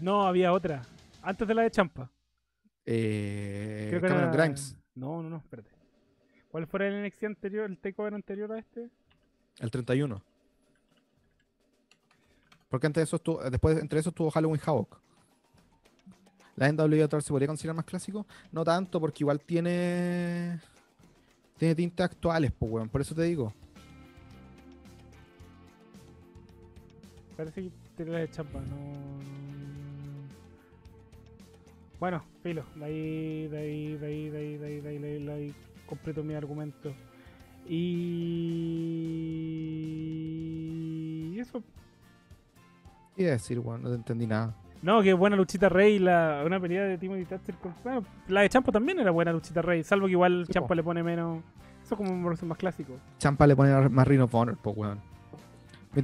No, 0.00 0.26
había 0.26 0.52
otra. 0.52 0.82
Antes 1.22 1.46
de 1.48 1.54
la 1.54 1.62
de 1.62 1.70
Champa. 1.70 2.10
Eh, 2.84 3.86
Creo 3.90 4.00
que 4.00 4.08
Cameron 4.08 4.34
era- 4.34 4.42
Grimes, 4.42 4.76
No, 4.94 5.22
no, 5.22 5.30
no, 5.30 5.36
espérate. 5.38 5.70
¿Cuál 6.50 6.66
fue 6.66 6.86
el 6.86 7.02
NXT 7.04 7.24
anterior, 7.24 7.70
el 7.70 7.78
takeover 7.78 8.14
anterior 8.14 8.52
a 8.52 8.58
este? 8.58 8.90
el 9.60 9.70
31. 9.70 10.20
Porque 12.68 12.86
antes 12.86 13.00
de 13.02 13.04
eso 13.04 13.16
estuvo, 13.16 13.42
después 13.50 13.78
entre 13.78 14.00
eso 14.00 14.08
estuvo 14.10 14.30
Halloween 14.30 14.60
Havoc. 14.64 14.98
La 16.56 16.68
NWA 16.70 17.20
se 17.20 17.28
podría 17.30 17.46
considerar 17.48 17.76
más 17.76 17.84
clásico, 17.84 18.26
no 18.50 18.64
tanto 18.64 18.98
porque 19.00 19.22
igual 19.24 19.40
tiene 19.40 20.60
tiene 21.58 21.74
tintes 21.74 22.04
actuales, 22.04 22.50
pues 22.58 22.70
weón, 22.72 22.88
por 22.88 23.00
eso 23.00 23.14
te 23.14 23.22
digo. 23.22 23.52
Parece 27.36 27.62
que 27.62 27.70
tiene 27.96 28.12
la 28.12 28.18
de 28.18 28.30
Champa, 28.30 28.60
no. 28.60 29.61
Bueno, 32.02 32.20
filo, 32.42 32.64
de 32.74 32.84
ahí, 32.84 33.46
de 33.46 33.58
ahí, 33.58 33.96
de 33.96 34.06
ahí, 34.08 34.28
de 34.28 34.38
ahí, 34.38 34.58
de 34.58 34.66
ahí, 34.66 34.80
de 34.80 34.88
ahí, 34.88 34.98
de 34.98 35.08
ahí, 35.08 35.24
de 35.24 35.32
ahí 35.32 35.54
completo 35.86 36.24
mi 36.24 36.34
argumento. 36.34 36.92
Y 37.64 37.78
eso. 41.38 41.62
Y 43.16 43.22
decir, 43.22 43.60
weón, 43.60 43.84
no 43.84 43.90
te 43.90 43.94
entendí 43.94 44.26
nada. 44.26 44.56
No, 44.82 45.00
que 45.00 45.12
buena 45.12 45.36
Luchita 45.36 45.68
Rey, 45.68 46.00
la, 46.00 46.42
una 46.44 46.58
pelea 46.58 46.82
de 46.86 46.98
Timothy 46.98 47.24
Thatcher 47.24 47.54
con. 47.54 47.72
Bueno, 47.84 48.04
la 48.26 48.40
de 48.40 48.48
Champa 48.48 48.72
también 48.72 48.98
era 48.98 49.12
buena 49.12 49.32
Luchita 49.32 49.62
Rey, 49.62 49.84
salvo 49.84 50.06
que 50.06 50.12
igual 50.14 50.46
Sí, 50.48 50.54
Champa 50.54 50.70
po. 50.70 50.74
le 50.74 50.82
pone 50.82 51.04
menos. 51.04 51.44
Eso 51.84 51.94
es 51.94 51.98
como 51.98 52.10
un 52.10 52.20
más 52.20 52.58
clásico. 52.58 52.94
Champa 53.18 53.46
le 53.46 53.54
pone 53.54 53.88
más 53.90 54.08
Ring 54.08 54.22
of 54.22 54.34
Honor, 54.34 54.58
pues 54.60 54.76
weón. 54.76 54.98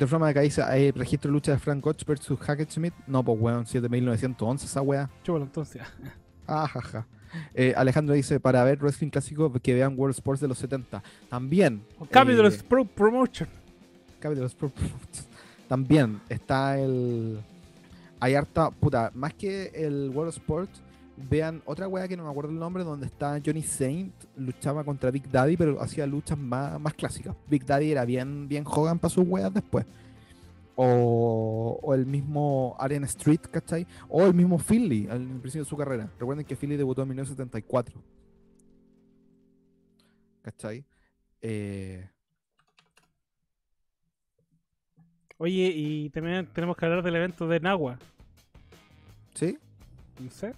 Forma 0.07 0.26
de 0.26 0.30
acá 0.30 0.41
dice, 0.41 0.62
¿hay 0.62 0.91
registro 0.91 1.30
de 1.30 1.32
lucha 1.32 1.53
de 1.53 1.59
Frank 1.59 1.82
Gotch 1.82 2.05
versus 2.05 2.39
Hackett 2.41 2.70
Smith? 2.70 2.95
No, 3.07 3.22
pues 3.22 3.39
weón, 3.41 3.66
7911 3.66 4.66
esa 4.66 4.82
weá. 4.82 5.11
Chúpalo 5.22 5.45
entonces. 5.45 5.82
Ah, 6.47 6.66
jaja. 6.66 7.07
Eh, 7.55 7.74
Alejandro 7.76 8.14
dice, 8.14 8.41
para 8.41 8.64
ver 8.64 8.78
wrestling 8.78 9.11
clásico, 9.11 9.53
que 9.53 9.74
vean 9.74 9.95
World 9.99 10.14
Sports 10.14 10.41
de 10.41 10.49
los 10.49 10.59
70. 10.59 11.03
También. 11.28 11.82
De 11.99 12.49
eh, 12.49 12.62
Pro 12.68 12.84
Promotion. 12.84 13.49
Los 14.22 14.55
Pro 14.55 14.70
Promotions. 14.70 15.28
También 15.68 16.20
está 16.28 16.78
el. 16.78 17.41
Hay 18.20 18.34
harta. 18.34 18.70
Puta, 18.70 19.12
más 19.14 19.34
que 19.34 19.70
el 19.74 20.11
World 20.14 20.32
Sport, 20.32 20.70
vean 21.29 21.62
otra 21.64 21.89
wea 21.89 22.09
que 22.09 22.16
no 22.16 22.25
me 22.25 22.31
acuerdo 22.31 22.51
el 22.51 22.59
nombre, 22.59 22.85
donde 22.85 23.07
está 23.07 23.41
Johnny 23.45 23.62
Saint, 23.62 24.12
luchaba 24.37 24.85
contra 24.85 25.11
Big 25.11 25.31
Daddy, 25.31 25.57
pero 25.57 25.81
hacía 25.81 26.07
luchas 26.07 26.39
más, 26.39 26.81
más 26.81 26.95
clásicas. 26.95 27.35
Big 27.49 27.64
Daddy 27.64 27.91
era 27.91 28.05
bien, 28.05 28.49
bien 28.49 28.64
Hogan 28.66 28.99
para 28.99 29.11
sus 29.11 29.27
weas 29.27 29.53
después. 29.53 29.85
O, 30.77 31.79
o 31.83 31.95
el 31.95 32.07
mismo 32.07 32.77
Arian 32.79 33.05
Street, 33.05 33.41
¿cachai? 33.51 33.87
O 34.09 34.25
el 34.25 34.35
mismo 34.35 34.59
Philly 34.59 35.09
al 35.11 35.27
principio 35.41 35.64
de 35.64 35.69
su 35.69 35.77
carrera. 35.77 36.09
Recuerden 36.19 36.45
que 36.45 36.55
Philly 36.55 36.77
debutó 36.77 37.03
en 37.03 37.09
1974. 37.09 38.01
¿Cachai? 40.43 40.85
Eh, 41.43 42.09
Oye, 45.41 45.73
y 45.73 46.11
también 46.11 46.47
tenemos 46.53 46.77
que 46.77 46.85
hablar 46.85 47.03
del 47.03 47.14
evento 47.14 47.47
de 47.47 47.61
Nagua. 47.61 47.99
¿Sí? 49.35 49.57
No 50.19 50.31
sé. 50.33 50.53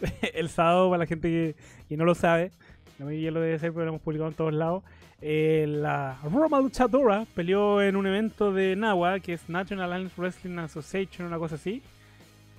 el 0.34 0.48
sábado, 0.48 0.88
para 0.90 1.00
la 1.00 1.06
gente 1.06 1.28
que, 1.28 1.56
que 1.88 1.96
no 1.96 2.04
lo 2.04 2.14
sabe, 2.14 2.50
la 2.98 3.04
mayoría 3.06 3.30
lo 3.30 3.40
debe 3.40 3.58
ser, 3.58 3.72
pero 3.72 3.84
lo 3.84 3.90
hemos 3.90 4.02
publicado 4.02 4.28
en 4.28 4.34
todos 4.34 4.52
lados. 4.54 4.82
eh, 5.20 5.64
la 5.68 6.18
Roma 6.24 6.60
Luchadora 6.60 7.26
peleó 7.34 7.80
en 7.82 7.96
un 7.96 8.06
evento 8.06 8.52
de 8.52 8.76
NAWA, 8.76 9.20
que 9.20 9.32
es 9.34 9.48
National 9.48 9.92
Alliance 9.92 10.14
Wrestling 10.20 10.58
Association, 10.58 11.26
una 11.28 11.38
cosa 11.38 11.54
así. 11.56 11.82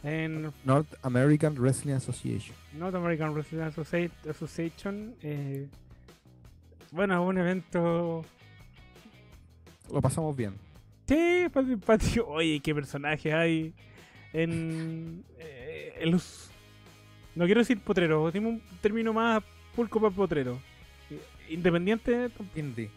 En 0.03 0.51
North 0.63 0.93
American 1.01 1.55
Wrestling 1.59 1.93
Association. 1.93 2.55
North 2.77 2.95
American 2.95 3.33
Wrestling 3.33 3.59
Associ- 3.61 4.11
Association. 4.29 5.15
eh, 5.23 5.67
bueno, 6.91 7.23
un 7.25 7.37
evento. 7.37 8.23
Lo 9.91 10.01
pasamos 10.01 10.35
bien. 10.35 10.53
Sí, 11.07 11.47
fue 11.51 11.65
simpático. 11.65 12.25
Oye, 12.27 12.59
qué 12.59 12.75
personajes 12.75 13.33
hay 13.33 13.73
en, 14.33 15.23
eh, 15.39 15.95
en 15.99 16.11
los. 16.11 16.51
No 17.37 17.45
quiero 17.45 17.61
decir 17.61 17.79
potrero, 17.79 18.31
tiene 18.31 18.47
un 18.47 18.61
término 18.81 19.13
más 19.13 19.43
pulco 19.75 20.01
para 20.01 20.13
potrero. 20.13 20.59
Eh, 21.11 21.19
Independiente, 21.53 22.29
Indie. 22.55 22.89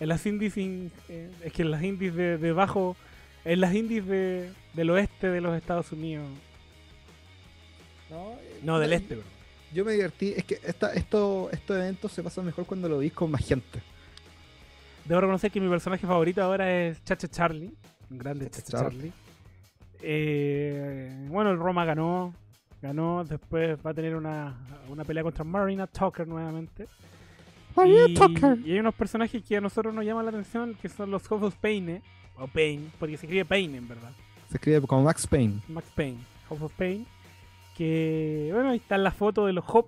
en 0.00 0.08
las 0.08 0.26
indies, 0.26 0.56
in- 0.56 0.90
eh, 1.08 1.30
es 1.44 1.52
que 1.52 1.62
en 1.62 1.70
las 1.70 1.82
indies 1.82 2.14
de, 2.14 2.36
de 2.38 2.52
bajo, 2.52 2.96
en 3.44 3.60
las 3.60 3.72
indies 3.74 4.04
de, 4.06 4.50
del 4.74 4.90
oeste 4.90 5.28
de 5.30 5.40
los 5.40 5.56
Estados 5.56 5.92
Unidos. 5.92 6.26
No, 8.62 8.78
del 8.78 8.92
este, 8.92 9.16
bro. 9.16 9.24
Yo 9.72 9.84
me 9.84 9.92
divertí. 9.92 10.34
Es 10.36 10.44
que 10.44 10.58
esta, 10.64 10.92
esto, 10.92 11.48
estos 11.52 11.76
eventos 11.76 12.12
se 12.12 12.22
pasan 12.22 12.44
mejor 12.46 12.64
cuando 12.66 12.88
lo 12.88 12.98
vis 12.98 13.12
con 13.12 13.30
más 13.30 13.46
gente. 13.46 13.80
Debo 15.04 15.20
reconocer 15.20 15.50
que 15.50 15.60
mi 15.60 15.68
personaje 15.68 16.06
favorito 16.06 16.42
ahora 16.42 16.72
es 16.86 17.02
Chacha 17.04 17.28
Charlie. 17.28 17.72
Un 18.10 18.18
grande 18.18 18.48
Chacha 18.50 18.62
Chacha 18.72 18.84
Charlie. 18.84 19.12
Eh, 20.02 21.26
bueno, 21.28 21.50
el 21.50 21.58
Roma 21.58 21.84
ganó. 21.84 22.34
Ganó. 22.84 23.24
Después 23.24 23.78
va 23.84 23.90
a 23.90 23.94
tener 23.94 24.14
una, 24.14 24.54
una 24.88 25.04
pelea 25.04 25.22
contra 25.22 25.42
Marina 25.42 25.86
Tucker 25.86 26.28
nuevamente. 26.28 26.86
y, 27.84 28.14
y 28.68 28.72
hay 28.72 28.78
unos 28.78 28.94
personajes 28.94 29.42
que 29.42 29.56
a 29.56 29.60
nosotros 29.60 29.94
nos 29.94 30.04
llaman 30.04 30.26
la 30.26 30.30
atención 30.30 30.74
que 30.80 30.88
son 30.90 31.10
los 31.10 31.26
House 31.28 31.42
of 31.42 31.56
Pain. 31.56 31.88
eh, 31.88 32.02
O 32.36 32.46
Pain, 32.46 32.92
porque 32.98 33.16
se 33.16 33.26
escribe 33.26 33.44
Pain 33.46 33.74
en 33.74 33.88
verdad. 33.88 34.12
Se 34.50 34.58
escribe 34.58 34.82
como 34.82 35.02
Max 35.02 35.26
Payne. 35.26 35.60
Max 35.68 35.86
Payne. 35.96 36.18
House 36.48 36.60
of 36.60 36.72
Pain. 36.74 37.06
Que 37.74 38.50
bueno, 38.52 38.68
ahí 38.70 38.76
está 38.76 38.98
la 38.98 39.10
foto 39.10 39.46
de 39.46 39.54
los 39.54 39.64
Hop. 39.68 39.86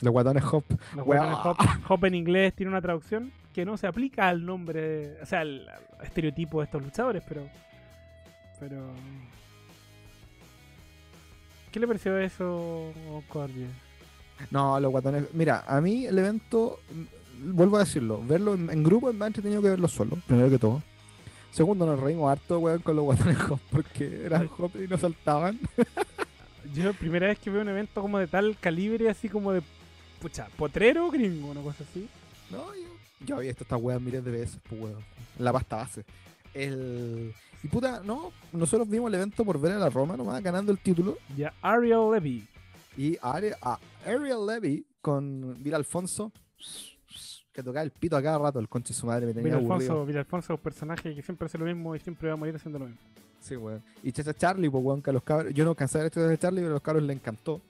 Los 0.00 0.12
guatones 0.12 0.42
Hop. 0.52 0.64
Los 0.96 1.04
guatones 1.06 1.38
Hop. 1.44 1.56
Hop 1.88 2.04
en 2.06 2.14
inglés 2.16 2.54
tiene 2.54 2.70
una 2.70 2.82
traducción 2.82 3.30
que 3.54 3.64
no 3.64 3.76
se 3.76 3.86
aplica 3.86 4.28
al 4.28 4.44
nombre, 4.44 5.16
o 5.22 5.26
sea, 5.26 5.40
al, 5.42 5.68
al 5.68 6.06
estereotipo 6.06 6.58
de 6.58 6.64
estos 6.64 6.82
luchadores, 6.82 7.22
pero. 7.28 7.42
Pero. 8.58 8.92
¿Qué 11.72 11.80
le 11.80 11.86
pareció 11.86 12.18
eso, 12.18 12.92
Cordia? 13.28 13.66
No, 14.50 14.78
los 14.78 14.92
guatones. 14.92 15.24
Mira, 15.32 15.64
a 15.66 15.80
mí 15.80 16.06
el 16.06 16.18
evento, 16.18 16.80
mm, 16.90 17.56
vuelvo 17.56 17.76
a 17.76 17.80
decirlo, 17.80 18.22
verlo 18.24 18.54
en, 18.54 18.70
en 18.70 18.82
grupo 18.82 19.08
es 19.08 19.16
más 19.16 19.28
entretenido 19.28 19.62
que 19.62 19.70
verlo 19.70 19.88
solo, 19.88 20.18
primero 20.26 20.50
que 20.50 20.58
todo. 20.58 20.82
Segundo, 21.52 21.84
nos 21.84 22.00
reímos 22.00 22.30
harto, 22.30 22.58
weón, 22.58 22.80
con 22.80 22.96
los 22.96 23.04
guatones 23.04 23.38
Hop 23.50 23.60
porque 23.70 24.22
eran 24.24 24.48
Hop 24.58 24.72
y 24.74 24.88
nos 24.88 25.00
saltaban. 25.00 25.58
Yo, 26.74 26.94
primera 26.94 27.26
vez 27.26 27.38
que 27.38 27.50
veo 27.50 27.60
un 27.60 27.68
evento 27.68 28.00
como 28.00 28.18
de 28.18 28.26
tal 28.26 28.56
calibre, 28.58 29.10
así 29.10 29.28
como 29.28 29.52
de. 29.52 29.62
Pucha, 30.20 30.48
potrero 30.56 31.10
gringo, 31.10 31.50
una 31.50 31.60
cosa 31.60 31.84
así. 31.84 32.08
No, 32.50 32.72
yo, 32.74 32.88
yo 33.26 33.36
había 33.36 33.50
visto 33.50 33.64
estas 33.64 33.80
weas 33.82 34.00
miles 34.00 34.24
de 34.24 34.30
veces, 34.30 34.58
pues 34.68 34.80
weón. 34.80 35.04
La 35.38 35.52
pasta 35.52 35.76
base. 35.76 36.04
El. 36.54 37.34
Y 37.62 37.68
puta, 37.68 38.02
no, 38.04 38.32
nosotros 38.52 38.88
vimos 38.88 39.08
el 39.08 39.14
evento 39.14 39.44
por 39.44 39.60
ver 39.60 39.72
a 39.72 39.78
la 39.78 39.88
Roma 39.90 40.16
nomás 40.16 40.42
ganando 40.42 40.72
el 40.72 40.78
título. 40.78 41.16
Ya, 41.36 41.52
Ariel 41.62 42.10
Levy. 42.12 42.46
Y 42.96 43.16
a 43.22 43.34
Ari- 43.38 43.54
a 43.62 43.78
Ariel 44.04 44.46
Levy 44.46 44.84
con 45.00 45.56
Vila 45.62 45.76
Alfonso, 45.76 46.32
que 47.52 47.62
tocaba 47.62 47.82
el 47.82 47.90
pito 47.90 48.16
a 48.16 48.22
cada 48.22 48.38
rato, 48.38 48.58
el 48.58 48.68
conche 48.68 48.88
de 48.92 48.94
su 49.00 49.06
madre 49.06 49.26
me 49.26 49.34
tenía 49.34 49.54
aburrido. 49.54 49.74
Alfonso, 49.74 50.06
Mira 50.06 50.20
Alfonso, 50.20 50.54
un 50.54 50.60
personaje 50.60 51.14
que 51.14 51.22
siempre 51.22 51.46
hace 51.46 51.58
lo 51.58 51.64
mismo 51.66 51.94
y 51.94 52.00
siempre 52.00 52.28
va 52.28 52.34
a 52.34 52.36
morir 52.36 52.56
haciendo 52.56 52.78
lo 52.78 52.86
mismo. 52.86 53.00
Sí, 53.40 53.56
weón. 53.56 53.82
Y 54.02 54.12
Chacha 54.12 54.34
Charlie, 54.34 54.70
pues 54.70 54.84
weón, 54.84 55.02
que 55.02 55.10
a 55.10 55.12
los 55.12 55.22
cabros, 55.22 55.52
yo 55.54 55.64
no 55.64 55.74
cansé 55.74 55.98
de 55.98 56.04
ver 56.04 56.12
Chacha 56.12 56.36
Charlie, 56.38 56.60
pero 56.60 56.70
a 56.70 56.74
los 56.74 56.82
cabros 56.82 57.02
les 57.04 57.16
encantó. 57.16 57.60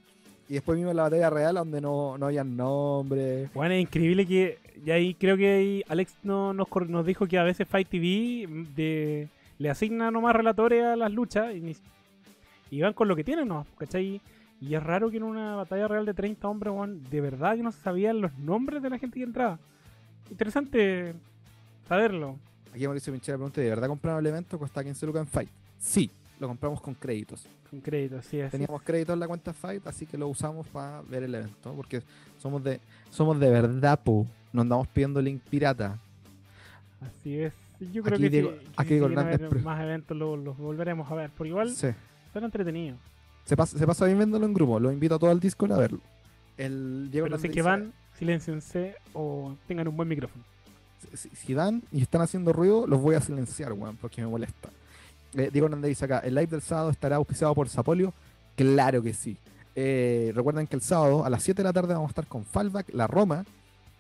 Y 0.49 0.55
después 0.55 0.77
vimos 0.79 0.95
la 0.95 1.05
batalla 1.05 1.31
real 1.31 1.55
donde 1.55 1.81
no, 1.81 2.19
no 2.19 2.27
había 2.27 2.45
nombre. 2.45 3.49
Bueno, 3.55 3.75
es 3.75 3.83
increíble 3.83 4.27
que. 4.27 4.59
Y 4.85 4.91
ahí 4.91 5.15
creo 5.15 5.37
que 5.37 5.49
ahí 5.49 5.83
Alex 5.89 6.15
no, 6.23 6.53
nos, 6.53 6.67
nos 6.89 7.07
dijo 7.07 7.27
que 7.27 7.39
a 7.39 7.43
veces 7.45 7.67
Fight 7.69 7.89
TV 7.89 8.47
de, 8.77 9.29
le 9.63 9.71
asigna 9.71 10.11
nomás 10.11 10.35
relatores 10.35 10.85
a 10.85 10.97
las 10.97 11.13
luchas 11.13 11.55
y, 11.55 11.77
y 12.73 12.81
van 12.81 12.95
con 12.95 13.07
lo 13.07 13.15
que 13.15 13.23
tienen, 13.23 13.47
¿no? 13.47 13.65
¿Cachai? 13.79 14.21
Y 14.61 14.75
es 14.75 14.83
raro 14.83 15.09
que 15.09 15.19
en 15.19 15.23
una 15.23 15.55
batalla 15.55 15.87
real 15.87 16.05
de 16.05 16.15
30 16.15 16.49
hombres, 16.49 16.75
weón, 16.75 17.05
de 17.09 17.21
verdad 17.21 17.55
que 17.55 17.63
no 17.63 17.71
se 17.71 17.81
sabían 17.81 18.21
los 18.21 18.37
nombres 18.39 18.83
de 18.83 18.91
la 18.91 18.99
gente 18.99 19.21
que 19.21 19.25
entraba. 19.25 19.61
Interesante 20.31 21.15
saberlo. 21.87 22.37
Aquí 22.73 22.85
Mauricio 22.87 23.13
Pinchera 23.13 23.39
pregunta, 23.39 23.61
¿de 23.61 23.69
verdad 23.69 23.87
compraron 23.87 24.19
el 24.19 24.27
evento? 24.27 24.59
Cuesta 24.59 24.83
15 24.83 25.07
lucas 25.07 25.21
en 25.21 25.29
Fight. 25.29 25.51
Sí, 25.79 26.11
lo 26.41 26.49
compramos 26.49 26.81
con 26.81 26.95
créditos. 26.95 27.47
Con 27.71 27.81
crédito, 27.81 28.19
así 28.19 28.41
es. 28.41 28.51
Teníamos 28.51 28.83
créditos 28.83 29.13
en 29.15 29.21
la 29.21 29.29
cuenta 29.29 29.53
Fight, 29.53 29.87
así 29.87 30.07
que 30.07 30.19
lo 30.19 30.27
usamos 30.27 30.67
para 30.67 31.03
ver 31.03 31.23
el 31.23 31.37
evento. 31.37 31.73
Porque 31.75 32.03
somos 32.39 32.65
de 32.65 32.81
somos 33.11 33.39
de 33.39 33.49
verdad, 33.49 34.01
pu. 34.03 34.27
No 34.53 34.63
andamos 34.63 34.89
pidiendo 34.89 35.23
link 35.23 35.41
pirata. 35.49 35.99
Así 37.01 37.39
es. 37.39 37.62
Yo 37.93 38.03
creo 38.03 38.15
Aquí 38.15 38.25
que, 38.25 38.31
Diego- 38.31 38.51
que 38.51 38.67
aquí 38.77 38.91
Diego 38.91 39.07
Hernández 39.07 39.63
más 39.65 39.81
eventos 39.83 40.17
los 40.17 40.39
los 40.39 40.57
volveremos 40.59 41.11
a 41.11 41.15
ver. 41.15 41.31
Porque 41.37 41.49
igual 41.49 41.71
Sí. 41.71 41.89
son 42.33 42.45
entretenidos. 42.45 42.99
Se 43.45 43.57
pasa, 43.57 43.77
se 43.79 43.87
pasa 43.87 44.05
bien 44.07 44.19
viéndolo 44.19 44.47
en 44.47 44.55
grupo. 44.55 44.79
Los 44.79 44.93
invito 44.93 45.17
a 45.17 45.19
todo 45.19 45.31
al 45.31 45.41
Discord 45.41 45.73
a 45.73 45.79
verlo. 45.79 46.01
El 46.57 47.09
Diego 47.11 47.27
Pero 47.27 47.39
si 47.39 47.47
Hernández 47.49 47.55
que 47.55 47.63
van, 47.63 47.93
silenciense 48.19 48.95
o 49.15 49.57
tengan 49.67 49.89
un 49.89 49.97
buen 49.97 50.09
micrófono. 50.09 50.45
si, 51.15 51.29
si 51.31 51.55
dan 51.55 51.83
y 51.91 52.03
están 52.03 52.21
haciendo 52.23 52.53
ruido, 52.53 52.87
los 52.87 53.01
voy 53.01 53.17
a 53.17 53.21
silenciar, 53.21 53.73
weón, 53.73 53.97
porque 53.97 54.21
me 54.23 54.29
molesta. 54.29 54.69
Eh, 55.35 55.49
Diego 55.53 55.67
Hernández 55.67 55.89
dice 55.89 56.05
acá, 56.05 56.19
¿el 56.21 56.35
live 56.35 56.47
del 56.47 56.63
sábado 56.63 56.91
estará 56.91 57.17
auspiciado 57.17 57.55
por 57.55 57.69
Zapolio? 57.69 58.13
Claro 58.55 59.03
que 59.03 59.13
sí. 59.13 59.37
Eh, 59.75 60.31
recuerden 60.35 60.67
que 60.67 60.77
el 60.77 60.83
sábado 60.83 61.25
a 61.25 61.31
las 61.31 61.43
7 61.43 61.63
de 61.63 61.69
la 61.69 61.73
tarde 61.73 61.95
vamos 61.95 62.11
a 62.11 62.13
estar 62.13 62.27
con 62.27 62.45
Fallback, 62.45 62.93
La 62.95 63.07
Roma, 63.07 63.45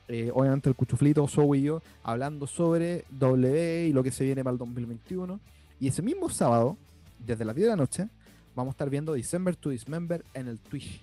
eh, 0.09 0.31
obviamente 0.35 0.69
el 0.69 0.75
Cuchuflito, 0.75 1.27
Zoe 1.29 1.59
y 1.59 1.63
yo, 1.63 1.83
hablando 2.03 2.47
sobre 2.47 3.05
W 3.11 3.87
y 3.89 3.93
lo 3.93 4.03
que 4.03 4.11
se 4.11 4.25
viene 4.25 4.43
para 4.45 4.53
el 4.53 4.59
2021. 4.59 5.39
Y 5.81 5.89
ese 5.89 6.03
mismo 6.03 6.29
sábado, 6.29 6.77
desde 7.19 7.45
las 7.45 7.55
10 7.57 7.65
de 7.67 7.71
la 7.71 7.77
noche, 7.77 8.09
vamos 8.55 8.73
a 8.73 8.75
estar 8.75 8.91
viendo 8.91 9.13
December 9.15 9.57
to 9.57 9.71
Dismember 9.71 10.25
en 10.35 10.49
el 10.49 10.59
Twitch. 10.59 11.01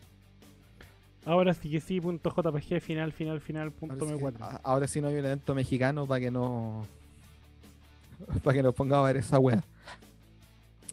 Ahora 1.26 1.54
sí 1.54 1.70
que 1.70 1.82
sí, 1.82 2.00
punto 2.00 2.30
JPG, 2.34 2.80
final, 2.82 3.12
final, 3.12 3.42
final, 3.42 3.72
punto 3.72 4.06
Ahora 4.06 4.18
sí, 4.18 4.24
M4. 4.24 4.36
a- 4.42 4.62
ahora 4.64 4.88
sí 4.88 5.02
no 5.02 5.08
hay 5.10 5.16
un 5.16 5.26
evento 5.26 5.54
mexicano 5.54 6.06
para 6.08 6.22
que 6.22 6.32
no. 6.32 6.86
para 8.44 8.56
que 8.56 8.64
nos 8.64 8.74
pongamos 8.74 9.04
a 9.06 9.08
ver 9.08 9.18
esa 9.18 9.40
wea. 9.40 9.64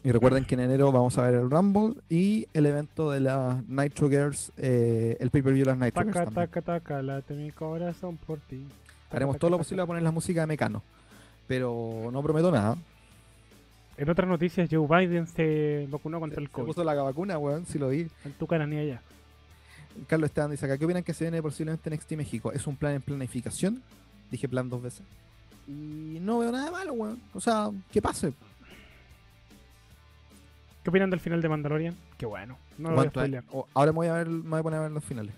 Y 0.07 0.11
recuerden 0.13 0.45
que 0.45 0.55
en 0.55 0.61
enero 0.61 0.89
vamos 0.93 1.17
a 1.17 1.23
ver 1.23 1.33
el 1.33 1.51
Rumble 1.51 1.95
y 2.07 2.47
el 2.53 2.65
evento 2.65 3.11
de 3.11 3.19
las 3.19 3.61
Nitro 3.67 4.07
Girls, 4.07 4.53
eh, 4.55 5.17
el 5.19 5.29
pay-per-view 5.31 5.65
de 5.65 5.71
las 5.71 5.77
Nitro 5.77 6.01
Girls. 6.01 6.13
Taca, 6.13 6.25
también. 6.27 6.47
taca, 6.47 6.61
taca, 6.61 7.01
late 7.01 7.33
mi 7.33 7.51
corazón 7.51 8.15
por 8.15 8.39
ti. 8.39 8.65
Haremos 9.11 9.37
todo 9.37 9.51
lo 9.51 9.57
posible 9.57 9.81
para 9.81 9.87
poner 9.87 10.03
la 10.03 10.11
música 10.11 10.39
de 10.39 10.47
Mecano. 10.47 10.81
Pero 11.45 12.09
no 12.09 12.23
prometo 12.23 12.49
nada. 12.53 12.77
En 13.97 14.09
otras 14.09 14.29
noticias, 14.29 14.69
Joe 14.71 14.87
Biden 14.87 15.27
se 15.27 15.89
vacunó 15.91 16.21
contra 16.21 16.39
el 16.39 16.47
Se 16.47 16.53
COVID. 16.53 16.67
puso 16.67 16.85
la 16.85 16.93
vacuna, 16.93 17.37
weón, 17.37 17.65
si 17.65 17.77
lo 17.77 17.89
vi. 17.89 18.07
En 18.23 18.31
tu 18.31 18.47
cara 18.47 18.65
ni 18.65 18.77
allá. 18.77 19.01
Carlos 20.07 20.29
Esteban 20.29 20.51
dice 20.51 20.65
acá, 20.67 20.77
¿qué 20.77 20.85
opinan 20.85 21.03
que 21.03 21.13
se 21.13 21.25
viene 21.25 21.41
posiblemente 21.41 21.89
en 21.89 21.95
NXT 21.95 22.11
México? 22.13 22.53
¿Es 22.53 22.65
un 22.65 22.77
plan 22.77 22.93
en 22.93 23.01
planificación? 23.01 23.83
Dije 24.31 24.47
plan 24.47 24.69
dos 24.69 24.81
veces. 24.81 25.01
Y 25.67 26.19
no 26.21 26.39
veo 26.39 26.53
nada 26.53 26.63
de 26.63 26.71
malo, 26.71 26.93
weón. 26.93 27.19
O 27.33 27.41
sea, 27.41 27.71
que 27.91 28.01
pase. 28.01 28.31
¿Qué 30.87 30.89
opinan 30.89 31.09
del 31.09 31.19
final 31.19 31.41
de 31.41 31.49
Mandalorian? 31.49 31.97
Qué 32.17 32.25
bueno. 32.25 32.57
No 32.77 32.91
lo 32.91 32.95
voy 32.95 33.07
a 33.07 33.11
¿Cuánto 33.11 33.19
hay? 33.19 33.25
spoilear. 33.25 33.43
O- 33.51 33.67
ahora 33.73 33.91
me 33.91 33.95
voy, 33.97 34.07
a 34.07 34.13
ver, 34.13 34.29
me 34.29 34.49
voy 34.51 34.59
a 34.61 34.63
poner 34.63 34.79
a 34.79 34.83
ver 34.83 34.91
los 34.91 35.03
finales. 35.03 35.35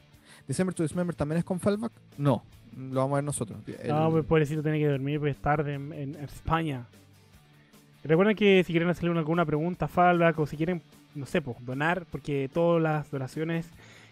¿December 0.48 0.76
to 0.76 0.84
Dismember 0.84 1.16
también 1.16 1.40
es 1.40 1.44
con 1.44 1.60
Fallback? 1.60 1.92
No, 2.20 2.44
lo 2.78 3.00
vamos 3.00 3.14
a 3.14 3.16
ver 3.16 3.24
nosotros. 3.24 3.58
El- 3.82 3.88
No, 3.88 4.12
pues 4.12 4.26
pobrecito 4.26 4.62
tiene 4.62 4.78
que 4.78 4.88
dormir, 4.88 5.20
pues 5.20 5.36
es 5.36 5.42
tarde 5.42 5.74
en, 5.74 5.92
en- 5.92 6.14
en 6.14 6.24
España. 6.24 6.86
Recuerden 8.04 8.36
que 8.36 8.64
si 8.64 8.72
quieren 8.74 8.90
hacerle 8.90 9.10
una- 9.10 9.22
alguna 9.22 9.44
pregunta 9.44 9.86
a 9.86 9.88
Fallback 9.88 10.38
o 10.38 10.46
si 10.46 10.56
quieren, 10.56 10.84
no 11.16 11.26
sé, 11.26 11.42
pues 11.42 11.58
donar, 11.66 12.06
porque 12.12 12.48
todas 12.54 12.80
las 12.80 13.10
donaciones 13.10 13.68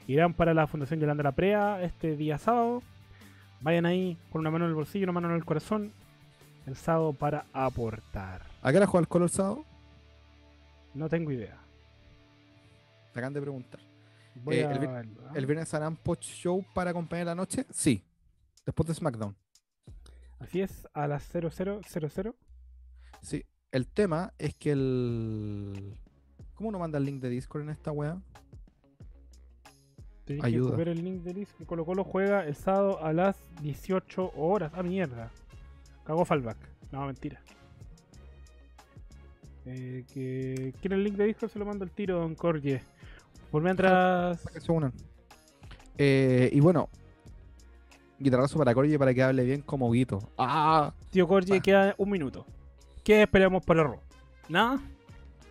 irán 0.07 0.33
para 0.33 0.55
la 0.55 0.65
Fundación 0.65 0.99
Yolanda 0.99 1.21
La 1.21 1.33
Prea 1.33 1.83
este 1.83 2.17
día 2.17 2.39
sábado. 2.39 2.81
Vayan 3.61 3.85
ahí 3.85 4.17
con 4.31 4.39
una 4.39 4.49
mano 4.49 4.65
en 4.65 4.69
el 4.69 4.75
bolsillo, 4.75 5.03
una 5.03 5.11
mano 5.11 5.29
en 5.29 5.35
el 5.35 5.45
corazón, 5.45 5.91
el 6.65 6.75
sábado 6.75 7.13
para 7.13 7.45
aportar. 7.53 8.41
¿A 8.63 8.71
qué 8.71 8.77
hora 8.77 8.87
juega 8.87 9.01
el 9.03 9.07
Color 9.07 9.29
sábado? 9.29 9.65
No 10.97 11.07
tengo 11.09 11.31
idea. 11.31 11.57
Te 13.13 13.19
acaban 13.19 13.33
de 13.33 13.41
preguntar. 13.41 13.79
Eh, 14.51 14.65
a 14.65 14.71
el 14.71 14.79
vi- 14.79 14.87
verlo, 14.87 15.21
¿ah? 15.27 15.31
¿El 15.35 15.45
viernes 15.45 15.73
harán 15.73 15.95
post 15.95 16.23
show 16.23 16.63
para 16.73 16.91
acompañar 16.91 17.25
la 17.27 17.35
noche? 17.35 17.65
Sí. 17.71 18.03
Después 18.65 18.87
de 18.87 18.93
SmackDown. 18.95 19.35
Así 20.39 20.61
es, 20.61 20.87
a 20.93 21.07
las 21.07 21.23
0000. 21.31 22.33
Sí. 23.21 23.45
El 23.71 23.87
tema 23.87 24.33
es 24.37 24.55
que 24.55 24.71
el. 24.71 25.97
¿Cómo 26.55 26.69
uno 26.69 26.79
manda 26.79 26.97
el 26.97 27.05
link 27.05 27.21
de 27.21 27.29
Discord 27.29 27.63
en 27.63 27.69
esta 27.69 27.91
wea? 27.91 28.19
Tenéis 30.25 30.43
que 30.43 30.47
Ayuda. 30.47 30.71
copiar 30.71 30.89
el 30.89 31.03
link 31.03 31.21
de 31.23 31.45
que 31.45 31.65
Colo 31.65 31.85
Colo 31.85 32.03
juega 32.03 32.45
el 32.45 32.55
sábado 32.55 33.03
a 33.03 33.13
las 33.13 33.37
18 33.61 34.31
horas. 34.35 34.71
Ah, 34.75 34.83
mierda. 34.83 35.31
Cagó 36.05 36.25
fallback. 36.25 36.57
No, 36.91 37.05
mentira. 37.05 37.41
Eh, 39.69 40.05
que 40.13 40.73
quiere 40.79 40.95
el 40.95 41.03
link 41.03 41.15
de 41.15 41.25
Discord, 41.25 41.49
se 41.51 41.59
lo 41.59 41.65
mando 41.65 41.83
el 41.83 41.91
tiro, 41.91 42.19
Don 42.19 42.35
Corje. 42.35 42.81
Por 43.51 43.61
mientras. 43.61 44.39
Para 44.41 44.53
que 44.53 44.61
se 44.61 44.71
unan. 44.71 44.93
Eh, 45.97 46.49
y 46.53 46.59
bueno, 46.59 46.89
guitarrazo 48.19 48.57
para 48.57 48.73
Corey 48.73 48.97
para 48.97 49.13
que 49.13 49.23
hable 49.23 49.43
bien 49.43 49.61
como 49.61 49.91
Guito. 49.91 50.19
¡Ah! 50.37 50.93
Tío 51.11 51.27
Corje, 51.27 51.55
Ah. 51.55 51.59
queda 51.59 51.95
un 51.97 52.09
minuto. 52.09 52.45
¿Qué 53.03 53.23
esperamos 53.23 53.65
para 53.65 53.81
el 53.81 53.87
Raw? 53.87 53.99
¿Nada? 54.49 54.79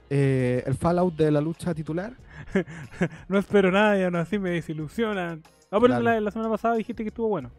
Eh, 0.08 0.62
el 0.66 0.74
Fallout 0.74 1.14
de 1.16 1.30
la 1.30 1.40
lucha 1.40 1.74
titular. 1.74 2.14
No 3.28 3.38
espero 3.38 3.70
nada 3.70 3.98
y 3.98 4.02
aún 4.04 4.16
así 4.16 4.38
me 4.38 4.50
desilusionan. 4.50 5.42
Ah, 5.70 5.78
pero 5.80 5.98
la, 6.00 6.20
la 6.20 6.30
semana 6.30 6.50
pasada 6.50 6.76
dijiste 6.76 7.02
que 7.02 7.08
estuvo 7.08 7.28
bueno. 7.28 7.50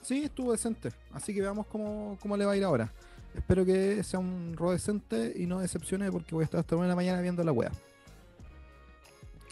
Sí, 0.00 0.24
estuvo 0.24 0.52
decente. 0.52 0.88
Así 1.12 1.34
que 1.34 1.40
veamos 1.42 1.66
cómo, 1.66 2.16
cómo 2.20 2.36
le 2.36 2.44
va 2.44 2.52
a 2.52 2.56
ir 2.56 2.64
ahora. 2.64 2.90
Espero 3.34 3.64
que 3.64 4.02
sea 4.02 4.20
un 4.20 4.54
rol 4.56 4.74
decente 4.74 5.32
y 5.36 5.46
no 5.46 5.60
decepcione 5.60 6.10
porque 6.10 6.34
voy 6.34 6.42
a 6.42 6.44
estar 6.44 6.60
hasta 6.60 6.76
una 6.76 6.84
de 6.84 6.90
la 6.90 6.96
mañana 6.96 7.20
viendo 7.20 7.42
la 7.42 7.52
wea. 7.52 7.72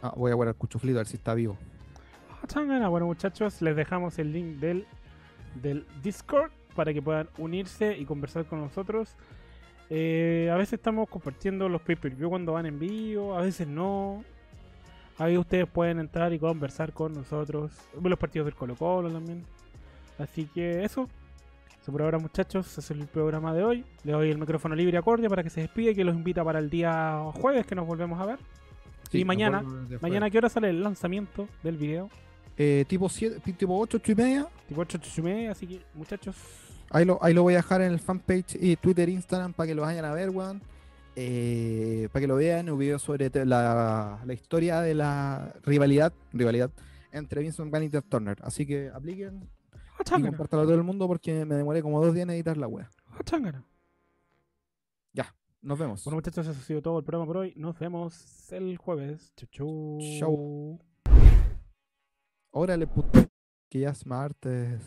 Ah, 0.03 0.13
voy 0.17 0.31
a 0.31 0.35
guardar 0.35 0.55
cuchuflito 0.55 0.99
a 0.99 1.01
ver 1.01 1.07
si 1.07 1.17
está 1.17 1.35
vivo. 1.35 1.57
Ah. 2.55 2.89
Bueno, 2.89 3.07
muchachos, 3.07 3.61
les 3.63 3.77
dejamos 3.77 4.19
el 4.19 4.33
link 4.33 4.59
del, 4.59 4.87
del 5.63 5.87
Discord 6.03 6.51
para 6.75 6.93
que 6.93 7.03
puedan 7.03 7.29
unirse 7.39 7.97
y 7.97 8.05
conversar 8.05 8.47
con 8.47 8.61
nosotros. 8.61 9.17
Eh, 9.91 10.49
a 10.53 10.57
veces 10.57 10.75
estamos 10.75 11.09
compartiendo 11.09 11.69
los 11.69 11.83
pay-per-view 11.83 12.31
cuando 12.31 12.53
van 12.53 12.67
en 12.67 12.79
vivo, 12.79 13.37
a 13.37 13.43
veces 13.43 13.67
no. 13.67 14.25
Ahí 15.19 15.37
ustedes 15.37 15.67
pueden 15.69 15.99
entrar 15.99 16.33
y 16.33 16.39
conversar 16.39 16.93
con 16.93 17.13
nosotros. 17.13 17.73
Los 18.01 18.19
partidos 18.19 18.47
del 18.47 18.55
Colo 18.55 18.77
Colo 18.77 19.11
también. 19.11 19.45
Así 20.19 20.47
que 20.47 20.85
eso. 20.85 21.09
Eso 21.81 21.93
por 21.93 22.03
ahora, 22.03 22.19
muchachos. 22.19 22.67
Ese 22.79 22.81
es 22.81 22.91
el 23.01 23.07
programa 23.07 23.55
de 23.55 23.65
hoy. 23.65 23.85
Le 24.05 24.13
doy 24.13 24.31
el 24.31 24.39
micrófono 24.39 24.75
libre 24.75 24.99
a 24.99 25.03
Cordia 25.03 25.29
para 25.29 25.43
que 25.43 25.51
se 25.51 25.63
despide, 25.63 25.95
que 25.95 26.05
los 26.05 26.15
invita 26.15 26.45
para 26.45 26.59
el 26.59 26.69
día 26.69 27.23
jueves 27.35 27.67
que 27.67 27.75
nos 27.75 27.87
volvemos 27.87 28.21
a 28.21 28.27
ver. 28.27 28.39
Y 29.13 29.25
mañana-. 29.25 29.63
Mañana, 30.01 30.27
¿a 30.27 30.31
qué 30.31 30.39
hora 30.39 30.49
sale 30.49 30.71
el 30.71 30.83
lanzamiento 30.83 31.49
del 31.63 31.77
video? 31.77 32.11
Eh, 32.57 32.85
tipo 32.87 33.09
7, 33.09 33.41
tipo 33.57 33.79
8, 33.79 33.97
8 33.97 34.13
y 34.13 34.15
media. 34.15 34.47
Tipo 34.69 34.83
8, 34.83 34.99
8 35.01 35.13
y 35.17 35.23
media, 35.23 35.53
así 35.53 35.67
que 35.67 35.81
muchachos, 35.95 36.37
Ahí 36.93 37.05
lo, 37.05 37.23
ahí 37.23 37.33
lo 37.33 37.45
voy 37.45 37.55
a 37.55 37.59
dejar 37.59 37.83
en 37.83 37.93
el 37.93 38.01
fanpage 38.01 38.57
y 38.61 38.75
Twitter, 38.75 39.09
Instagram 39.09 39.53
para 39.53 39.69
que 39.69 39.75
lo 39.77 39.83
vayan 39.83 40.05
a 40.05 40.13
ver, 40.13 40.31
weón. 40.31 40.61
Eh, 41.15 42.09
para 42.13 42.21
que 42.21 42.27
lo 42.27 42.37
vean, 42.37 42.69
un 42.69 42.79
video 42.79 42.99
sobre 42.99 43.31
la, 43.45 44.21
la 44.25 44.33
historia 44.33 44.81
de 44.81 44.95
la 44.95 45.55
rivalidad, 45.65 46.13
rivalidad 46.33 46.71
entre 47.13 47.43
Vincent 47.43 47.67
McMahon 47.67 47.85
y 47.85 47.91
Turner. 48.09 48.37
Así 48.43 48.67
que 48.67 48.91
apliquen 48.93 49.41
¡Ah, 49.43 49.60
y 50.01 50.23
compártalo 50.23 50.63
a 50.63 50.67
todo 50.67 50.75
el 50.75 50.83
mundo 50.83 51.07
porque 51.07 51.45
me 51.45 51.55
demoré 51.55 51.83
como 51.83 52.05
dos 52.05 52.15
días 52.15 52.25
en 52.25 52.31
editar 52.31 52.57
la 52.57 52.67
wea. 52.67 52.89
¡Ah, 53.07 53.23
chángana! 53.25 53.65
Nos 55.63 55.79
vemos. 55.79 56.03
Bueno 56.05 56.17
muchachos, 56.17 56.47
eso 56.47 56.59
ha 56.59 56.65
sido 56.65 56.81
todo 56.81 56.99
el 56.99 57.05
programa 57.05 57.27
por 57.27 57.37
hoy. 57.37 57.53
Nos 57.55 57.79
vemos 57.79 58.51
el 58.51 58.79
jueves. 58.79 59.35
Chau, 59.37 59.49
chau. 59.51 59.99
Chau. 60.19 60.79
Órale, 62.51 62.87
puto. 62.87 63.29
Que 63.69 63.81
ya 63.81 63.91
es 63.91 64.07
martes. 64.07 64.81